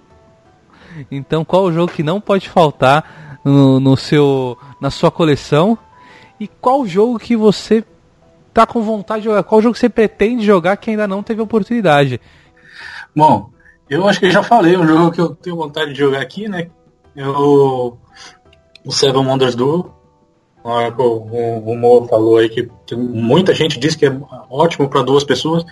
Então, 1.11 1.45
qual 1.45 1.65
o 1.65 1.73
jogo 1.73 1.91
que 1.91 2.05
não 2.05 2.21
pode 2.21 2.49
faltar 2.49 3.41
no, 3.45 3.81
no 3.81 3.97
seu, 3.97 4.57
na 4.81 4.93
sua 4.93 5.11
coleção? 5.11 5.77
E 6.39 6.47
qual 6.47 6.83
o 6.83 6.87
jogo 6.87 7.19
que 7.19 7.37
você 7.37 7.83
tá 8.53 8.65
com 8.65 8.81
vontade 8.81 9.23
de 9.23 9.25
jogar? 9.29 9.43
Qual 9.43 9.61
jogo 9.61 9.77
você 9.77 9.89
pretende 9.89 10.47
jogar 10.47 10.77
que 10.77 10.91
ainda 10.91 11.09
não 11.09 11.21
teve 11.21 11.43
oportunidade? 11.43 12.21
Bom, 13.13 13.51
eu 13.91 14.07
acho 14.07 14.21
que 14.21 14.27
eu 14.27 14.31
já 14.31 14.45
falei 14.45 14.77
um 14.77 14.87
jogo 14.87 15.11
que 15.11 15.21
eu 15.21 15.35
tenho 15.35 15.57
vontade 15.57 15.91
de 15.93 15.99
jogar 15.99 16.21
aqui, 16.21 16.49
né? 16.49 16.71
Eu, 17.17 17.99
o 18.85 18.93
Seven 18.93 19.27
Wonders 19.27 19.57
Duel 19.57 19.93
o, 20.65 21.71
o 21.73 21.77
Mo 21.77 22.07
falou 22.09 22.39
aí 22.39 22.49
que, 22.49 22.71
que, 22.87 22.97
muita 22.97 23.53
gente 23.53 23.79
diz 23.79 23.95
que 23.95 24.07
é 24.07 24.17
ótimo 24.49 24.89
para 24.89 25.03
duas 25.03 25.23
pessoas, 25.23 25.65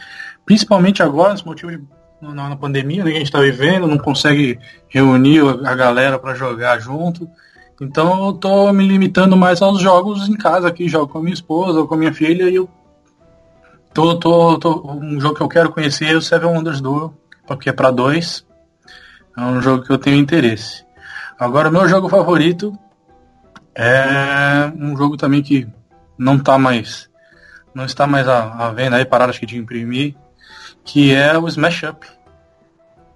principalmente 0.44 1.02
agora, 1.02 1.32
nesse 1.32 1.46
motivo 1.46 1.72
de, 1.72 1.82
na, 2.20 2.50
na, 2.50 2.56
pandemia 2.56 3.02
né, 3.02 3.10
que 3.10 3.16
a 3.16 3.18
gente 3.18 3.28
está 3.28 3.40
vivendo, 3.40 3.86
não 3.86 3.96
consegue 3.96 4.58
reunir 4.88 5.40
a 5.64 5.74
galera 5.74 6.18
para 6.18 6.34
jogar 6.34 6.78
junto. 6.78 7.26
Então 7.80 8.26
eu 8.26 8.32
tô 8.34 8.70
me 8.72 8.86
limitando 8.86 9.34
mais 9.34 9.62
aos 9.62 9.80
jogos 9.80 10.28
em 10.28 10.36
casa 10.36 10.68
aqui, 10.68 10.88
jogo 10.88 11.10
com 11.10 11.18
a 11.18 11.22
minha 11.22 11.34
esposa 11.34 11.80
ou 11.80 11.88
com 11.88 11.94
a 11.94 11.98
minha 11.98 12.12
filha 12.12 12.48
e 12.48 12.54
eu 12.54 12.68
tô, 13.94 14.16
tô, 14.16 14.58
tô 14.58 14.90
um 14.92 15.18
jogo 15.18 15.34
que 15.34 15.42
eu 15.42 15.48
quero 15.48 15.72
conhecer 15.72 16.12
é 16.12 16.16
o 16.16 16.20
Seven 16.20 16.50
Wonders 16.50 16.82
Duel, 16.82 17.14
porque 17.46 17.70
é 17.70 17.72
para 17.72 17.90
dois. 17.90 18.46
É 19.36 19.40
um 19.40 19.62
jogo 19.62 19.84
que 19.84 19.90
eu 19.90 19.98
tenho 19.98 20.18
interesse. 20.18 20.84
Agora 21.38 21.70
o 21.70 21.72
meu 21.72 21.88
jogo 21.88 22.10
favorito 22.10 22.78
é 23.74 24.72
um 24.76 24.96
jogo 24.96 25.16
também 25.16 25.42
que 25.42 25.66
não 26.18 26.38
tá 26.38 26.58
mais. 26.58 27.10
Não 27.74 27.84
está 27.84 28.06
mais 28.06 28.28
à, 28.28 28.66
à 28.66 28.70
venda 28.70 28.96
aí, 28.96 29.04
pararam 29.04 29.30
acho 29.30 29.40
que 29.40 29.46
de 29.46 29.56
imprimir. 29.56 30.14
Que 30.84 31.14
é 31.14 31.38
o 31.38 31.48
Smash 31.48 31.82
Up. 31.84 32.06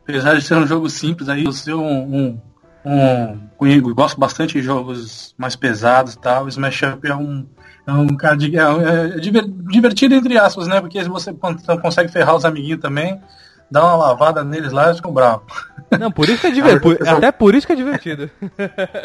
Apesar 0.02 0.34
de 0.34 0.42
ser 0.42 0.54
um 0.54 0.66
jogo 0.66 0.88
simples 0.88 1.28
aí, 1.28 1.44
eu 1.44 1.52
ser 1.52 1.74
um, 1.74 1.82
um, 1.84 2.40
um, 2.84 3.40
um 3.61 3.94
gosto 3.94 4.18
bastante 4.18 4.54
de 4.54 4.62
jogos 4.62 5.34
mais 5.36 5.57
pesados 5.57 6.14
e 6.14 6.18
tal. 6.18 6.44
O 6.44 6.48
Smash 6.48 6.82
Up 6.82 7.07
é 7.07 7.14
um, 7.14 7.46
é 7.86 7.92
um 7.92 8.16
cara 8.16 8.36
de, 8.36 8.57
é, 8.57 8.62
é 8.62 9.18
divertido 9.18 10.14
entre 10.14 10.38
aspas, 10.38 10.68
né? 10.68 10.80
Porque 10.80 11.02
você 11.04 11.34
consegue 11.82 12.11
ferrar 12.11 12.36
os 12.36 12.44
amiguinhos 12.44 12.80
também, 12.80 13.20
dá 13.70 13.84
uma 13.84 13.96
lavada 13.96 14.44
neles 14.44 14.72
lá 14.72 14.90
e 14.90 14.94
ficam 14.94 15.12
bravos. 15.12 15.52
Não, 15.98 16.11
por 16.11 16.28
isso 16.28 16.40
que 16.40 16.46
é 16.46 16.50
divertido. 16.52 17.09
Até 17.09 17.32
por 17.32 17.54
isso 17.54 17.66
que 17.66 17.72
é 17.72 17.76
divertido. 17.76 18.30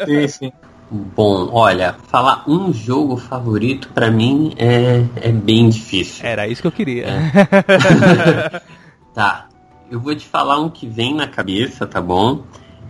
sim, 0.06 0.28
sim. 0.28 0.52
Bom, 0.90 1.48
olha, 1.52 1.96
falar 2.08 2.44
um 2.46 2.72
jogo 2.72 3.16
favorito 3.16 3.88
para 3.94 4.10
mim 4.10 4.52
é, 4.56 5.04
é 5.16 5.32
bem 5.32 5.68
difícil. 5.68 6.26
Era 6.26 6.46
isso 6.46 6.60
que 6.60 6.68
eu 6.68 6.72
queria. 6.72 7.06
É. 7.06 8.60
tá, 9.14 9.48
eu 9.90 9.98
vou 9.98 10.14
te 10.14 10.26
falar 10.26 10.60
um 10.60 10.68
que 10.68 10.86
vem 10.86 11.14
na 11.14 11.26
cabeça, 11.26 11.86
tá 11.86 12.00
bom? 12.00 12.42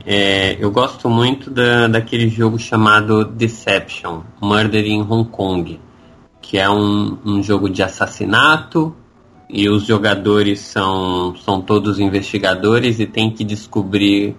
É, 0.05 0.57
eu 0.59 0.71
gosto 0.71 1.09
muito 1.09 1.49
da, 1.49 1.87
daquele 1.87 2.29
jogo 2.29 2.59
chamado 2.59 3.25
Deception, 3.25 4.23
Murder 4.41 4.85
in 4.85 5.03
Hong 5.03 5.29
Kong, 5.31 5.81
que 6.41 6.59
é 6.59 6.69
um, 6.69 7.19
um 7.25 7.43
jogo 7.43 7.71
de 7.71 7.85
assassinato 7.85 8.95
e 9.49 9.69
os 9.69 9.85
jogadores 9.85 10.61
são, 10.61 11.37
são 11.37 11.61
todos 11.61 12.01
investigadores 12.01 12.99
e 12.99 13.07
tem 13.07 13.31
que 13.31 13.45
descobrir 13.45 14.35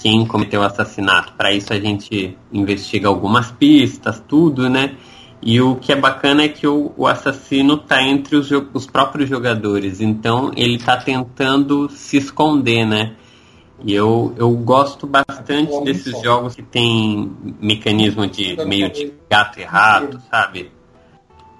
quem 0.00 0.26
cometeu 0.26 0.60
o 0.60 0.64
assassinato. 0.64 1.32
Para 1.34 1.52
isso 1.52 1.72
a 1.72 1.78
gente 1.78 2.36
investiga 2.52 3.08
algumas 3.08 3.50
pistas, 3.50 4.22
tudo, 4.26 4.68
né? 4.68 4.96
E 5.40 5.60
o 5.60 5.76
que 5.76 5.92
é 5.92 5.96
bacana 5.96 6.42
é 6.42 6.48
que 6.48 6.66
o, 6.66 6.92
o 6.96 7.06
assassino 7.06 7.74
está 7.74 8.02
entre 8.02 8.36
os, 8.36 8.50
os, 8.50 8.86
próprios 8.86 9.28
jogadores, 9.28 10.00
então 10.00 10.50
ele 10.56 10.74
está 10.74 10.96
tentando 10.96 11.88
se 11.88 12.16
esconder, 12.16 12.84
né? 12.84 13.14
E 13.84 13.94
eu, 13.94 14.34
eu 14.36 14.50
gosto 14.50 15.06
bastante 15.06 15.80
desses 15.84 16.20
jogos 16.20 16.56
que 16.56 16.62
tem 16.62 17.30
mecanismo 17.60 18.26
de 18.26 18.56
meio 18.64 18.90
de 18.90 19.12
gato 19.30 19.60
e 19.60 19.62
rato, 19.62 20.20
sabe? 20.28 20.72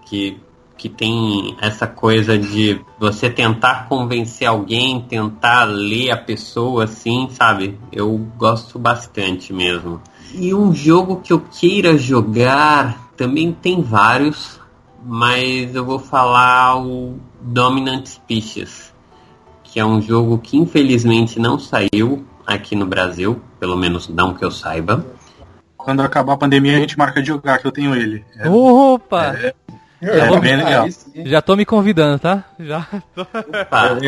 Que 0.07 0.37
que 0.79 0.89
tem 0.89 1.57
essa 1.61 1.89
coisa 1.89 2.39
de 2.39 2.81
você 2.99 3.29
tentar 3.29 3.89
convencer 3.89 4.47
alguém, 4.47 5.01
tentar 5.01 5.65
ler 5.65 6.13
a 6.13 6.17
pessoa 6.17 6.85
assim, 6.85 7.29
sabe? 7.33 7.77
Eu 7.93 8.17
gosto 8.39 8.79
bastante 8.79 9.53
mesmo. 9.53 10.01
E 10.33 10.55
um 10.55 10.73
jogo 10.73 11.17
que 11.17 11.33
eu 11.33 11.41
queira 11.41 11.99
jogar, 11.99 13.11
também 13.17 13.53
tem 13.53 13.83
vários, 13.83 14.61
mas 15.05 15.75
eu 15.75 15.85
vou 15.85 15.99
falar 15.99 16.81
o 16.81 17.19
Dominant 17.41 18.07
Species, 18.07 18.95
que 19.65 19.81
é 19.81 19.85
um 19.85 20.01
jogo 20.01 20.39
que 20.39 20.57
infelizmente 20.57 21.41
não 21.41 21.59
saiu 21.59 22.25
aqui 22.47 22.77
no 22.77 22.87
Brasil, 22.87 23.41
pelo 23.59 23.77
menos 23.77 24.09
não 24.09 24.33
que 24.33 24.45
eu 24.45 24.51
saiba. 24.51 25.05
Quando 25.77 26.03
acabar 26.03 26.35
a 26.35 26.39
pandemia 26.39 26.77
a 26.77 26.81
gente 26.81 26.97
marca 26.97 27.21
de 27.21 27.29
jogar, 27.29 27.59
que 27.59 27.67
eu 27.67 27.73
tenho 27.73 27.95
ele. 27.95 28.25
É, 28.37 28.49
Opa! 28.49 29.35
É, 29.35 29.55
já, 30.01 30.27
vou, 30.27 30.41
bem 30.41 30.57
legal. 30.57 30.87
já 31.27 31.43
tô 31.43 31.57
me 31.57 31.65
convidando, 31.65 32.19
tá? 32.19 32.45
Já 32.59 32.87
tô... 33.15 33.23
Opa, 33.23 33.99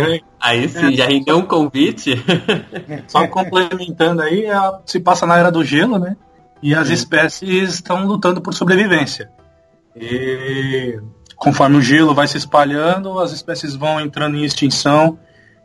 aí 0.40 0.68
sim, 0.68 0.94
já 0.94 1.06
rendeu 1.06 1.38
um 1.38 1.46
convite. 1.46 2.14
Só 3.08 3.26
complementando 3.26 4.22
aí, 4.22 4.44
se 4.86 5.00
passa 5.00 5.26
na 5.26 5.36
era 5.36 5.50
do 5.50 5.64
gelo, 5.64 5.98
né? 5.98 6.16
E 6.62 6.74
as 6.74 6.88
sim. 6.88 6.94
espécies 6.94 7.74
estão 7.74 8.06
lutando 8.06 8.40
por 8.40 8.54
sobrevivência. 8.54 9.30
E 9.96 11.00
conforme 11.36 11.78
o 11.78 11.82
gelo 11.82 12.14
vai 12.14 12.28
se 12.28 12.36
espalhando, 12.36 13.18
as 13.18 13.32
espécies 13.32 13.74
vão 13.74 14.00
entrando 14.00 14.36
em 14.36 14.44
extinção 14.44 15.18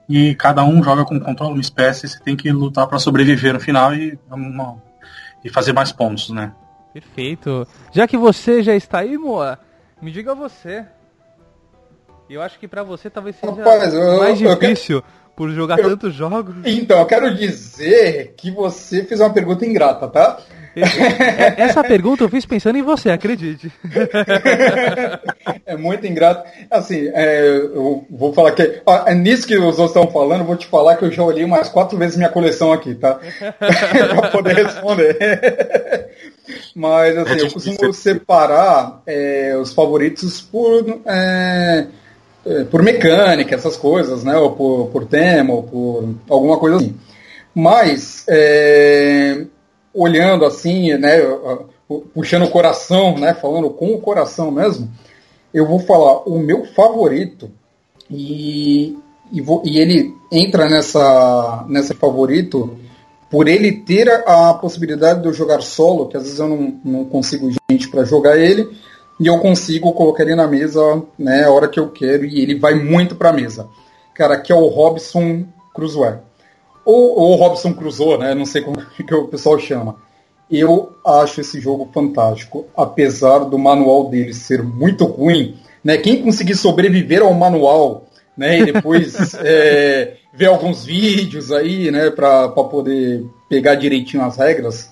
e 0.08 0.34
cada 0.36 0.64
um 0.64 0.84
joga 0.84 1.04
com 1.04 1.20
controle 1.20 1.54
uma 1.54 1.62
espécie, 1.62 2.08
você 2.08 2.20
tem 2.20 2.36
que 2.36 2.52
lutar 2.52 2.88
para 2.88 3.00
sobreviver 3.00 3.54
no 3.54 3.60
final 3.60 3.94
e, 3.94 4.18
e 5.44 5.50
fazer 5.50 5.74
mais 5.74 5.92
pontos, 5.92 6.30
né? 6.30 6.52
Perfeito. 6.94 7.68
Já 7.92 8.08
que 8.08 8.18
você 8.18 8.64
já 8.64 8.74
está 8.76 9.00
aí, 9.00 9.18
Moa, 9.18 9.60
me 10.02 10.12
diga 10.12 10.36
você. 10.36 10.86
Eu 12.30 12.42
acho 12.42 12.60
que 12.60 12.68
para 12.68 12.84
você 12.84 13.10
talvez 13.10 13.36
seja 13.36 13.54
Rapaz, 13.54 13.94
eu, 13.94 14.18
mais 14.20 14.38
difícil 14.38 15.02
quero... 15.02 15.14
por 15.36 15.50
jogar 15.52 15.80
eu... 15.80 15.90
tantos 15.90 16.14
jogos. 16.14 16.56
Então, 16.66 17.00
eu 17.00 17.06
quero 17.06 17.36
dizer 17.36 18.34
que 18.36 18.50
você 18.50 19.04
fez 19.04 19.20
uma 19.20 19.32
pergunta 19.32 19.66
ingrata, 19.66 20.08
tá? 20.08 20.40
É, 20.76 21.64
essa 21.64 21.82
pergunta 21.82 22.24
eu 22.24 22.30
fiz 22.30 22.46
pensando 22.46 22.78
em 22.78 22.82
você, 22.82 23.10
acredite. 23.10 23.72
É 25.66 25.76
muito 25.76 26.06
ingrato. 26.06 26.48
Assim, 26.70 27.10
é, 27.14 27.48
eu 27.58 28.06
vou 28.10 28.34
falar 28.34 28.52
que. 28.52 28.82
Ah, 28.86 29.06
é 29.08 29.16
nisso 29.16 29.48
que 29.48 29.58
os 29.58 29.80
outros 29.80 29.96
estão 29.96 30.08
falando, 30.12 30.42
eu 30.42 30.46
vou 30.46 30.56
te 30.56 30.68
falar 30.68 30.96
que 30.96 31.06
eu 31.06 31.12
já 31.12 31.24
olhei 31.24 31.44
umas 31.44 31.70
quatro 31.70 31.98
vezes 31.98 32.18
minha 32.18 32.30
coleção 32.30 32.72
aqui, 32.72 32.94
tá? 32.96 33.20
pra 34.20 34.30
poder 34.30 34.56
responder. 34.56 35.18
Mas 36.76 37.18
assim, 37.18 37.34
é 37.34 37.42
eu 37.42 37.52
costumo 37.52 37.94
separar 37.94 39.02
é, 39.06 39.58
os 39.60 39.74
favoritos 39.74 40.42
por, 40.42 41.02
é, 41.06 41.88
é, 42.46 42.64
por 42.66 42.84
mecânica, 42.84 43.56
essas 43.56 43.78
coisas, 43.78 44.24
né? 44.24 44.36
Ou 44.38 44.52
por, 44.52 44.88
por 44.88 45.06
tema, 45.06 45.54
ou 45.54 45.64
por 45.64 46.16
alguma 46.30 46.58
coisa 46.58 46.78
assim. 46.78 46.96
Mas 47.54 48.26
é, 48.28 49.46
olhando 49.94 50.46
assim, 50.46 50.94
né? 50.98 51.20
Puxando 52.14 52.46
o 52.46 52.52
coração, 52.52 53.18
né? 53.18 53.34
Falando 53.34 53.70
com 53.70 53.94
o 53.94 54.02
coração 54.02 54.52
mesmo, 54.52 54.92
eu 55.54 55.66
vou 55.66 55.80
falar 55.80 56.28
o 56.28 56.38
meu 56.38 56.66
favorito 56.66 57.50
e, 58.10 58.98
e, 59.32 59.42
vou, 59.42 59.62
e 59.64 59.80
ele 59.80 60.14
entra 60.32 60.68
nessa, 60.70 61.66
nessa 61.70 61.96
favorito 61.96 62.78
por 63.30 63.48
ele 63.48 63.72
ter 63.72 64.10
a, 64.10 64.54
possibilidade 64.54 65.22
de 65.22 65.28
eu 65.28 65.34
jogar 65.34 65.62
solo, 65.62 66.08
que 66.08 66.18
às 66.18 66.24
vezes 66.24 66.40
eu 66.40 66.48
não, 66.48 66.80
não 66.84 67.06
consigo 67.06 67.50
gente 67.70 67.88
para 67.90 68.04
jogar 68.04 68.38
ele, 68.38 68.70
e 69.20 69.28
eu 69.28 69.40
consigo 69.40 69.94
colocar 69.94 70.24
ele 70.24 70.36
na 70.36 70.48
mesa 70.48 71.04
né, 71.18 71.44
a 71.44 71.52
hora 71.52 71.68
que 71.68 71.80
eu 71.80 71.90
quero, 71.90 72.26
e 72.26 72.42
ele 72.42 72.60
vai 72.60 72.76
muito 72.76 73.16
para 73.16 73.30
a 73.30 73.34
mesa. 73.34 73.68
Cara, 74.14 74.40
que 74.40 74.52
é 74.52 74.56
o 74.56 74.68
Robson 74.68 75.46
Crusoe. 75.74 76.16
ou, 76.86 77.20
ou 77.20 77.36
Robson 77.36 77.74
Crusoe, 77.74 78.18
né? 78.18 78.34
Não 78.34 78.46
sei 78.46 78.62
como 78.62 78.78
que 78.96 79.14
o 79.14 79.28
pessoal 79.28 79.60
chama. 79.60 79.98
Eu 80.50 80.96
acho 81.06 81.42
esse 81.42 81.60
jogo 81.60 81.90
fantástico, 81.94 82.66
apesar 82.78 83.40
do 83.40 83.58
manual 83.58 84.10
dele 84.10 84.34
ser 84.34 84.62
muito 84.62 85.04
ruim. 85.06 85.58
Né? 85.84 85.98
Quem 85.98 86.22
conseguir 86.22 86.56
sobreviver 86.56 87.22
ao 87.22 87.34
manual 87.34 88.06
né, 88.38 88.60
e 88.60 88.72
depois 88.72 89.34
é, 89.40 90.18
ver 90.36 90.48
alguns 90.48 90.86
vídeos 90.86 91.52
aí, 91.52 91.90
né, 91.90 92.10
para 92.10 92.50
poder 92.50 93.26
pegar 93.48 93.76
direitinho 93.76 94.24
as 94.24 94.38
regras, 94.38 94.92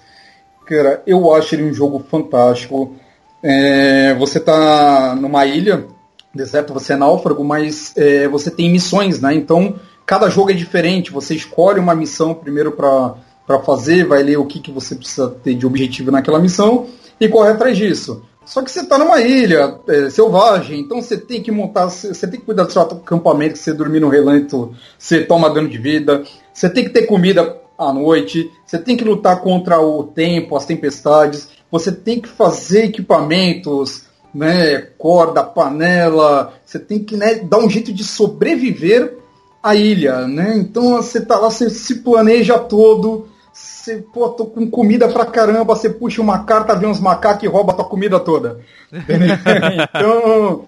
cara, 0.66 1.04
eu 1.06 1.34
acho 1.34 1.56
ele 1.56 1.64
um 1.64 1.74
jogo 1.74 2.04
fantástico. 2.10 2.96
É, 3.42 4.14
você 4.14 4.40
tá 4.40 5.16
numa 5.20 5.46
ilha, 5.46 5.86
deserto, 6.34 6.74
você 6.74 6.94
é 6.94 6.96
náufrago, 6.96 7.44
mas 7.44 7.94
é, 7.98 8.28
você 8.28 8.50
tem 8.50 8.72
missões, 8.72 9.20
né? 9.20 9.34
Então 9.34 9.76
cada 10.06 10.30
jogo 10.30 10.52
é 10.52 10.54
diferente. 10.54 11.12
Você 11.12 11.36
escolhe 11.36 11.80
uma 11.80 11.94
missão 11.94 12.34
primeiro 12.34 12.72
para 12.72 13.60
fazer, 13.60 14.06
vai 14.06 14.24
ler 14.24 14.38
o 14.38 14.46
que, 14.46 14.60
que 14.60 14.72
você 14.72 14.96
precisa 14.96 15.30
ter 15.30 15.56
de 15.56 15.66
objetivo 15.66 16.12
naquela 16.12 16.40
missão 16.40 16.88
e 17.20 17.28
correr 17.28 17.52
atrás 17.52 17.78
disso. 17.78 18.24
Só 18.46 18.62
que 18.62 18.72
você 18.72 18.82
está 18.82 18.98
numa 18.98 19.22
ilha 19.22 19.80
é, 19.88 20.10
selvagem, 20.10 20.80
então 20.80 21.02
você 21.02 21.18
tem 21.18 21.42
que 21.42 21.52
montar, 21.52 21.90
você 21.90 22.28
tem 22.28 22.40
que 22.40 22.46
cuidar 22.46 22.64
do 22.64 22.72
seu 22.72 22.82
acampamento, 22.82 23.58
você 23.58 23.74
dormir 23.74 24.00
no 24.00 24.10
relento, 24.10 24.76
você 24.98 25.24
toma 25.24 25.50
dano 25.50 25.70
de 25.70 25.78
vida, 25.78 26.24
você 26.54 26.70
tem 26.70 26.84
que 26.84 26.90
ter 26.90 27.04
comida 27.04 27.58
à 27.78 27.92
noite, 27.94 28.52
você 28.66 28.78
tem 28.78 28.98
que 28.98 29.04
lutar 29.04 29.42
contra 29.42 29.80
o 29.80 30.04
tempo, 30.04 30.56
as 30.56 30.66
tempestades, 30.66 31.50
você 31.72 31.92
tem 31.92 32.20
que 32.20 32.30
fazer 32.30 32.86
equipamentos, 32.86 34.04
né, 34.34 34.82
corda, 34.98 35.44
panela, 35.44 36.54
você 36.66 36.80
tem 36.80 37.04
que 37.04 37.16
né, 37.16 37.36
dar 37.36 37.60
um 37.60 37.70
jeito 37.70 37.94
de 37.94 38.04
sobreviver 38.04 39.18
à 39.62 39.76
ilha, 39.76 40.28
né? 40.28 40.56
Então 40.58 40.98
você 40.98 41.22
tá 41.22 41.38
lá, 41.38 41.50
você 41.50 41.70
se 41.70 41.96
planeja 41.96 42.58
todo, 42.58 43.28
você, 43.54 43.98
pô, 43.98 44.30
tô 44.30 44.48
com 44.48 44.68
comida 44.68 45.08
pra 45.08 45.26
caramba, 45.26 45.76
você 45.76 45.88
puxa 45.90 46.22
uma 46.22 46.44
carta, 46.44 46.76
vem 46.76 46.90
uns 46.90 47.00
macacos 47.00 47.44
e 47.44 47.48
rouba 47.48 47.72
a 47.72 47.76
tua 47.76 47.86
comida 47.86 48.20
toda. 48.20 48.60
então, 48.92 50.66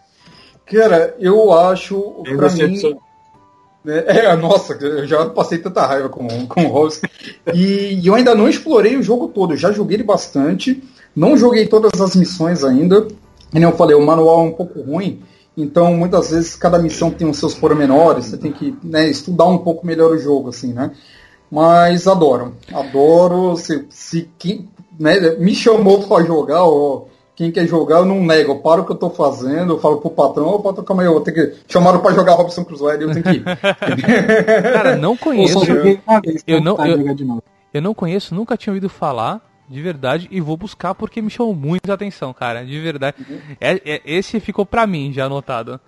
cara, 0.65 1.15
eu 1.19 1.51
acho, 1.51 2.23
eu 2.25 2.37
pra 2.37 2.49
mim... 2.51 2.79
Né, 3.83 4.03
é, 4.07 4.35
nossa, 4.35 4.73
eu 4.73 5.05
já 5.05 5.25
passei 5.29 5.59
tanta 5.59 5.85
raiva 5.85 6.09
com, 6.09 6.27
com 6.47 6.65
o 6.65 6.67
Rose. 6.69 7.01
E, 7.53 7.99
e 8.01 8.07
eu 8.07 8.15
ainda 8.15 8.33
não 8.33 8.49
explorei 8.49 8.97
o 8.97 9.03
jogo 9.03 9.27
todo, 9.27 9.53
eu 9.53 9.57
já 9.57 9.71
joguei 9.71 9.97
ele 9.97 10.03
bastante, 10.03 10.83
não 11.15 11.37
joguei 11.37 11.67
todas 11.67 11.99
as 11.99 12.15
missões 12.15 12.63
ainda. 12.63 13.07
E 13.53 13.59
nem 13.59 13.63
eu 13.63 13.75
falei, 13.75 13.95
o 13.95 14.05
manual 14.05 14.41
é 14.41 14.49
um 14.49 14.51
pouco 14.51 14.81
ruim, 14.81 15.21
então 15.55 15.93
muitas 15.95 16.31
vezes 16.31 16.55
cada 16.55 16.79
missão 16.79 17.11
tem 17.11 17.29
os 17.29 17.37
seus 17.37 17.53
pormenores, 17.53 18.25
você 18.25 18.37
tem 18.37 18.51
que 18.51 18.75
né, 18.83 19.07
estudar 19.07 19.45
um 19.45 19.59
pouco 19.59 19.85
melhor 19.85 20.11
o 20.11 20.17
jogo, 20.17 20.49
assim, 20.49 20.73
né? 20.73 20.91
Mas 21.55 22.05
adoro. 22.05 22.57
Adoro. 22.73 23.55
Se, 23.55 23.85
se 23.89 24.29
quem 24.37 24.67
né, 24.99 25.37
me 25.39 25.55
chamou 25.55 26.03
para 26.03 26.25
jogar, 26.25 26.65
ó, 26.65 27.05
quem 27.33 27.49
quer 27.49 27.65
jogar, 27.65 27.99
eu 27.99 28.05
não 28.05 28.21
nego. 28.21 28.51
Eu 28.51 28.59
paro 28.59 28.81
o 28.81 28.85
que 28.85 28.91
eu 28.91 28.97
tô 28.97 29.09
fazendo, 29.09 29.71
eu 29.71 29.79
falo 29.79 30.01
pro 30.01 30.09
patrão, 30.09 30.49
ô 30.49 30.59
patrão, 30.59 30.83
calma 30.83 31.03
aí, 31.03 31.07
eu 31.07 31.13
vou 31.13 31.21
ter 31.21 31.31
que. 31.31 31.53
Chamaram 31.69 32.01
para 32.01 32.13
jogar 32.13 32.33
Robson 32.33 32.65
Crusoe, 32.65 33.01
eu 33.01 33.09
tenho 33.09 33.23
que 33.23 33.29
ir. 33.29 33.43
Cara, 34.73 34.97
não 34.97 35.15
conheço. 35.15 35.63
Eu, 35.63 35.97
eu, 36.45 36.61
não, 36.61 36.75
eu, 36.85 37.15
eu 37.73 37.81
não 37.81 37.93
conheço, 37.93 38.35
nunca 38.35 38.57
tinha 38.57 38.73
ouvido 38.73 38.89
falar 38.89 39.41
de 39.67 39.81
verdade, 39.81 40.27
e 40.29 40.39
vou 40.39 40.55
buscar 40.55 40.93
porque 40.93 41.21
me 41.21 41.29
chamou 41.29 41.55
muito 41.55 41.89
a 41.89 41.95
atenção, 41.95 42.31
cara, 42.33 42.63
de 42.63 42.79
verdade. 42.79 43.17
Uhum. 43.27 43.39
É, 43.59 43.81
é, 43.83 44.01
esse 44.05 44.39
ficou 44.39 44.65
pra 44.65 44.85
mim 44.85 45.11
já 45.11 45.25
anotado. 45.25 45.79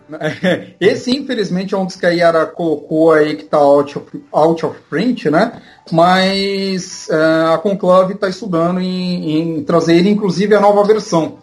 Esse, 0.79 1.15
infelizmente, 1.15 1.75
é 1.75 1.77
um 1.77 1.85
dos 1.85 1.95
que 1.95 2.05
a 2.05 2.09
Yara 2.09 2.45
colocou 2.47 3.11
aí 3.11 3.35
que 3.35 3.43
tá 3.43 3.57
out 3.57 3.97
of, 3.97 4.23
out 4.31 4.65
of 4.65 4.79
print, 4.89 5.29
né? 5.29 5.61
Mas 5.91 7.07
uh, 7.09 7.53
a 7.53 7.57
Conclave 7.59 8.15
tá 8.15 8.27
estudando 8.27 8.79
em, 8.79 9.57
em, 9.57 9.63
trazer 9.63 9.95
ele, 9.95 10.09
inclusive, 10.09 10.55
a 10.55 10.59
nova 10.59 10.83
versão. 10.83 11.37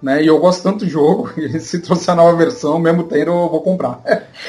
Né? 0.00 0.22
E 0.22 0.28
eu 0.28 0.38
gosto 0.38 0.62
tanto 0.62 0.84
do 0.84 0.90
jogo, 0.90 1.32
e 1.36 1.58
se 1.58 1.80
trouxer 1.80 2.12
a 2.12 2.16
nova 2.16 2.36
versão, 2.36 2.78
mesmo 2.78 3.02
tendo, 3.04 3.32
eu 3.32 3.48
vou 3.48 3.62
comprar. 3.62 4.00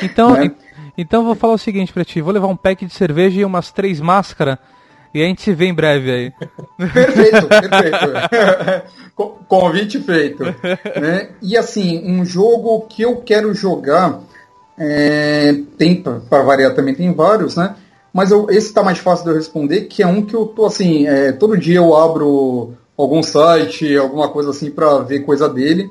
Então, 0.01 0.31
né? 0.37 0.51
então 0.95 1.25
vou 1.25 1.35
falar 1.35 1.53
o 1.53 1.57
seguinte 1.57 1.91
pra 1.91 2.05
ti, 2.05 2.21
vou 2.21 2.33
levar 2.33 2.47
um 2.47 2.55
pack 2.55 2.85
de 2.85 2.93
cerveja 2.93 3.41
e 3.41 3.45
umas 3.45 3.71
três 3.71 3.99
máscaras 3.99 4.59
e 5.14 5.22
a 5.22 5.26
gente 5.26 5.53
vê 5.53 5.66
em 5.66 5.74
breve 5.74 6.12
aí. 6.12 6.34
Perfeito, 6.78 7.47
perfeito. 7.47 8.86
Convite 9.47 9.99
feito. 9.99 10.43
Né? 10.43 11.30
E 11.41 11.57
assim, 11.57 12.01
um 12.05 12.24
jogo 12.26 12.82
que 12.88 13.01
eu 13.01 13.18
quero 13.18 13.53
jogar, 13.53 14.22
é, 14.78 15.53
tem, 15.78 16.01
para 16.01 16.41
variar 16.41 16.74
também 16.74 16.95
tem 16.95 17.14
vários, 17.14 17.55
né? 17.55 17.76
Mas 18.14 18.32
eu, 18.32 18.47
esse 18.49 18.68
está 18.68 18.84
mais 18.84 18.97
fácil 18.97 19.26
de 19.26 19.32
eu 19.32 19.36
responder, 19.36 19.82
que 19.82 20.03
é 20.03 20.07
um 20.07 20.22
que 20.22 20.34
eu 20.34 20.45
tô 20.45 20.66
assim, 20.66 21.07
é, 21.07 21.32
todo 21.32 21.57
dia 21.57 21.78
eu 21.78 21.95
abro 21.95 22.74
algum 22.97 23.24
site, 23.24 23.95
alguma 23.95 24.30
coisa 24.30 24.49
assim 24.49 24.70
para 24.70 24.99
ver 24.99 25.22
coisa 25.22 25.47
dele, 25.47 25.89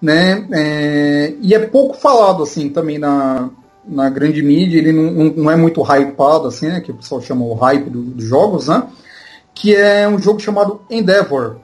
né? 0.00 0.46
É, 0.52 1.34
e 1.40 1.54
é 1.54 1.58
pouco 1.60 1.96
falado 1.96 2.42
assim 2.42 2.68
também 2.68 2.98
na, 2.98 3.48
na 3.84 4.08
grande 4.08 4.42
mídia, 4.42 4.78
ele 4.78 4.92
não, 4.92 5.24
não, 5.34 5.50
é 5.50 5.56
muito 5.56 5.82
hypado, 5.82 6.48
assim, 6.48 6.68
né, 6.68 6.80
que 6.80 6.90
o 6.90 6.94
pessoal 6.94 7.20
chama 7.20 7.44
o 7.44 7.54
hype 7.54 7.90
do, 7.90 8.02
dos 8.02 8.24
jogos, 8.24 8.68
né, 8.68 8.84
que 9.54 9.74
é 9.74 10.08
um 10.08 10.18
jogo 10.18 10.40
chamado 10.40 10.80
Endeavor, 10.88 11.56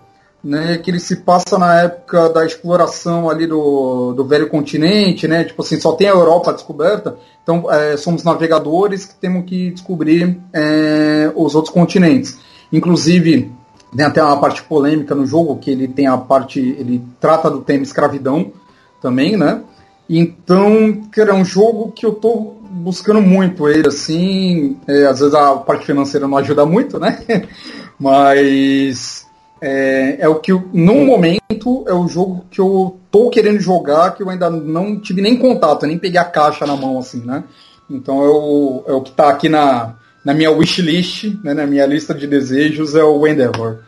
né, 0.43 0.79
que 0.79 0.91
ele 0.91 1.01
se 1.01 1.17
passa 1.17 1.59
na 1.59 1.83
época 1.83 2.29
da 2.29 2.45
exploração 2.45 3.29
ali 3.29 3.47
do, 3.47 4.13
do 4.15 4.25
velho 4.25 4.49
continente, 4.49 5.29
né, 5.29 5.45
tipo 5.45 5.63
assim, 5.63 5.81
só 5.81 5.93
tem 5.93 6.09
a 6.09 6.13
Europa 6.13 6.53
descoberta, 6.53 7.17
então 7.43 7.71
é, 7.71 7.97
somos 7.97 8.25
navegadores 8.25 9.05
que 9.05 9.15
temos 9.15 9.45
que 9.45 9.71
descobrir 9.71 10.41
é, 10.53 11.31
os 11.35 11.55
outros 11.55 11.73
continentes. 11.73 12.39
Inclusive, 12.73 13.51
tem 13.97 14.05
até 14.05 14.23
uma 14.23 14.39
parte 14.39 14.63
polêmica 14.63 15.15
no 15.15 15.25
jogo, 15.25 15.57
que 15.57 15.71
ele 15.71 15.89
tem 15.89 16.07
a 16.07 16.19
parte, 16.19 16.61
ele 16.61 17.03
trata 17.21 17.51
do 17.51 17.61
tema 17.61 17.83
escravidão 17.83 18.53
também, 19.01 19.37
né, 19.37 19.63
então, 20.17 21.03
cara, 21.11 21.31
é 21.31 21.35
um 21.35 21.45
jogo 21.45 21.93
que 21.93 22.07
eu 22.07 22.13
tô 22.13 22.57
buscando 22.71 23.21
muito 23.21 23.69
ele, 23.69 23.89
assim. 23.89 24.79
É, 24.87 25.07
às 25.07 25.21
vezes 25.21 25.35
a 25.35 25.57
parte 25.57 25.85
financeira 25.85 26.27
não 26.27 26.39
ajuda 26.39 26.65
muito, 26.65 26.99
né? 26.99 27.23
Mas 27.99 29.27
é, 29.61 30.19
é, 30.21 30.29
o 30.29 30.37
que, 30.37 30.53
no 30.53 31.05
momento, 31.05 31.85
é 31.87 31.93
o 31.93 32.09
jogo 32.09 32.47
que 32.51 32.61
eu 32.61 32.99
tô 33.11 33.29
querendo 33.31 33.61
jogar, 33.61 34.15
que 34.15 34.23
eu 34.23 34.31
ainda 34.31 34.49
não 34.49 35.01
tive 35.01 35.21
nem 35.21 35.37
contato, 35.37 35.87
nem 35.87 35.99
peguei 35.99 36.21
a 36.21 36.25
caixa 36.25 36.67
na 36.67 36.77
mão, 36.77 36.99
assim, 36.99 37.25
né? 37.25 37.45
Então 37.91 38.23
é 38.23 38.29
o, 38.29 38.85
é 38.87 38.93
o 38.93 39.03
que 39.03 39.13
tá 39.13 39.29
aqui 39.29 39.49
na, 39.49 39.97
na 40.25 40.35
minha 40.35 40.51
wishlist, 40.51 41.25
né, 41.43 41.55
na 41.55 41.67
minha 41.67 41.87
lista 41.87 42.15
de 42.15 42.27
desejos, 42.27 42.95
é 42.95 43.03
o 43.03 43.27
Endeavor. 43.27 43.79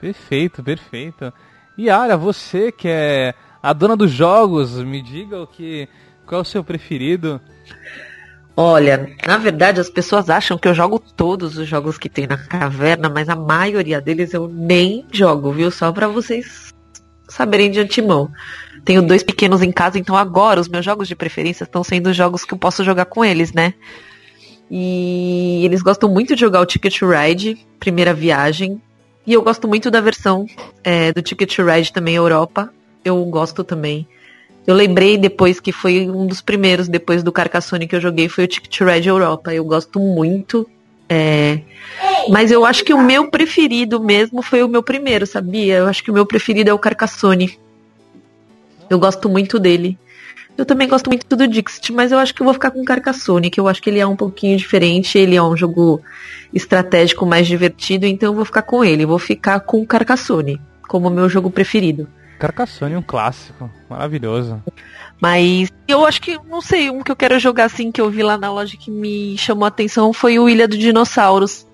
Perfeito, 0.00 0.62
perfeito. 0.62 1.32
E 1.76 1.90
Ara, 1.90 2.16
você 2.16 2.72
que 2.72 2.88
é 2.88 3.34
a 3.66 3.72
dona 3.72 3.96
dos 3.96 4.12
jogos, 4.12 4.80
me 4.80 5.02
diga 5.02 5.42
o 5.42 5.46
que 5.46 5.88
qual 6.24 6.38
é 6.38 6.42
o 6.42 6.44
seu 6.44 6.62
preferido? 6.62 7.40
Olha, 8.56 9.10
na 9.26 9.38
verdade 9.38 9.80
as 9.80 9.90
pessoas 9.90 10.30
acham 10.30 10.56
que 10.56 10.68
eu 10.68 10.74
jogo 10.74 11.00
todos 11.00 11.58
os 11.58 11.66
jogos 11.66 11.98
que 11.98 12.08
tem 12.08 12.28
na 12.28 12.38
caverna, 12.38 13.08
mas 13.08 13.28
a 13.28 13.34
maioria 13.34 14.00
deles 14.00 14.32
eu 14.32 14.46
nem 14.46 15.04
jogo, 15.10 15.50
viu? 15.50 15.68
Só 15.72 15.90
para 15.90 16.06
vocês 16.06 16.72
saberem 17.28 17.68
de 17.68 17.80
antemão. 17.80 18.30
Tenho 18.84 19.02
dois 19.02 19.24
pequenos 19.24 19.60
em 19.60 19.72
casa, 19.72 19.98
então 19.98 20.16
agora 20.16 20.60
os 20.60 20.68
meus 20.68 20.84
jogos 20.84 21.08
de 21.08 21.16
preferência 21.16 21.64
estão 21.64 21.82
sendo 21.82 22.12
jogos 22.12 22.44
que 22.44 22.54
eu 22.54 22.58
posso 22.58 22.84
jogar 22.84 23.06
com 23.06 23.24
eles, 23.24 23.52
né? 23.52 23.74
E 24.70 25.62
eles 25.64 25.82
gostam 25.82 26.08
muito 26.08 26.36
de 26.36 26.40
jogar 26.40 26.60
o 26.60 26.66
Ticket 26.66 27.00
Ride, 27.02 27.58
primeira 27.80 28.14
viagem. 28.14 28.80
E 29.26 29.32
eu 29.32 29.42
gosto 29.42 29.66
muito 29.66 29.90
da 29.90 30.00
versão 30.00 30.46
é, 30.84 31.12
do 31.12 31.20
Ticket 31.20 31.58
Ride 31.58 31.92
também 31.92 32.14
Europa 32.14 32.72
eu 33.06 33.24
gosto 33.24 33.62
também. 33.62 34.06
Eu 34.66 34.74
lembrei 34.74 35.16
depois 35.16 35.60
que 35.60 35.70
foi 35.70 36.10
um 36.10 36.26
dos 36.26 36.40
primeiros, 36.40 36.88
depois 36.88 37.22
do 37.22 37.30
Carcassonne 37.30 37.86
que 37.86 37.94
eu 37.94 38.00
joguei, 38.00 38.28
foi 38.28 38.44
o 38.44 38.48
Ticket 38.48 38.80
Red 38.80 39.06
Europa. 39.06 39.54
Eu 39.54 39.64
gosto 39.64 40.00
muito. 40.00 40.68
É... 41.08 41.60
Mas 42.28 42.50
eu 42.50 42.66
acho 42.66 42.84
que 42.84 42.92
o 42.92 43.00
meu 43.00 43.30
preferido 43.30 44.00
mesmo 44.00 44.42
foi 44.42 44.64
o 44.64 44.68
meu 44.68 44.82
primeiro, 44.82 45.24
sabia? 45.24 45.76
Eu 45.76 45.86
acho 45.86 46.02
que 46.02 46.10
o 46.10 46.14
meu 46.14 46.26
preferido 46.26 46.68
é 46.68 46.74
o 46.74 46.78
Carcassonne. 46.78 47.56
Eu 48.90 48.98
gosto 48.98 49.28
muito 49.28 49.58
dele. 49.60 49.96
Eu 50.58 50.64
também 50.64 50.88
gosto 50.88 51.08
muito 51.08 51.36
do 51.36 51.46
Dixit, 51.46 51.92
mas 51.92 52.10
eu 52.10 52.18
acho 52.18 52.34
que 52.34 52.40
eu 52.40 52.44
vou 52.44 52.54
ficar 52.54 52.70
com 52.70 52.80
o 52.80 52.84
Carcassonne, 52.84 53.50
que 53.50 53.60
eu 53.60 53.68
acho 53.68 53.80
que 53.80 53.90
ele 53.90 54.00
é 54.00 54.06
um 54.06 54.16
pouquinho 54.16 54.56
diferente, 54.56 55.18
ele 55.18 55.36
é 55.36 55.42
um 55.42 55.54
jogo 55.54 56.00
estratégico 56.52 57.26
mais 57.26 57.46
divertido, 57.46 58.06
então 58.06 58.30
eu 58.30 58.34
vou 58.34 58.44
ficar 58.44 58.62
com 58.62 58.82
ele. 58.82 59.06
Vou 59.06 59.18
ficar 59.18 59.60
com 59.60 59.82
o 59.82 59.86
Carcassonne 59.86 60.60
como 60.88 61.10
meu 61.10 61.28
jogo 61.28 61.50
preferido. 61.50 62.08
Carcassonne, 62.38 62.96
um 62.96 63.02
clássico. 63.02 63.70
Maravilhoso. 63.88 64.62
Mas 65.20 65.72
eu 65.88 66.04
acho 66.04 66.20
que, 66.20 66.38
não 66.48 66.60
sei, 66.60 66.90
um 66.90 67.02
que 67.02 67.10
eu 67.10 67.16
quero 67.16 67.38
jogar 67.38 67.64
assim, 67.64 67.90
que 67.90 68.00
eu 68.00 68.10
vi 68.10 68.22
lá 68.22 68.36
na 68.36 68.52
loja 68.52 68.76
que 68.76 68.90
me 68.90 69.36
chamou 69.38 69.64
a 69.64 69.68
atenção 69.68 70.12
foi 70.12 70.38
o 70.38 70.48
Ilha 70.48 70.68
dos 70.68 70.78
Dinossauros. 70.78 71.66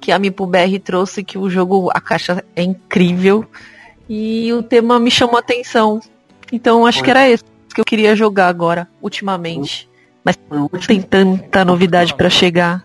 Que 0.00 0.12
a 0.12 0.18
Mipo 0.18 0.46
BR 0.46 0.78
trouxe, 0.82 1.24
que 1.24 1.38
o 1.38 1.48
jogo, 1.48 1.90
a 1.92 2.00
caixa 2.00 2.44
é 2.54 2.62
incrível. 2.62 3.44
E 4.08 4.52
o 4.52 4.62
tema 4.62 4.98
me 5.00 5.10
chamou 5.10 5.36
a 5.36 5.40
atenção. 5.40 6.00
Então 6.52 6.86
acho 6.86 7.02
que 7.02 7.10
era 7.10 7.28
esse 7.28 7.44
que 7.74 7.80
eu 7.80 7.84
queria 7.84 8.16
jogar 8.16 8.48
agora, 8.48 8.88
ultimamente. 9.02 9.88
Mas 10.24 10.38
tem 10.86 11.00
tanta 11.02 11.64
novidade 11.64 12.14
para 12.14 12.30
chegar. 12.30 12.84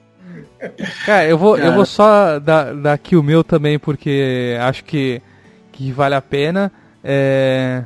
Cara, 1.05 1.27
eu 1.27 1.37
vou, 1.37 1.57
eu 1.57 1.73
vou 1.73 1.85
só 1.85 2.37
dar, 2.39 2.75
dar 2.75 2.93
aqui 2.93 3.15
o 3.15 3.23
meu 3.23 3.43
também, 3.43 3.79
porque 3.79 4.55
acho 4.61 4.83
que, 4.83 5.21
que 5.71 5.91
vale 5.91 6.13
a 6.13 6.21
pena. 6.21 6.71
É, 7.03 7.83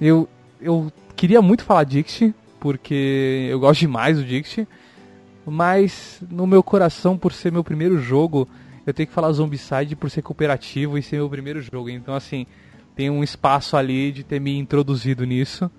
eu, 0.00 0.28
eu 0.60 0.92
queria 1.16 1.42
muito 1.42 1.64
falar 1.64 1.84
Dixie, 1.84 2.34
porque 2.60 3.48
eu 3.50 3.58
gosto 3.60 3.80
demais 3.80 4.16
do 4.16 4.24
Dixie. 4.24 4.66
Mas 5.46 6.22
no 6.30 6.46
meu 6.46 6.62
coração, 6.62 7.18
por 7.18 7.32
ser 7.32 7.52
meu 7.52 7.62
primeiro 7.62 7.98
jogo, 7.98 8.48
eu 8.86 8.94
tenho 8.94 9.06
que 9.06 9.12
falar 9.12 9.32
Zombicide 9.32 9.94
por 9.94 10.10
ser 10.10 10.22
cooperativo 10.22 10.96
e 10.96 11.02
ser 11.02 11.16
meu 11.16 11.28
primeiro 11.28 11.60
jogo. 11.60 11.90
Então, 11.90 12.14
assim, 12.14 12.46
tem 12.94 13.10
um 13.10 13.22
espaço 13.22 13.76
ali 13.76 14.10
de 14.10 14.24
ter 14.24 14.40
me 14.40 14.56
introduzido 14.56 15.24
nisso. 15.24 15.70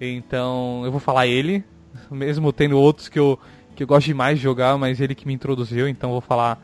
Então, 0.00 0.82
eu 0.84 0.90
vou 0.90 1.00
falar 1.00 1.26
ele, 1.26 1.64
mesmo 2.10 2.52
tendo 2.52 2.78
outros 2.78 3.08
que 3.08 3.18
eu, 3.18 3.38
que 3.74 3.82
eu 3.82 3.86
gosto 3.86 4.06
demais 4.06 4.38
de 4.38 4.42
jogar, 4.42 4.76
mas 4.76 5.00
ele 5.00 5.14
que 5.14 5.26
me 5.26 5.32
introduziu. 5.32 5.88
Então, 5.88 6.10
vou 6.10 6.20
falar 6.20 6.60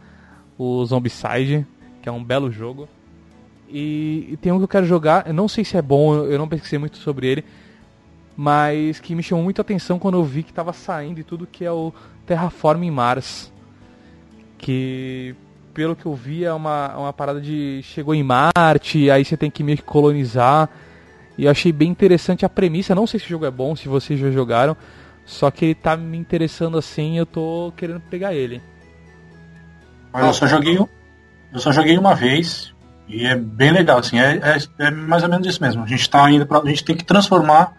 o 0.59 0.85
Zombicide, 0.85 1.67
que 2.03 2.09
é 2.09 2.13
um 2.13 2.23
belo 2.23 2.51
jogo. 2.51 2.89
E, 3.69 4.31
e 4.33 4.37
tem 4.39 4.51
um 4.51 4.59
que 4.59 4.65
eu 4.65 4.69
quero 4.69 4.87
jogar, 4.87 5.27
eu 5.27 5.35
não 5.35 5.47
sei 5.47 5.65
se 5.65 5.77
é 5.77 5.83
bom, 5.83 6.25
eu 6.25 6.39
não 6.39 6.49
pesquisei 6.49 6.79
muito 6.79 6.97
sobre 6.99 7.27
ele, 7.27 7.45
mas 8.37 8.99
que 8.99 9.15
me 9.15 9.23
chamou 9.23 9.45
muito 9.45 9.61
a 9.61 9.63
atenção 9.63 9.99
quando 9.99 10.17
eu 10.17 10.25
vi 10.25 10.43
que 10.43 10.51
estava 10.51 10.73
saindo 10.73 11.21
e 11.21 11.25
tudo, 11.25 11.47
que 11.47 11.65
é 11.65 11.73
o 11.73 11.93
Terraforming 12.27 12.91
Mars. 12.91 13.53
Que, 14.57 15.35
pelo 15.75 15.95
que 15.95 16.07
eu 16.07 16.15
vi, 16.15 16.45
é 16.45 16.53
uma, 16.53 16.97
uma 16.97 17.13
parada 17.13 17.41
de. 17.41 17.81
Chegou 17.83 18.15
em 18.15 18.23
Marte, 18.23 19.11
aí 19.11 19.25
você 19.25 19.37
tem 19.37 19.51
que 19.51 19.63
meio 19.63 19.79
que 19.79 19.85
colonizar. 19.85 20.69
E 21.37 21.45
eu 21.45 21.51
achei 21.51 21.71
bem 21.71 21.89
interessante 21.89 22.45
a 22.45 22.49
premissa. 22.49 22.95
Não 22.95 23.07
sei 23.07 23.21
se 23.21 23.27
o 23.27 23.29
jogo 23.29 23.45
é 23.45 23.51
bom, 23.51 23.77
se 23.77 23.89
vocês 23.89 24.19
já 24.19 24.31
jogaram. 24.31 24.77
Só 25.25 25.51
que 25.51 25.67
ele 25.67 25.75
tá 25.75 25.97
me 25.97 26.17
interessando 26.17 26.79
assim 26.79 27.19
eu 27.19 27.27
tô 27.27 27.73
querendo 27.77 28.01
pegar 28.01 28.35
ele. 28.35 28.63
eu 30.15 30.33
só 30.33 30.47
joguei 30.47 30.79
eu 30.79 31.59
só 31.61 31.71
joguei 31.71 31.99
uma 31.99 32.15
vez 32.15 32.75
e 33.09 33.25
é 33.25 33.35
bem 33.35 33.73
legal, 33.73 33.99
assim, 33.99 34.19
é, 34.19 34.37
é, 34.37 34.87
é 34.87 34.91
mais 34.91 35.23
ou 35.23 35.29
menos 35.29 35.47
isso 35.47 35.63
mesmo. 35.63 35.83
A 35.83 35.87
gente 35.87 36.09
tá 36.09 36.31
indo 36.31 36.47
pra, 36.47 36.59
a 36.59 36.67
gente 36.67 36.85
tem 36.85 36.97
que 36.97 37.05
transformar 37.05 37.73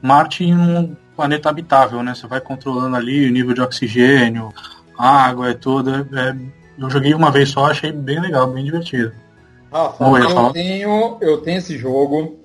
Marte 0.00 0.44
em 0.44 0.54
um 0.54 0.96
planeta 1.16 1.48
habitável, 1.48 2.02
né? 2.02 2.14
Você 2.14 2.26
vai 2.26 2.40
controlando 2.40 2.96
ali 2.96 3.28
o 3.28 3.32
nível 3.32 3.54
de 3.54 3.60
oxigênio, 3.60 4.52
água 4.98 5.50
e 5.50 5.54
tudo. 5.54 6.08
É, 6.16 6.34
eu 6.78 6.90
joguei 6.90 7.14
uma 7.14 7.30
vez 7.30 7.50
só, 7.50 7.66
achei 7.66 7.92
bem 7.92 8.20
legal, 8.20 8.46
bem 8.46 8.64
divertido. 8.64 9.12
Ah, 9.72 9.92
eu, 9.98 10.52
tenho, 10.52 11.18
eu 11.20 11.38
tenho 11.38 11.58
esse 11.58 11.76
jogo, 11.76 12.38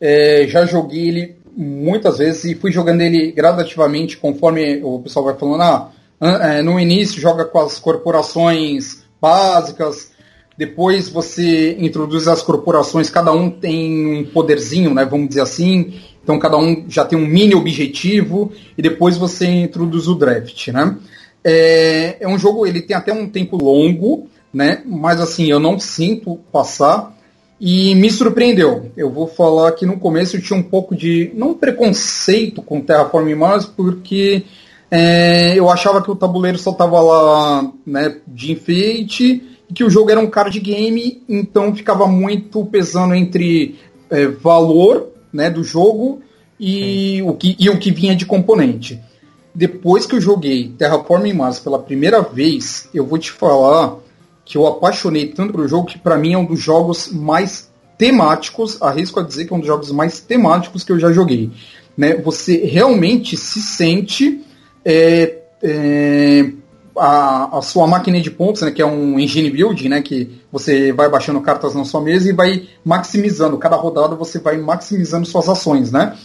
é, 0.00 0.44
já 0.48 0.66
joguei 0.66 1.08
ele 1.08 1.36
muitas 1.56 2.18
vezes 2.18 2.44
e 2.44 2.54
fui 2.54 2.70
jogando 2.70 3.00
ele 3.00 3.32
gradativamente 3.32 4.16
conforme 4.16 4.82
o 4.82 5.00
pessoal 5.00 5.24
vai 5.24 5.34
falando. 5.34 5.62
Ah, 5.62 5.90
é, 6.20 6.62
no 6.62 6.78
início 6.78 7.20
joga 7.20 7.44
com 7.44 7.58
as 7.58 7.78
corporações 7.78 9.04
básicas, 9.20 10.12
depois 10.56 11.08
você 11.08 11.76
introduz 11.78 12.28
as 12.28 12.42
corporações, 12.42 13.10
cada 13.10 13.32
um 13.32 13.50
tem 13.50 14.18
um 14.18 14.24
poderzinho, 14.24 14.94
né, 14.94 15.04
vamos 15.04 15.28
dizer 15.28 15.42
assim, 15.42 15.94
então 16.22 16.38
cada 16.38 16.56
um 16.56 16.84
já 16.88 17.04
tem 17.04 17.18
um 17.18 17.26
mini 17.26 17.54
objetivo 17.54 18.52
e 18.76 18.82
depois 18.82 19.16
você 19.16 19.46
introduz 19.46 20.08
o 20.08 20.14
draft, 20.14 20.68
né? 20.68 20.96
É, 21.44 22.16
é 22.20 22.26
um 22.26 22.38
jogo, 22.38 22.66
ele 22.66 22.80
tem 22.80 22.96
até 22.96 23.12
um 23.12 23.28
tempo 23.28 23.62
longo, 23.62 24.26
né? 24.52 24.82
Mas 24.86 25.20
assim, 25.20 25.50
eu 25.50 25.60
não 25.60 25.78
sinto 25.78 26.38
passar 26.50 27.14
e 27.60 27.94
me 27.94 28.10
surpreendeu. 28.10 28.90
Eu 28.96 29.10
vou 29.10 29.26
falar 29.26 29.72
que 29.72 29.84
no 29.84 29.98
começo 29.98 30.36
eu 30.36 30.42
tinha 30.42 30.58
um 30.58 30.62
pouco 30.62 30.96
de, 30.96 31.30
não 31.34 31.52
preconceito 31.52 32.62
com 32.62 32.80
Terraform 32.80 33.34
Mars, 33.34 33.66
porque 33.66 34.44
é, 34.90 35.52
eu 35.54 35.68
achava 35.68 36.02
que 36.02 36.10
o 36.10 36.16
tabuleiro 36.16 36.56
só 36.56 36.70
estava 36.70 37.00
lá 37.00 37.70
né, 37.86 38.16
de 38.26 38.52
enfeite 38.52 39.42
que 39.74 39.84
o 39.84 39.90
jogo 39.90 40.10
era 40.10 40.20
um 40.20 40.30
card 40.30 40.58
game, 40.60 41.22
então 41.28 41.74
ficava 41.74 42.06
muito 42.06 42.64
pesando 42.66 43.14
entre 43.14 43.78
é, 44.08 44.26
valor 44.26 45.08
né, 45.32 45.50
do 45.50 45.64
jogo 45.64 46.22
e 46.58 47.20
o, 47.22 47.34
que, 47.34 47.56
e 47.58 47.68
o 47.68 47.78
que 47.78 47.90
vinha 47.90 48.14
de 48.14 48.24
componente. 48.24 49.00
Depois 49.54 50.06
que 50.06 50.14
eu 50.14 50.20
joguei 50.20 50.72
Terraforming 50.78 51.32
Mars 51.32 51.58
pela 51.58 51.78
primeira 51.78 52.20
vez, 52.20 52.88
eu 52.94 53.04
vou 53.04 53.18
te 53.18 53.30
falar 53.30 53.96
que 54.44 54.58
eu 54.58 54.66
apaixonei 54.66 55.28
tanto 55.28 55.52
pelo 55.52 55.66
jogo 55.66 55.86
que 55.86 55.98
para 55.98 56.18
mim 56.18 56.34
é 56.34 56.38
um 56.38 56.44
dos 56.44 56.60
jogos 56.60 57.10
mais 57.12 57.70
temáticos, 57.96 58.80
arrisco 58.82 59.20
a 59.20 59.22
dizer 59.22 59.46
que 59.46 59.52
é 59.52 59.56
um 59.56 59.60
dos 59.60 59.66
jogos 59.66 59.90
mais 59.90 60.20
temáticos 60.20 60.84
que 60.84 60.92
eu 60.92 60.98
já 60.98 61.12
joguei. 61.12 61.50
Né? 61.96 62.16
Você 62.16 62.64
realmente 62.64 63.36
se 63.36 63.60
sente 63.60 64.44
é, 64.84 65.38
é, 65.62 66.50
a, 66.96 67.58
a, 67.58 67.62
sua 67.62 67.86
máquina 67.86 68.20
de 68.20 68.30
pontos, 68.30 68.62
né, 68.62 68.70
que 68.70 68.82
é 68.82 68.86
um 68.86 69.18
engine 69.18 69.50
building, 69.50 69.88
né, 69.88 70.02
que 70.02 70.40
você 70.50 70.92
vai 70.92 71.08
baixando 71.08 71.40
cartas 71.40 71.74
na 71.74 71.84
sua 71.84 72.00
mesa 72.00 72.28
e 72.28 72.32
vai 72.32 72.68
maximizando. 72.84 73.58
Cada 73.58 73.76
rodada 73.76 74.14
você 74.14 74.38
vai 74.38 74.56
maximizando 74.56 75.26
suas 75.26 75.48
ações, 75.48 75.90
né? 75.90 76.16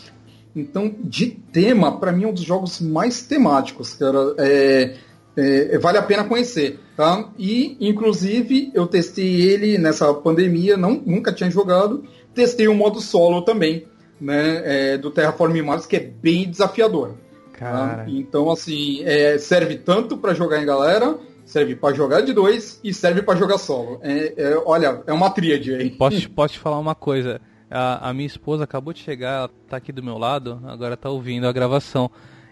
Então, 0.55 0.93
de 0.99 1.27
tema, 1.27 1.99
para 1.99 2.11
mim 2.11 2.23
é 2.23 2.27
um 2.27 2.33
dos 2.33 2.43
jogos 2.43 2.79
mais 2.81 3.21
temáticos, 3.21 3.93
cara. 3.93 4.33
É, 4.37 4.95
é, 5.37 5.77
vale 5.77 5.97
a 5.97 6.03
pena 6.03 6.23
conhecer, 6.23 6.79
tá? 6.97 7.29
E, 7.37 7.77
inclusive, 7.79 8.71
eu 8.73 8.87
testei 8.87 9.41
ele 9.41 9.77
nessa 9.77 10.13
pandemia, 10.13 10.75
não, 10.75 11.01
nunca 11.05 11.31
tinha 11.31 11.49
jogado. 11.49 12.03
Testei 12.33 12.67
o 12.67 12.75
modo 12.75 12.99
solo 12.99 13.41
também, 13.41 13.85
né? 14.19 14.61
É, 14.65 14.97
do 14.97 15.11
Terraform 15.11 15.61
Mars, 15.61 15.85
que 15.85 15.95
é 15.95 15.99
bem 15.99 16.49
desafiador. 16.49 17.13
Tá? 17.59 18.05
Então, 18.07 18.49
assim, 18.49 19.03
é, 19.03 19.37
serve 19.37 19.77
tanto 19.77 20.17
para 20.17 20.33
jogar 20.33 20.61
em 20.61 20.65
galera, 20.65 21.17
serve 21.45 21.75
para 21.75 21.93
jogar 21.93 22.21
de 22.21 22.31
dois 22.33 22.79
e 22.83 22.93
serve 22.93 23.21
para 23.21 23.37
jogar 23.37 23.57
solo. 23.57 23.99
É, 24.01 24.33
é, 24.37 24.63
olha, 24.65 25.03
é 25.05 25.13
uma 25.13 25.29
tríade 25.29 25.73
aí. 25.73 25.89
Posso, 25.89 26.29
posso 26.29 26.53
te 26.53 26.59
falar 26.59 26.79
uma 26.79 26.95
coisa? 26.95 27.41
A, 27.69 28.09
a, 28.09 28.13
minha 28.13 28.27
esposa 28.27 28.63
acabou 28.63 28.93
de 28.93 28.99
chegar, 28.99 29.39
ela 29.39 29.51
tá 29.67 29.77
aqui 29.77 29.91
do 29.91 30.01
meu 30.01 30.17
lado, 30.17 30.61
agora 30.65 30.95
tá 30.95 31.09
ouvindo 31.09 31.47
a 31.47 31.51
gravação. 31.51 32.09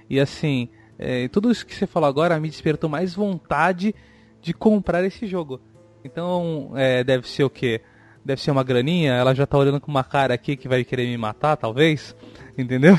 E 0.09 0.19
assim, 0.19 0.69
é, 0.97 1.27
tudo 1.27 1.51
isso 1.51 1.65
que 1.65 1.75
você 1.75 1.87
falou 1.87 2.09
agora 2.09 2.39
me 2.39 2.49
despertou 2.49 2.89
mais 2.89 3.13
vontade 3.13 3.93
de 4.41 4.53
comprar 4.53 5.03
esse 5.03 5.25
jogo. 5.25 5.59
Então, 6.03 6.71
é, 6.75 7.03
deve 7.03 7.27
ser 7.27 7.43
o 7.43 7.49
quê? 7.49 7.81
Deve 8.23 8.41
ser 8.41 8.51
uma 8.51 8.63
graninha? 8.63 9.13
Ela 9.13 9.33
já 9.33 9.45
tá 9.45 9.57
olhando 9.57 9.79
com 9.79 9.89
uma 9.89 10.03
cara 10.03 10.33
aqui 10.33 10.55
que 10.55 10.67
vai 10.67 10.83
querer 10.83 11.07
me 11.07 11.17
matar, 11.17 11.55
talvez? 11.55 12.15
Entendeu? 12.57 12.95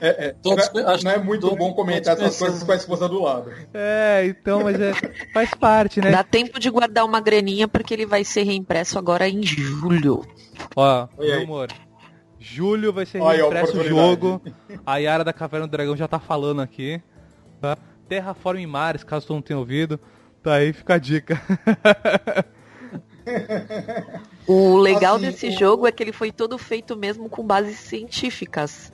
é, 0.00 0.26
é, 0.26 0.34
não, 0.44 0.52
é, 0.52 1.02
não, 1.02 1.10
é, 1.10 1.18
muito 1.18 1.56
bom 1.56 1.72
comentar 1.72 2.14
essas 2.14 2.38
coisas 2.38 2.62
com 2.62 2.72
a 2.72 2.76
esposa 2.76 3.08
do 3.08 3.22
lado. 3.22 3.50
É, 3.72 4.26
então, 4.26 4.62
mas 4.62 4.78
é, 4.78 4.92
faz 5.32 5.50
parte, 5.54 6.00
né? 6.02 6.10
Dá 6.10 6.22
tempo 6.22 6.60
de 6.60 6.68
guardar 6.68 7.06
uma 7.06 7.20
graninha 7.20 7.66
porque 7.66 7.94
ele 7.94 8.04
vai 8.04 8.22
ser 8.22 8.42
reimpresso 8.42 8.98
agora 8.98 9.26
em 9.26 9.42
julho. 9.42 10.22
Ó, 10.76 11.08
meu 11.18 11.42
amor. 11.42 11.68
Julho 12.38 12.92
vai 12.92 13.06
ser 13.06 13.22
reimpresso 13.22 13.80
o 13.80 13.84
jogo. 13.84 14.42
A 14.84 14.98
Yara 14.98 15.24
da 15.24 15.32
Caverna 15.32 15.66
do 15.66 15.70
Dragão 15.70 15.96
já 15.96 16.06
tá 16.06 16.18
falando 16.18 16.60
aqui. 16.60 17.00
Tá? 17.58 17.78
Terraform 18.06 18.66
Mares, 18.66 19.02
caso 19.02 19.28
tu 19.28 19.32
não 19.32 19.40
tenha 19.40 19.58
ouvido. 19.58 19.98
Tá 20.42 20.56
aí, 20.56 20.74
fica 20.74 20.94
a 20.94 20.98
dica. 20.98 21.40
O 24.46 24.76
legal 24.76 25.16
assim, 25.16 25.24
desse 25.24 25.48
o... 25.48 25.58
jogo 25.58 25.86
é 25.86 25.92
que 25.92 26.02
ele 26.02 26.12
foi 26.12 26.30
todo 26.30 26.58
feito 26.58 26.94
mesmo 26.96 27.30
com 27.30 27.42
bases 27.42 27.78
científicas. 27.78 28.92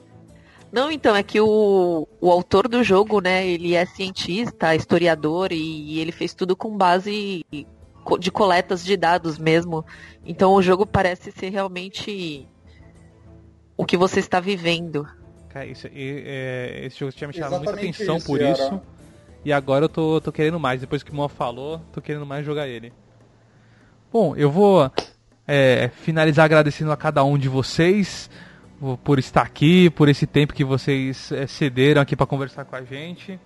Não, 0.72 0.90
então, 0.90 1.16
é 1.16 1.22
que 1.24 1.40
o, 1.40 2.06
o 2.20 2.30
autor 2.30 2.68
do 2.68 2.84
jogo, 2.84 3.20
né, 3.20 3.44
ele 3.44 3.74
é 3.74 3.84
cientista, 3.84 4.74
historiador, 4.74 5.50
e, 5.50 5.56
e 5.56 5.98
ele 5.98 6.12
fez 6.12 6.32
tudo 6.32 6.54
com 6.54 6.76
base 6.76 7.44
de 8.20 8.30
coletas 8.30 8.84
de 8.84 8.96
dados 8.96 9.38
mesmo. 9.38 9.84
Então 10.24 10.54
o 10.54 10.62
jogo 10.62 10.86
parece 10.86 11.32
ser 11.32 11.50
realmente 11.50 12.48
o 13.76 13.84
que 13.84 13.96
você 13.96 14.20
está 14.20 14.38
vivendo. 14.38 15.06
Cara, 15.48 15.66
isso, 15.66 15.88
e, 15.88 16.22
é, 16.24 16.82
esse 16.86 17.00
jogo 17.00 17.12
tinha 17.12 17.26
me 17.26 17.34
chamado 17.34 17.56
muita 17.56 17.72
atenção 17.72 18.16
isso, 18.16 18.26
por 18.26 18.40
isso. 18.40 18.80
E 19.44 19.52
agora 19.52 19.86
eu 19.86 19.88
tô, 19.88 20.20
tô 20.20 20.30
querendo 20.30 20.60
mais. 20.60 20.80
Depois 20.80 21.02
que 21.02 21.10
o 21.10 21.14
Moa 21.14 21.28
falou, 21.28 21.80
tô 21.92 22.00
querendo 22.00 22.24
mais 22.24 22.46
jogar 22.46 22.68
ele. 22.68 22.92
Bom, 24.12 24.34
eu 24.34 24.50
vou 24.50 24.90
é, 25.46 25.88
finalizar 26.02 26.44
agradecendo 26.44 26.90
a 26.90 26.96
cada 26.96 27.22
um 27.22 27.38
de 27.38 27.48
vocês 27.48 28.28
por 29.04 29.20
estar 29.20 29.42
aqui, 29.42 29.88
por 29.88 30.08
esse 30.08 30.26
tempo 30.26 30.52
que 30.52 30.64
vocês 30.64 31.30
é, 31.30 31.46
cederam 31.46 32.02
aqui 32.02 32.16
para 32.16 32.26
conversar 32.26 32.64
com 32.64 32.74
a 32.74 32.82
gente. 32.82 33.38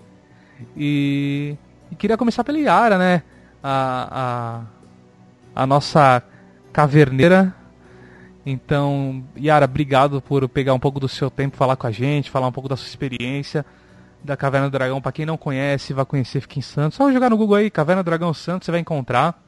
E, 0.74 1.54
e, 1.92 1.94
queria 1.96 2.16
começar 2.16 2.42
pela 2.42 2.58
Yara, 2.58 2.96
né? 2.96 3.22
A, 3.62 4.64
a, 5.54 5.62
a 5.62 5.66
nossa 5.66 6.22
caverneira. 6.72 7.54
Então, 8.46 9.22
Yara, 9.36 9.66
obrigado 9.66 10.22
por 10.22 10.48
pegar 10.48 10.72
um 10.72 10.80
pouco 10.80 10.98
do 10.98 11.08
seu 11.10 11.30
tempo, 11.30 11.58
falar 11.58 11.76
com 11.76 11.86
a 11.86 11.90
gente, 11.90 12.30
falar 12.30 12.46
um 12.46 12.52
pouco 12.52 12.70
da 12.70 12.76
sua 12.76 12.88
experiência 12.88 13.66
da 14.22 14.34
Caverna 14.34 14.70
do 14.70 14.72
Dragão. 14.72 15.02
Para 15.02 15.12
quem 15.12 15.26
não 15.26 15.36
conhece, 15.36 15.92
vai 15.92 16.06
conhecer, 16.06 16.40
fica 16.40 16.58
em 16.58 16.62
Santos. 16.62 16.96
Só 16.96 17.12
jogar 17.12 17.28
no 17.28 17.36
Google 17.36 17.56
aí, 17.56 17.70
Caverna 17.70 18.02
do 18.02 18.06
Dragão 18.06 18.32
Santos, 18.32 18.64
você 18.64 18.70
vai 18.70 18.80
encontrar. 18.80 19.44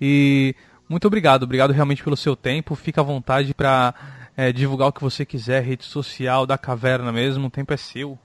E 0.00 0.54
muito 0.88 1.06
obrigado, 1.06 1.42
obrigado 1.44 1.72
realmente 1.72 2.02
pelo 2.02 2.16
seu 2.16 2.36
tempo. 2.36 2.74
Fica 2.74 3.00
à 3.00 3.04
vontade 3.04 3.54
para 3.54 3.94
é, 4.36 4.52
divulgar 4.52 4.88
o 4.88 4.92
que 4.92 5.02
você 5.02 5.24
quiser, 5.24 5.62
rede 5.62 5.84
social 5.84 6.46
da 6.46 6.58
caverna 6.58 7.10
mesmo, 7.10 7.46
o 7.46 7.50
tempo 7.50 7.72
é 7.72 7.76
seu. 7.76 8.18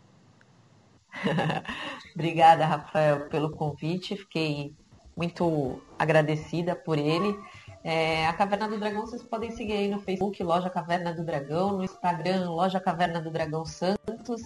Obrigada, 2.15 2.65
Rafael, 2.65 3.30
pelo 3.30 3.51
convite. 3.51 4.15
Fiquei 4.15 4.74
muito 5.15 5.82
agradecida 5.97 6.76
por 6.76 6.97
ele. 6.97 7.38
É, 7.84 8.28
a 8.28 8.34
Caverna 8.34 8.67
do 8.67 8.78
Dragão 8.78 9.01
vocês 9.01 9.24
podem 9.24 9.49
seguir 9.51 9.74
aí 9.74 9.88
no 9.88 9.99
Facebook, 9.99 10.41
Loja 10.43 10.69
Caverna 10.69 11.13
do 11.13 11.24
Dragão, 11.24 11.78
no 11.78 11.84
Instagram, 11.84 12.49
Loja 12.51 12.80
Caverna 12.80 13.19
do 13.19 13.32
Dragão 13.32 13.65
Santos. 13.65 14.41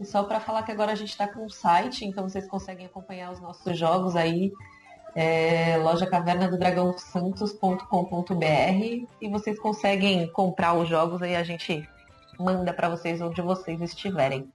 E 0.00 0.04
só 0.04 0.24
para 0.24 0.40
falar 0.40 0.64
que 0.64 0.72
agora 0.72 0.92
a 0.92 0.96
gente 0.96 1.10
está 1.10 1.28
com 1.28 1.44
um 1.44 1.48
site, 1.48 2.04
então 2.04 2.28
vocês 2.28 2.48
conseguem 2.48 2.86
acompanhar 2.86 3.30
os 3.30 3.40
nossos 3.40 3.78
jogos 3.78 4.16
aí, 4.16 4.50
é, 5.14 5.76
loja 5.78 6.06
caverna 6.06 6.48
do 6.48 6.58
dragão 6.58 6.96
santos.com.br 6.98 7.84
e 9.20 9.28
vocês 9.30 9.58
conseguem 9.58 10.26
comprar 10.28 10.74
os 10.74 10.88
jogos 10.88 11.22
aí 11.22 11.36
a 11.36 11.44
gente 11.44 11.88
manda 12.38 12.72
para 12.72 12.88
vocês 12.88 13.20
onde 13.20 13.40
vocês 13.40 13.80
estiverem. 13.80 14.48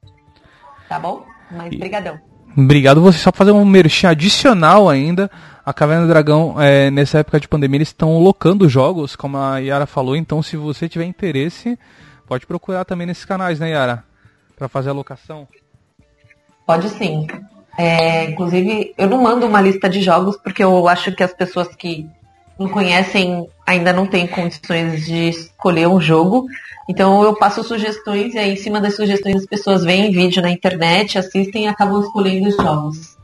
Tá 0.88 1.00
bom? 1.00 1.26
Mas 1.52 1.76
brigadão. 1.76 2.20
Obrigado 2.58 3.02
você. 3.02 3.18
Só 3.20 3.32
fazer 3.32 3.52
um 3.52 3.64
merchan 3.64 4.10
adicional 4.10 4.90
ainda. 4.90 5.30
A 5.66 5.74
Caverna 5.74 6.06
do 6.06 6.10
Dragão, 6.10 6.60
é, 6.60 6.90
nessa 6.90 7.20
época 7.20 7.40
de 7.40 7.48
pandemia, 7.48 7.78
eles 7.78 7.90
estão 7.90 8.18
locando 8.18 8.68
jogos, 8.68 9.16
como 9.16 9.38
a 9.38 9.60
Yara 9.60 9.86
falou. 9.86 10.16
Então, 10.16 10.42
se 10.42 10.58
você 10.58 10.90
tiver 10.90 11.06
interesse, 11.06 11.78
pode 12.28 12.48
procurar 12.48 12.86
também 12.86 13.06
nesses 13.06 13.24
canais, 13.24 13.60
né, 13.60 13.70
Yara? 13.70 14.04
Para 14.58 14.68
fazer 14.68 14.90
a 14.90 14.94
locação. 14.94 15.48
Pode 16.66 16.90
sim. 16.90 17.28
É, 17.82 18.26
inclusive, 18.26 18.94
eu 18.98 19.08
não 19.08 19.24
mando 19.24 19.46
uma 19.46 19.62
lista 19.62 19.88
de 19.88 20.02
jogos 20.02 20.36
porque 20.36 20.62
eu 20.62 20.86
acho 20.90 21.14
que 21.14 21.24
as 21.24 21.32
pessoas 21.34 21.74
que 21.74 22.06
não 22.60 22.68
conhecem 22.68 23.48
ainda 23.66 23.94
não 23.94 24.06
têm 24.06 24.28
condições 24.28 25.06
de 25.06 25.30
escolher 25.30 25.88
um 25.88 26.02
jogo. 26.02 26.46
Então 26.90 27.24
eu 27.24 27.34
passo 27.38 27.64
sugestões 27.64 28.34
e 28.34 28.38
aí 28.38 28.52
em 28.52 28.58
cima 28.58 28.82
das 28.82 28.98
sugestões 28.98 29.38
as 29.38 29.46
pessoas 29.46 29.86
veem 29.86 30.12
vídeo 30.12 30.42
na 30.42 30.52
internet, 30.52 31.18
assistem 31.18 31.64
e 31.64 31.68
acabam 31.68 32.02
escolhendo 32.02 32.50
os 32.50 32.58
jogos. 32.58 33.18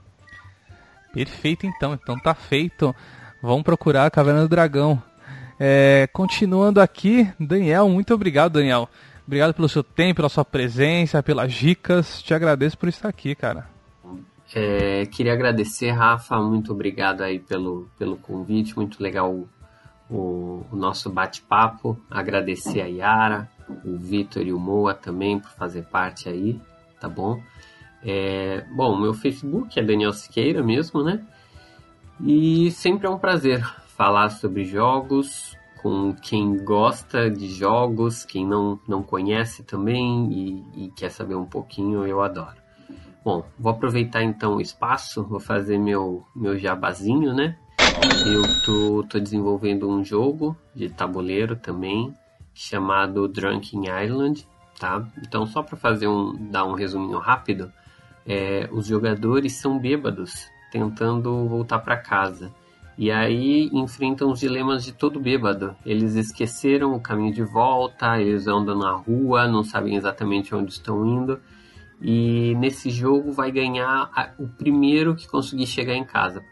Perfeito 1.13 1.67
então, 1.67 1.93
então 1.93 2.17
tá 2.17 2.33
feito. 2.33 2.95
Vamos 3.43 3.63
procurar 3.63 4.05
a 4.05 4.09
Caverna 4.09 4.43
do 4.43 4.47
Dragão. 4.47 5.03
É, 5.59 6.07
continuando 6.13 6.79
aqui, 6.79 7.29
Daniel, 7.37 7.89
muito 7.89 8.13
obrigado, 8.13 8.53
Daniel. 8.53 8.87
Obrigado 9.27 9.53
pelo 9.53 9.67
seu 9.67 9.83
tempo, 9.83 10.15
pela 10.15 10.29
sua 10.29 10.45
presença, 10.45 11.21
pelas 11.21 11.51
dicas. 11.51 12.21
Te 12.21 12.33
agradeço 12.33 12.77
por 12.77 12.87
estar 12.87 13.09
aqui, 13.09 13.35
cara. 13.35 13.74
É, 14.53 15.05
queria 15.07 15.33
agradecer, 15.33 15.91
Rafa, 15.91 16.37
muito 16.39 16.71
obrigado 16.71 17.21
aí 17.21 17.39
pelo, 17.39 17.89
pelo 17.97 18.15
convite, 18.15 18.75
muito 18.75 19.01
legal 19.01 19.31
o, 19.31 19.49
o, 20.09 20.65
o 20.71 20.75
nosso 20.75 21.09
bate-papo. 21.09 21.99
Agradecer 22.09 22.81
a 22.81 22.85
Yara, 22.85 23.49
o 23.83 23.97
Vitor 23.97 24.45
e 24.45 24.53
o 24.53 24.59
Moa 24.59 24.93
também 24.93 25.39
por 25.39 25.49
fazer 25.51 25.83
parte 25.83 26.29
aí, 26.29 26.59
tá 26.99 27.09
bom? 27.09 27.41
É, 28.03 28.63
bom, 28.75 28.99
meu 28.99 29.13
Facebook 29.13 29.79
é 29.79 29.83
Daniel 29.83 30.13
Siqueira 30.13 30.61
mesmo, 30.61 31.03
né? 31.03 31.25
E 32.21 32.71
sempre 32.71 33.07
é 33.07 33.09
um 33.09 33.17
prazer 33.17 33.65
falar 33.97 34.29
sobre 34.29 34.63
jogos 34.63 35.57
com 35.85 36.13
quem 36.15 36.57
gosta 36.63 37.29
de 37.29 37.47
jogos, 37.47 38.25
quem 38.25 38.43
não, 38.43 38.79
não 38.87 39.03
conhece 39.03 39.63
também 39.63 40.31
e, 40.31 40.85
e 40.85 40.91
quer 40.91 41.09
saber 41.09 41.35
um 41.35 41.45
pouquinho, 41.45 42.07
eu 42.07 42.23
adoro. 42.23 42.64
Bom, 43.25 43.43
vou 43.57 43.71
aproveitar 43.71 44.21
então 44.21 44.57
o 44.57 44.61
espaço, 44.61 45.23
vou 45.23 45.39
fazer 45.39 45.79
meu, 45.79 46.23
meu 46.35 46.59
jabazinho, 46.59 47.33
né? 47.33 47.57
Eu 48.23 48.43
tô, 48.63 49.03
tô 49.09 49.19
desenvolvendo 49.19 49.89
um 49.89 50.05
jogo 50.05 50.55
de 50.75 50.89
tabuleiro 50.89 51.55
também, 51.55 52.13
chamado 52.53 53.27
Drunken 53.27 53.85
Island, 54.03 54.47
tá? 54.79 55.03
Então, 55.27 55.47
só 55.47 55.63
para 55.63 55.75
fazer 55.75 56.07
um, 56.07 56.35
dar 56.51 56.65
um 56.65 56.73
resuminho 56.73 57.17
rápido, 57.17 57.73
é, 58.27 58.69
os 58.71 58.85
jogadores 58.85 59.53
são 59.53 59.79
bêbados, 59.79 60.47
tentando 60.71 61.47
voltar 61.47 61.79
para 61.79 61.97
casa. 61.97 62.53
E 62.95 63.09
aí 63.09 63.71
enfrentam 63.73 64.29
os 64.29 64.39
dilemas 64.39 64.85
de 64.85 64.91
todo 64.91 65.19
bêbado. 65.19 65.75
Eles 65.83 66.13
esqueceram 66.13 66.93
o 66.93 67.01
caminho 67.01 67.33
de 67.33 67.43
volta, 67.43 68.21
eles 68.21 68.45
andam 68.45 68.77
na 68.77 68.91
rua, 68.91 69.47
não 69.47 69.63
sabem 69.63 69.95
exatamente 69.95 70.53
onde 70.53 70.73
estão 70.73 71.03
indo 71.03 71.41
e 72.01 72.55
nesse 72.55 72.89
jogo 72.89 73.31
vai 73.31 73.51
ganhar 73.51 74.09
a, 74.13 74.31
o 74.37 74.47
primeiro 74.47 75.15
que 75.15 75.27
conseguir 75.27 75.67
chegar 75.67 75.95
em 75.95 76.03
casa, 76.03 76.43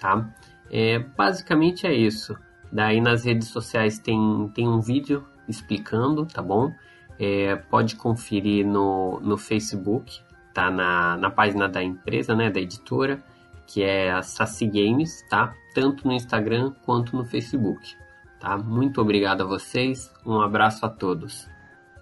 tá? 0.00 0.32
É, 0.70 0.98
basicamente 0.98 1.86
é 1.86 1.94
isso. 1.94 2.36
Daí 2.72 3.00
nas 3.00 3.24
redes 3.24 3.48
sociais 3.48 3.98
tem, 3.98 4.50
tem 4.54 4.68
um 4.68 4.80
vídeo 4.80 5.24
explicando, 5.48 6.26
tá 6.26 6.40
bom? 6.40 6.72
É, 7.18 7.56
pode 7.56 7.96
conferir 7.96 8.66
no, 8.66 9.20
no 9.20 9.36
Facebook, 9.36 10.20
tá 10.54 10.70
na, 10.70 11.16
na 11.16 11.30
página 11.30 11.68
da 11.68 11.82
empresa, 11.82 12.34
né, 12.34 12.50
da 12.50 12.60
editora, 12.60 13.22
que 13.66 13.82
é 13.82 14.10
a 14.10 14.22
Saci 14.22 14.66
Games, 14.66 15.24
tá? 15.28 15.54
Tanto 15.74 16.06
no 16.06 16.12
Instagram 16.12 16.72
quanto 16.84 17.16
no 17.16 17.24
Facebook, 17.24 17.94
tá? 18.38 18.56
Muito 18.56 19.00
obrigado 19.00 19.42
a 19.42 19.46
vocês, 19.46 20.12
um 20.24 20.40
abraço 20.40 20.86
a 20.86 20.88
todos. 20.88 21.48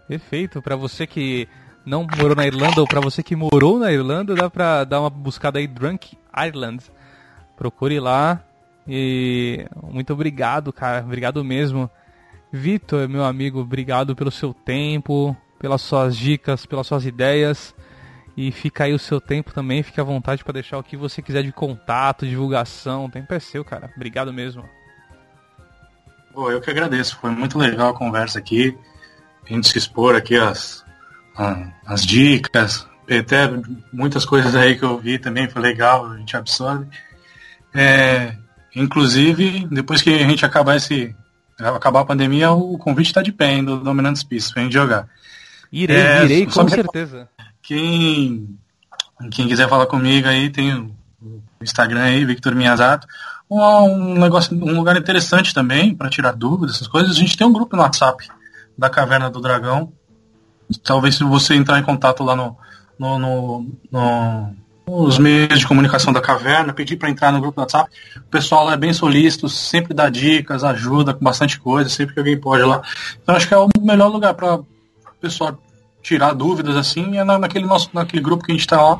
Perfeito, 0.06 0.62
para 0.62 0.76
você 0.76 1.06
que 1.06 1.48
não 1.84 2.06
morou 2.16 2.36
na 2.36 2.46
Irlanda 2.46 2.80
ou 2.80 2.86
para 2.86 3.00
você 3.00 3.22
que 3.22 3.34
morou 3.34 3.78
na 3.78 3.92
Irlanda, 3.92 4.34
dá 4.34 4.50
pra 4.50 4.84
dar 4.84 5.00
uma 5.00 5.10
buscada 5.10 5.58
aí 5.58 5.66
Drunk 5.66 6.16
Ireland. 6.36 6.84
Procure 7.56 7.98
lá. 7.98 8.42
E 8.86 9.66
muito 9.82 10.12
obrigado, 10.12 10.72
cara. 10.72 11.04
Obrigado 11.04 11.44
mesmo. 11.44 11.90
Vitor, 12.50 13.08
meu 13.08 13.24
amigo, 13.24 13.60
obrigado 13.60 14.16
pelo 14.16 14.30
seu 14.30 14.54
tempo, 14.54 15.36
pelas 15.58 15.82
suas 15.82 16.16
dicas, 16.16 16.64
pelas 16.64 16.86
suas 16.86 17.04
ideias. 17.04 17.74
E 18.36 18.52
fica 18.52 18.84
aí 18.84 18.94
o 18.94 18.98
seu 18.98 19.20
tempo 19.20 19.52
também, 19.52 19.82
fique 19.82 20.00
à 20.00 20.04
vontade 20.04 20.44
para 20.44 20.54
deixar 20.54 20.78
o 20.78 20.82
que 20.82 20.96
você 20.96 21.20
quiser 21.20 21.42
de 21.42 21.52
contato, 21.52 22.26
divulgação. 22.26 23.06
O 23.06 23.10
tempo 23.10 23.34
é 23.34 23.40
seu, 23.40 23.64
cara. 23.64 23.90
Obrigado 23.96 24.32
mesmo. 24.32 24.64
Pô, 26.32 26.50
eu 26.50 26.60
que 26.60 26.70
agradeço. 26.70 27.18
Foi 27.20 27.30
muito 27.30 27.58
legal 27.58 27.90
a 27.90 27.94
conversa 27.94 28.38
aqui. 28.38 28.78
A 29.44 29.52
gente 29.52 29.66
se 29.66 29.76
expor 29.76 30.14
aqui 30.14 30.36
as, 30.36 30.84
as 31.86 32.04
dicas, 32.04 32.86
até 33.08 33.48
muitas 33.92 34.24
coisas 34.24 34.54
aí 34.54 34.76
que 34.76 34.84
eu 34.84 34.98
vi 34.98 35.18
também, 35.18 35.48
foi 35.48 35.62
legal, 35.62 36.10
a 36.10 36.16
gente 36.16 36.36
absorve. 36.36 36.86
É, 37.72 38.34
inclusive, 38.74 39.66
depois 39.70 40.02
que 40.02 40.10
a 40.10 40.26
gente 40.26 40.44
acabar 40.44 40.76
esse. 40.76 41.14
acabar 41.58 42.00
a 42.00 42.04
pandemia, 42.04 42.50
o 42.50 42.76
convite 42.76 43.08
está 43.08 43.22
de 43.22 43.32
pé 43.32 43.46
ainda 43.50 43.76
do 43.76 43.84
Dominant 43.84 44.16
Space 44.16 44.52
pra 44.52 44.62
gente 44.62 44.72
jogar. 44.72 45.08
Irei, 45.70 45.96
é, 45.96 46.24
irei, 46.24 46.46
com 46.46 46.68
certeza. 46.68 47.28
Quem, 47.62 48.58
quem 49.30 49.46
quiser 49.46 49.68
falar 49.68 49.86
comigo 49.86 50.26
aí, 50.26 50.50
tem 50.50 50.74
o 50.74 50.92
Instagram 51.62 52.02
aí, 52.02 52.24
Victor 52.24 52.54
Miyazato. 52.54 53.06
Um, 53.50 53.60
um 53.60 54.18
negócio, 54.18 54.54
um 54.56 54.76
lugar 54.76 54.96
interessante 54.96 55.54
também 55.54 55.94
para 55.94 56.10
tirar 56.10 56.32
dúvidas, 56.32 56.76
essas 56.76 56.88
coisas. 56.88 57.12
A 57.16 57.18
gente 57.18 57.36
tem 57.36 57.46
um 57.46 57.52
grupo 57.52 57.76
no 57.76 57.82
WhatsApp 57.82 58.26
da 58.76 58.88
Caverna 58.88 59.30
do 59.30 59.40
Dragão, 59.40 59.92
Talvez 60.82 61.16
se 61.16 61.24
você 61.24 61.54
entrar 61.54 61.78
em 61.78 61.82
contato 61.82 62.22
lá 62.22 62.36
no, 62.36 62.56
no, 62.98 63.18
no, 63.18 63.66
no 63.90 64.54
nos 64.88 65.18
meios 65.18 65.58
de 65.58 65.66
comunicação 65.66 66.12
da 66.12 66.20
caverna, 66.20 66.72
pedir 66.72 66.96
para 66.96 67.10
entrar 67.10 67.30
no 67.30 67.40
grupo 67.40 67.56
do 67.56 67.60
WhatsApp. 67.60 67.90
O 68.16 68.30
pessoal 68.30 68.64
lá 68.64 68.72
é 68.72 68.76
bem 68.76 68.92
solícito, 68.92 69.48
sempre 69.48 69.92
dá 69.92 70.08
dicas, 70.08 70.64
ajuda 70.64 71.12
com 71.12 71.22
bastante 71.22 71.60
coisa, 71.60 71.90
sempre 71.90 72.14
que 72.14 72.20
alguém 72.20 72.40
pode 72.40 72.62
lá. 72.62 72.82
Então 73.22 73.36
acho 73.36 73.46
que 73.46 73.54
é 73.54 73.58
o 73.58 73.68
melhor 73.80 74.08
lugar 74.08 74.34
para 74.34 74.56
o 74.56 74.66
pessoal 75.20 75.58
tirar 76.02 76.32
dúvidas 76.32 76.76
assim, 76.76 77.18
é 77.18 77.24
naquele 77.24 77.66
nosso 77.66 77.90
naquele 77.92 78.22
grupo 78.22 78.44
que 78.44 78.52
a 78.52 78.54
gente 78.54 78.62
está 78.62 78.80
lá. 78.80 78.98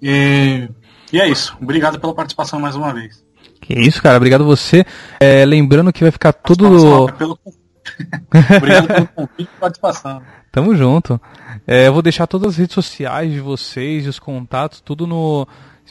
E, 0.00 0.68
e, 1.12 1.20
é 1.20 1.28
isso. 1.28 1.56
Obrigado 1.60 2.00
pela 2.00 2.14
participação 2.14 2.58
mais 2.58 2.74
uma 2.74 2.92
vez. 2.92 3.22
Que 3.60 3.78
isso, 3.78 4.02
cara. 4.02 4.16
Obrigado 4.16 4.44
você. 4.44 4.84
É, 5.20 5.44
lembrando 5.44 5.92
que 5.92 6.02
vai 6.02 6.10
ficar 6.10 6.32
tudo. 6.32 7.06
Pelo... 7.16 7.38
Obrigado 8.56 8.86
pelo 8.86 9.08
convite 9.08 9.50
e 9.56 9.60
participação. 9.60 10.22
Tamo 10.50 10.76
junto. 10.76 11.20
É, 11.66 11.86
eu 11.86 11.92
vou 11.92 12.02
deixar 12.02 12.26
todas 12.26 12.52
as 12.52 12.56
redes 12.58 12.74
sociais 12.74 13.32
de 13.32 13.40
vocês, 13.40 14.06
os 14.06 14.18
contatos, 14.18 14.80
tudo 14.80 15.06
no. 15.06 15.46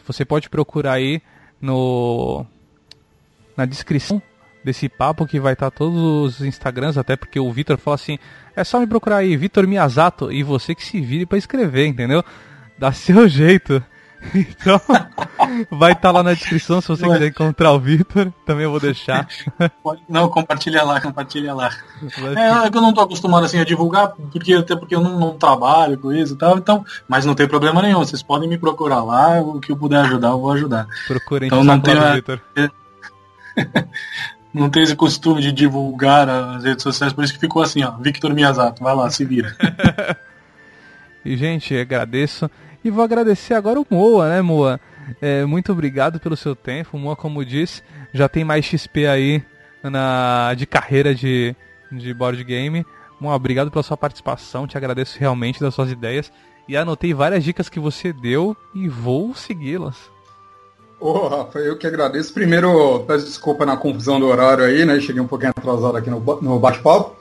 Você 0.05 0.25
pode 0.25 0.49
procurar 0.49 0.93
aí 0.93 1.21
no 1.61 2.45
na 3.55 3.65
descrição 3.65 4.21
desse 4.63 4.87
papo 4.87 5.25
que 5.25 5.39
vai 5.39 5.53
estar 5.53 5.71
todos 5.71 6.39
os 6.39 6.41
Instagrams, 6.41 6.97
até 6.97 7.15
porque 7.15 7.39
o 7.39 7.51
Vitor 7.51 7.77
fala 7.77 7.95
assim, 7.95 8.17
é 8.55 8.63
só 8.63 8.79
me 8.79 8.87
procurar 8.87 9.17
aí, 9.17 9.35
Vitor 9.35 9.67
Miyazato, 9.67 10.31
e 10.31 10.43
você 10.43 10.75
que 10.75 10.83
se 10.83 11.01
vire 11.01 11.25
para 11.25 11.37
escrever, 11.37 11.87
entendeu? 11.87 12.23
Dá 12.77 12.91
seu 12.91 13.27
jeito. 13.29 13.83
Então, 14.33 14.79
vai 15.71 15.93
estar 15.93 16.09
tá 16.09 16.11
lá 16.11 16.23
na 16.23 16.33
descrição 16.33 16.79
se 16.79 16.87
você 16.87 17.05
Ué. 17.05 17.13
quiser 17.13 17.27
encontrar 17.29 17.71
o 17.71 17.79
Vitor. 17.79 18.31
Também 18.45 18.63
eu 18.63 18.71
vou 18.71 18.79
deixar. 18.79 19.27
Não, 20.07 20.29
compartilha 20.29 20.83
lá, 20.83 21.01
compartilha 21.01 21.53
lá. 21.53 21.71
É, 22.35 22.67
é, 22.67 22.69
que 22.69 22.77
eu 22.77 22.81
não 22.81 22.93
tô 22.93 23.01
acostumado 23.01 23.45
assim 23.45 23.59
a 23.59 23.65
divulgar, 23.65 24.09
porque, 24.09 24.53
até 24.53 24.75
porque 24.75 24.95
eu 24.95 25.01
não, 25.01 25.19
não, 25.19 25.37
trabalho 25.37 25.97
com 25.97 26.13
isso 26.13 26.33
e 26.35 26.37
tal, 26.37 26.57
então, 26.57 26.85
mas 27.07 27.25
não 27.25 27.33
tem 27.33 27.47
problema 27.47 27.81
nenhum. 27.81 27.99
Vocês 27.99 28.21
podem 28.21 28.47
me 28.47 28.57
procurar 28.57 29.03
lá, 29.03 29.41
o 29.41 29.59
que 29.59 29.71
eu 29.71 29.77
puder 29.77 30.01
ajudar, 30.01 30.29
eu 30.29 30.39
vou 30.39 30.51
ajudar. 30.51 30.87
Procurem 31.07 31.47
então 31.47 31.63
não 31.63 31.79
tem 31.79 31.95
Vitor. 32.13 32.41
não 34.53 34.69
tem 34.69 34.83
esse 34.83 34.95
costume 34.95 35.41
de 35.41 35.51
divulgar 35.51 36.29
as 36.29 36.63
redes 36.63 36.83
sociais, 36.83 37.13
por 37.13 37.23
isso 37.23 37.33
que 37.33 37.39
ficou 37.39 37.61
assim, 37.61 37.83
ó, 37.83 37.91
Victor 37.91 38.33
Miyazato, 38.33 38.83
vai 38.83 38.95
lá, 38.95 39.09
se 39.09 39.25
vira. 39.25 39.55
e 41.25 41.35
gente, 41.35 41.75
agradeço. 41.75 42.49
E 42.83 42.89
vou 42.89 43.03
agradecer 43.03 43.53
agora 43.53 43.79
o 43.79 43.85
Moa, 43.89 44.29
né, 44.29 44.41
Moa? 44.41 44.79
É, 45.21 45.45
muito 45.45 45.71
obrigado 45.71 46.19
pelo 46.19 46.35
seu 46.35 46.55
tempo. 46.55 46.97
Moa, 46.97 47.15
como 47.15 47.45
disse, 47.45 47.83
já 48.13 48.27
tem 48.27 48.43
mais 48.43 48.65
XP 48.65 49.07
aí 49.07 49.43
na, 49.83 50.53
de 50.55 50.65
carreira 50.65 51.13
de, 51.13 51.55
de 51.91 52.13
board 52.13 52.43
game. 52.43 52.85
Moa, 53.19 53.35
obrigado 53.35 53.69
pela 53.69 53.83
sua 53.83 53.97
participação. 53.97 54.65
Te 54.65 54.77
agradeço 54.77 55.19
realmente 55.19 55.59
das 55.59 55.75
suas 55.75 55.91
ideias. 55.91 56.31
E 56.67 56.75
anotei 56.75 57.13
várias 57.13 57.43
dicas 57.43 57.69
que 57.69 57.79
você 57.79 58.11
deu 58.11 58.55
e 58.73 58.87
vou 58.87 59.35
segui-las. 59.35 59.97
Ô, 60.99 61.09
oh, 61.09 61.27
Rafa, 61.27 61.59
eu 61.59 61.77
que 61.77 61.85
agradeço. 61.85 62.33
Primeiro, 62.33 63.03
peço 63.07 63.25
desculpa 63.25 63.65
na 63.65 63.77
confusão 63.77 64.19
do 64.19 64.27
horário 64.27 64.63
aí, 64.63 64.85
né? 64.85 64.99
Cheguei 64.99 65.21
um 65.21 65.27
pouquinho 65.27 65.49
atrasado 65.49 65.97
aqui 65.97 66.09
no, 66.09 66.19
no 66.41 66.59
bate-papo. 66.59 67.15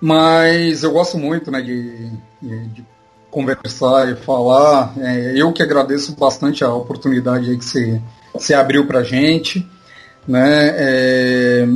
Mas 0.00 0.82
eu 0.82 0.92
gosto 0.92 1.16
muito, 1.16 1.50
né, 1.50 1.60
de, 1.60 2.10
de 2.40 2.84
conversar 3.32 4.12
e 4.12 4.14
falar. 4.14 4.92
É, 4.98 5.32
eu 5.34 5.52
que 5.52 5.62
agradeço 5.62 6.14
bastante 6.14 6.62
a 6.62 6.72
oportunidade 6.72 7.56
que 7.56 7.64
você, 7.64 8.00
você 8.32 8.54
abriu 8.54 8.86
pra 8.86 9.02
gente. 9.02 9.66
Né? 10.28 10.68
É, 10.76 11.68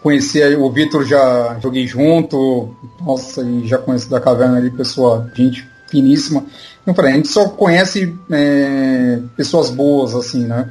conheci 0.00 0.40
o 0.54 0.70
Vitor, 0.70 1.04
já 1.04 1.58
joguei 1.60 1.86
junto, 1.86 2.76
nossa, 3.00 3.42
e 3.42 3.66
já 3.66 3.78
conheço 3.78 4.08
da 4.08 4.20
caverna 4.20 4.58
ali, 4.58 4.70
pessoa, 4.70 5.28
gente 5.34 5.66
finíssima. 5.88 6.44
Não 6.86 6.94
falei, 6.94 7.12
a 7.12 7.16
gente 7.16 7.28
só 7.28 7.48
conhece 7.48 8.14
é, 8.30 9.18
pessoas 9.36 9.70
boas, 9.70 10.14
assim, 10.14 10.44
né? 10.44 10.70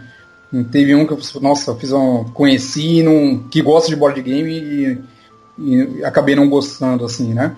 Teve 0.71 0.95
um 0.95 1.05
que 1.05 1.11
eu, 1.11 1.19
nossa, 1.41 1.75
fiz 1.75 1.91
um, 1.91 2.23
conheci, 2.23 3.03
num, 3.03 3.43
que 3.49 3.61
gosta 3.61 3.89
de 3.89 3.95
board 3.95 4.21
game 4.21 4.53
e, 4.53 4.97
e 5.59 6.05
acabei 6.05 6.35
não 6.35 6.47
gostando, 6.47 7.03
assim, 7.03 7.33
né? 7.33 7.53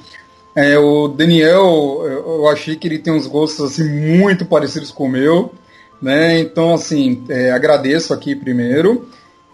É, 0.55 0.77
o 0.77 1.07
Daniel, 1.07 2.01
eu 2.03 2.47
achei 2.49 2.75
que 2.75 2.87
ele 2.87 2.99
tem 2.99 3.13
uns 3.13 3.27
gostos 3.27 3.71
assim 3.71 3.87
muito 4.17 4.45
parecidos 4.45 4.91
com 4.91 5.05
o 5.05 5.09
meu, 5.09 5.53
né? 6.01 6.39
Então, 6.39 6.73
assim, 6.73 7.23
é, 7.29 7.51
agradeço 7.51 8.13
aqui 8.13 8.35
primeiro. 8.35 9.07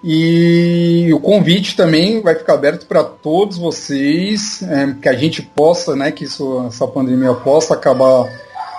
E 0.04 1.10
o 1.12 1.20
convite 1.20 1.76
também 1.76 2.22
vai 2.22 2.36
ficar 2.36 2.54
aberto 2.54 2.86
para 2.86 3.04
todos 3.04 3.58
vocês, 3.58 4.62
é, 4.62 4.94
que 5.02 5.10
a 5.10 5.14
gente 5.14 5.42
possa, 5.42 5.96
né, 5.96 6.12
que 6.12 6.26
isso, 6.26 6.64
essa 6.68 6.88
pandemia 6.88 7.34
possa 7.34 7.74
acabar 7.74 8.30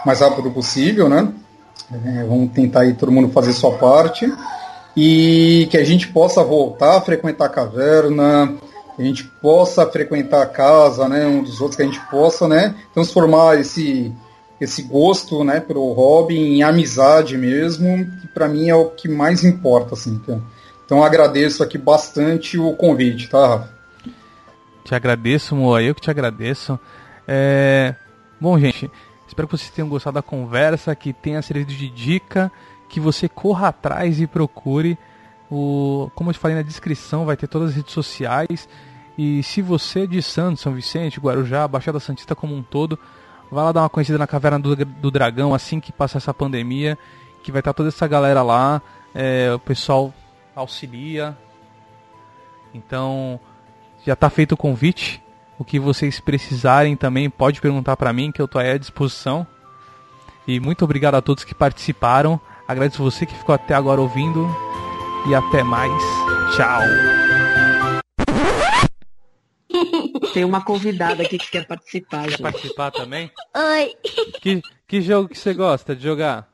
mais 0.04 0.20
rápido 0.20 0.52
possível, 0.52 1.08
né? 1.08 1.28
É, 1.92 2.24
vamos 2.24 2.52
tentar 2.52 2.82
aí 2.82 2.94
todo 2.94 3.10
mundo 3.10 3.28
fazer 3.30 3.52
sua 3.52 3.72
parte 3.72 4.32
e 4.96 5.68
que 5.70 5.76
a 5.76 5.84
gente 5.84 6.08
possa 6.08 6.42
voltar 6.42 6.96
a 6.96 7.00
frequentar 7.00 7.46
a 7.46 7.50
caverna, 7.50 8.54
que 8.96 9.02
a 9.02 9.04
gente 9.04 9.24
possa 9.24 9.86
frequentar 9.86 10.42
a 10.42 10.46
casa, 10.46 11.08
né, 11.08 11.26
um 11.26 11.42
dos 11.42 11.60
outros 11.60 11.76
que 11.76 11.82
a 11.82 11.86
gente 11.86 12.00
possa, 12.10 12.48
né, 12.48 12.74
transformar 12.94 13.60
esse 13.60 14.12
esse 14.58 14.82
gosto, 14.82 15.44
né, 15.44 15.60
pelo 15.60 15.92
hobby 15.92 16.34
em 16.34 16.62
amizade 16.62 17.36
mesmo, 17.36 18.06
que 18.20 18.26
para 18.28 18.48
mim 18.48 18.70
é 18.70 18.74
o 18.74 18.86
que 18.86 19.06
mais 19.06 19.44
importa, 19.44 19.94
assim. 19.94 20.14
Então, 20.14 20.42
então 20.84 21.04
agradeço 21.04 21.62
aqui 21.62 21.76
bastante 21.76 22.58
o 22.58 22.72
convite, 22.74 23.28
tá, 23.28 23.46
Rafa? 23.46 23.76
Te 24.82 24.94
agradeço, 24.94 25.54
Moa, 25.54 25.82
eu 25.82 25.94
que 25.94 26.00
te 26.00 26.10
agradeço. 26.10 26.78
É... 27.28 27.94
Bom, 28.40 28.58
gente, 28.58 28.90
espero 29.26 29.48
que 29.48 29.58
vocês 29.58 29.70
tenham 29.70 29.88
gostado 29.88 30.14
da 30.14 30.22
conversa, 30.22 30.94
que 30.94 31.12
tenha 31.12 31.42
servido 31.42 31.72
de 31.72 31.90
dica, 31.90 32.50
que 32.88 33.00
você 33.00 33.28
corra 33.28 33.68
atrás 33.68 34.20
e 34.20 34.26
procure. 34.26 34.96
O... 35.50 36.10
Como 36.14 36.30
eu 36.30 36.34
te 36.34 36.38
falei 36.38 36.56
na 36.56 36.62
descrição, 36.62 37.26
vai 37.26 37.36
ter 37.36 37.48
todas 37.48 37.70
as 37.70 37.76
redes 37.76 37.92
sociais. 37.92 38.68
E 39.18 39.42
se 39.42 39.62
você 39.62 40.06
de 40.06 40.20
Santos, 40.20 40.60
São 40.60 40.72
Vicente, 40.72 41.20
Guarujá, 41.20 41.66
Baixada 41.66 41.98
Santista 41.98 42.34
como 42.34 42.54
um 42.54 42.62
todo, 42.62 42.98
vai 43.50 43.64
lá 43.64 43.72
dar 43.72 43.82
uma 43.82 43.88
conhecida 43.88 44.18
na 44.18 44.26
Caverna 44.26 44.58
do, 44.58 44.76
do 44.76 45.10
Dragão 45.10 45.54
assim 45.54 45.80
que 45.80 45.92
passar 45.92 46.18
essa 46.18 46.34
pandemia, 46.34 46.98
que 47.42 47.50
vai 47.50 47.60
estar 47.60 47.72
toda 47.72 47.88
essa 47.88 48.06
galera 48.06 48.42
lá. 48.42 48.82
É, 49.14 49.52
o 49.54 49.58
pessoal 49.58 50.12
auxilia. 50.54 51.36
Então, 52.74 53.40
já 54.04 54.12
está 54.12 54.28
feito 54.28 54.52
o 54.52 54.56
convite. 54.56 55.22
O 55.58 55.64
que 55.64 55.80
vocês 55.80 56.20
precisarem 56.20 56.94
também 56.96 57.30
pode 57.30 57.60
perguntar 57.60 57.96
para 57.96 58.12
mim, 58.12 58.30
que 58.30 58.40
eu 58.42 58.44
estou 58.44 58.60
aí 58.60 58.72
à 58.72 58.78
disposição. 58.78 59.46
E 60.46 60.60
muito 60.60 60.84
obrigado 60.84 61.14
a 61.14 61.22
todos 61.22 61.44
que 61.44 61.54
participaram. 61.54 62.38
Agradeço 62.68 63.02
você 63.02 63.24
que 63.24 63.34
ficou 63.34 63.54
até 63.54 63.74
agora 63.74 64.00
ouvindo. 64.00 64.46
E 65.26 65.34
até 65.34 65.62
mais. 65.62 66.02
Tchau. 66.54 67.35
Tem 70.32 70.44
uma 70.44 70.64
convidada 70.64 71.22
aqui 71.22 71.38
que 71.38 71.50
quer 71.50 71.66
participar. 71.66 72.24
Quer 72.24 72.30
gente. 72.30 72.42
participar 72.42 72.90
também? 72.90 73.30
Oi. 73.54 73.94
Que, 74.40 74.62
que 74.86 75.00
jogo 75.00 75.28
que 75.28 75.38
você 75.38 75.52
gosta 75.54 75.94
de 75.94 76.02
jogar? 76.02 76.48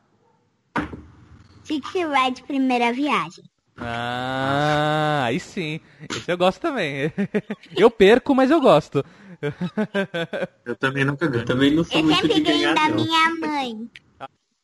Six 1.64 1.86
Ride 1.92 2.42
Primeira 2.42 2.92
Viagem. 2.92 3.44
Ah, 3.76 5.22
aí 5.24 5.40
sim. 5.40 5.80
Esse 6.10 6.30
eu 6.30 6.36
gosto 6.38 6.60
também. 6.60 7.12
Eu 7.76 7.90
perco, 7.90 8.34
mas 8.34 8.50
eu 8.50 8.60
gosto. 8.60 9.04
Eu 10.64 10.76
também 10.76 11.04
nunca 11.04 11.26
ganho. 11.26 11.42
Eu 11.42 11.46
também 11.46 11.70
não 11.74 11.82
sou 11.82 11.98
Eu 11.98 12.04
muito 12.04 12.28
de 12.28 12.40
ganho 12.40 12.58
ganhar, 12.58 12.74
da 12.74 12.88
não. 12.88 12.96
minha 12.96 13.34
mãe. 13.40 13.90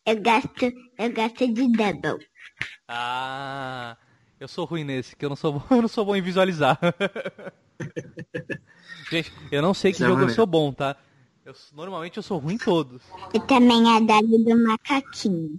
Eu 0.07 0.23
gosto, 0.23 0.73
eu 0.99 1.13
gosto 1.13 1.53
de 1.53 1.73
Double. 1.73 2.27
Ah, 2.87 3.97
eu 4.41 4.49
sou 4.49 4.65
ruim 4.65 4.85
nesse, 4.85 5.15
que 5.17 5.25
eu 5.25 5.29
não 5.29 5.37
sou 5.37 5.53
bom, 5.55 5.63
eu 5.71 5.83
não 5.83 5.89
sou 5.89 6.05
bom 6.05 6.17
em 6.17 6.23
visualizar. 6.23 6.79
Gente, 9.11 9.33
eu 9.51 9.63
não 9.63 9.73
sei 9.75 9.91
que 9.93 9.97
Isso 9.97 10.05
é 10.05 10.09
jogo 10.09 10.23
eu 10.23 10.29
sou 10.29 10.47
bom, 10.47 10.73
tá? 10.73 10.97
Eu, 11.45 11.55
normalmente 11.73 12.17
eu 12.19 12.23
sou 12.23 12.39
ruim 12.39 12.55
em 12.55 12.59
todos. 12.59 13.03
E 13.33 13.41
também 13.41 13.89
a 13.97 14.01
Dali 14.01 14.45
do 14.45 14.57
Macaquinho. 14.67 15.57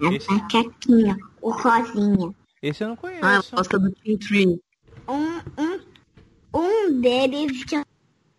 O 0.00 0.12
Esse- 0.12 0.30
macaquinho, 0.30 1.16
o 1.40 1.50
rosinha. 1.50 2.34
Esse 2.62 2.84
eu 2.84 2.88
não 2.88 2.96
conheço. 2.96 3.24
Ah, 3.24 3.32
ela 3.34 3.44
gosta 3.50 3.78
do 3.78 3.90
Team 3.92 4.18
Tree. 4.18 4.60
Um, 5.08 5.38
um, 5.62 5.80
um 6.54 7.00
deles, 7.00 7.64
que 7.64 7.76
eu 7.76 7.82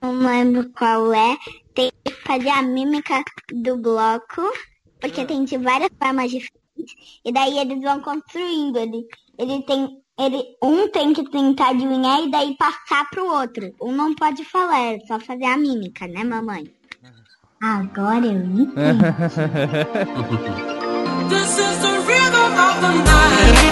não 0.04 0.20
lembro 0.20 0.70
qual 0.72 1.12
é, 1.14 1.38
tem 1.74 1.90
que 2.04 2.12
fazer 2.12 2.50
a 2.50 2.62
mímica 2.62 3.24
do 3.52 3.78
bloco, 3.78 4.42
porque 5.00 5.26
tem 5.26 5.46
de 5.46 5.58
várias 5.58 5.90
formas 6.02 6.30
diferentes. 6.30 7.20
E 7.26 7.32
daí 7.32 7.58
eles 7.58 7.82
vão 7.82 8.00
construindo. 8.02 8.78
Ele, 8.78 9.08
ele 9.40 9.64
tem. 9.64 9.90
Ele, 10.20 10.44
um 10.62 10.90
tem 10.90 11.14
que 11.14 11.24
tentar 11.32 11.70
adivinhar 11.70 12.20
e 12.20 12.30
daí 12.30 12.54
passar 12.58 13.10
pro 13.10 13.26
outro. 13.26 13.74
Um 13.82 13.94
não 13.94 14.14
pode 14.14 14.44
falar, 14.44 14.94
é 14.94 15.00
só 15.08 15.18
fazer 15.18 15.46
a 15.46 15.56
mímica, 15.56 16.06
né, 16.08 16.26
mamãe? 16.26 16.66
Agora 17.64 18.26
eu 18.26 18.34
entendo. 18.34 18.76
This 21.30 21.58
is 21.58 21.78
the 21.78 22.02
rhythm 22.06 22.58
of 22.58 22.82
the 22.82 22.90
night. 22.90 23.69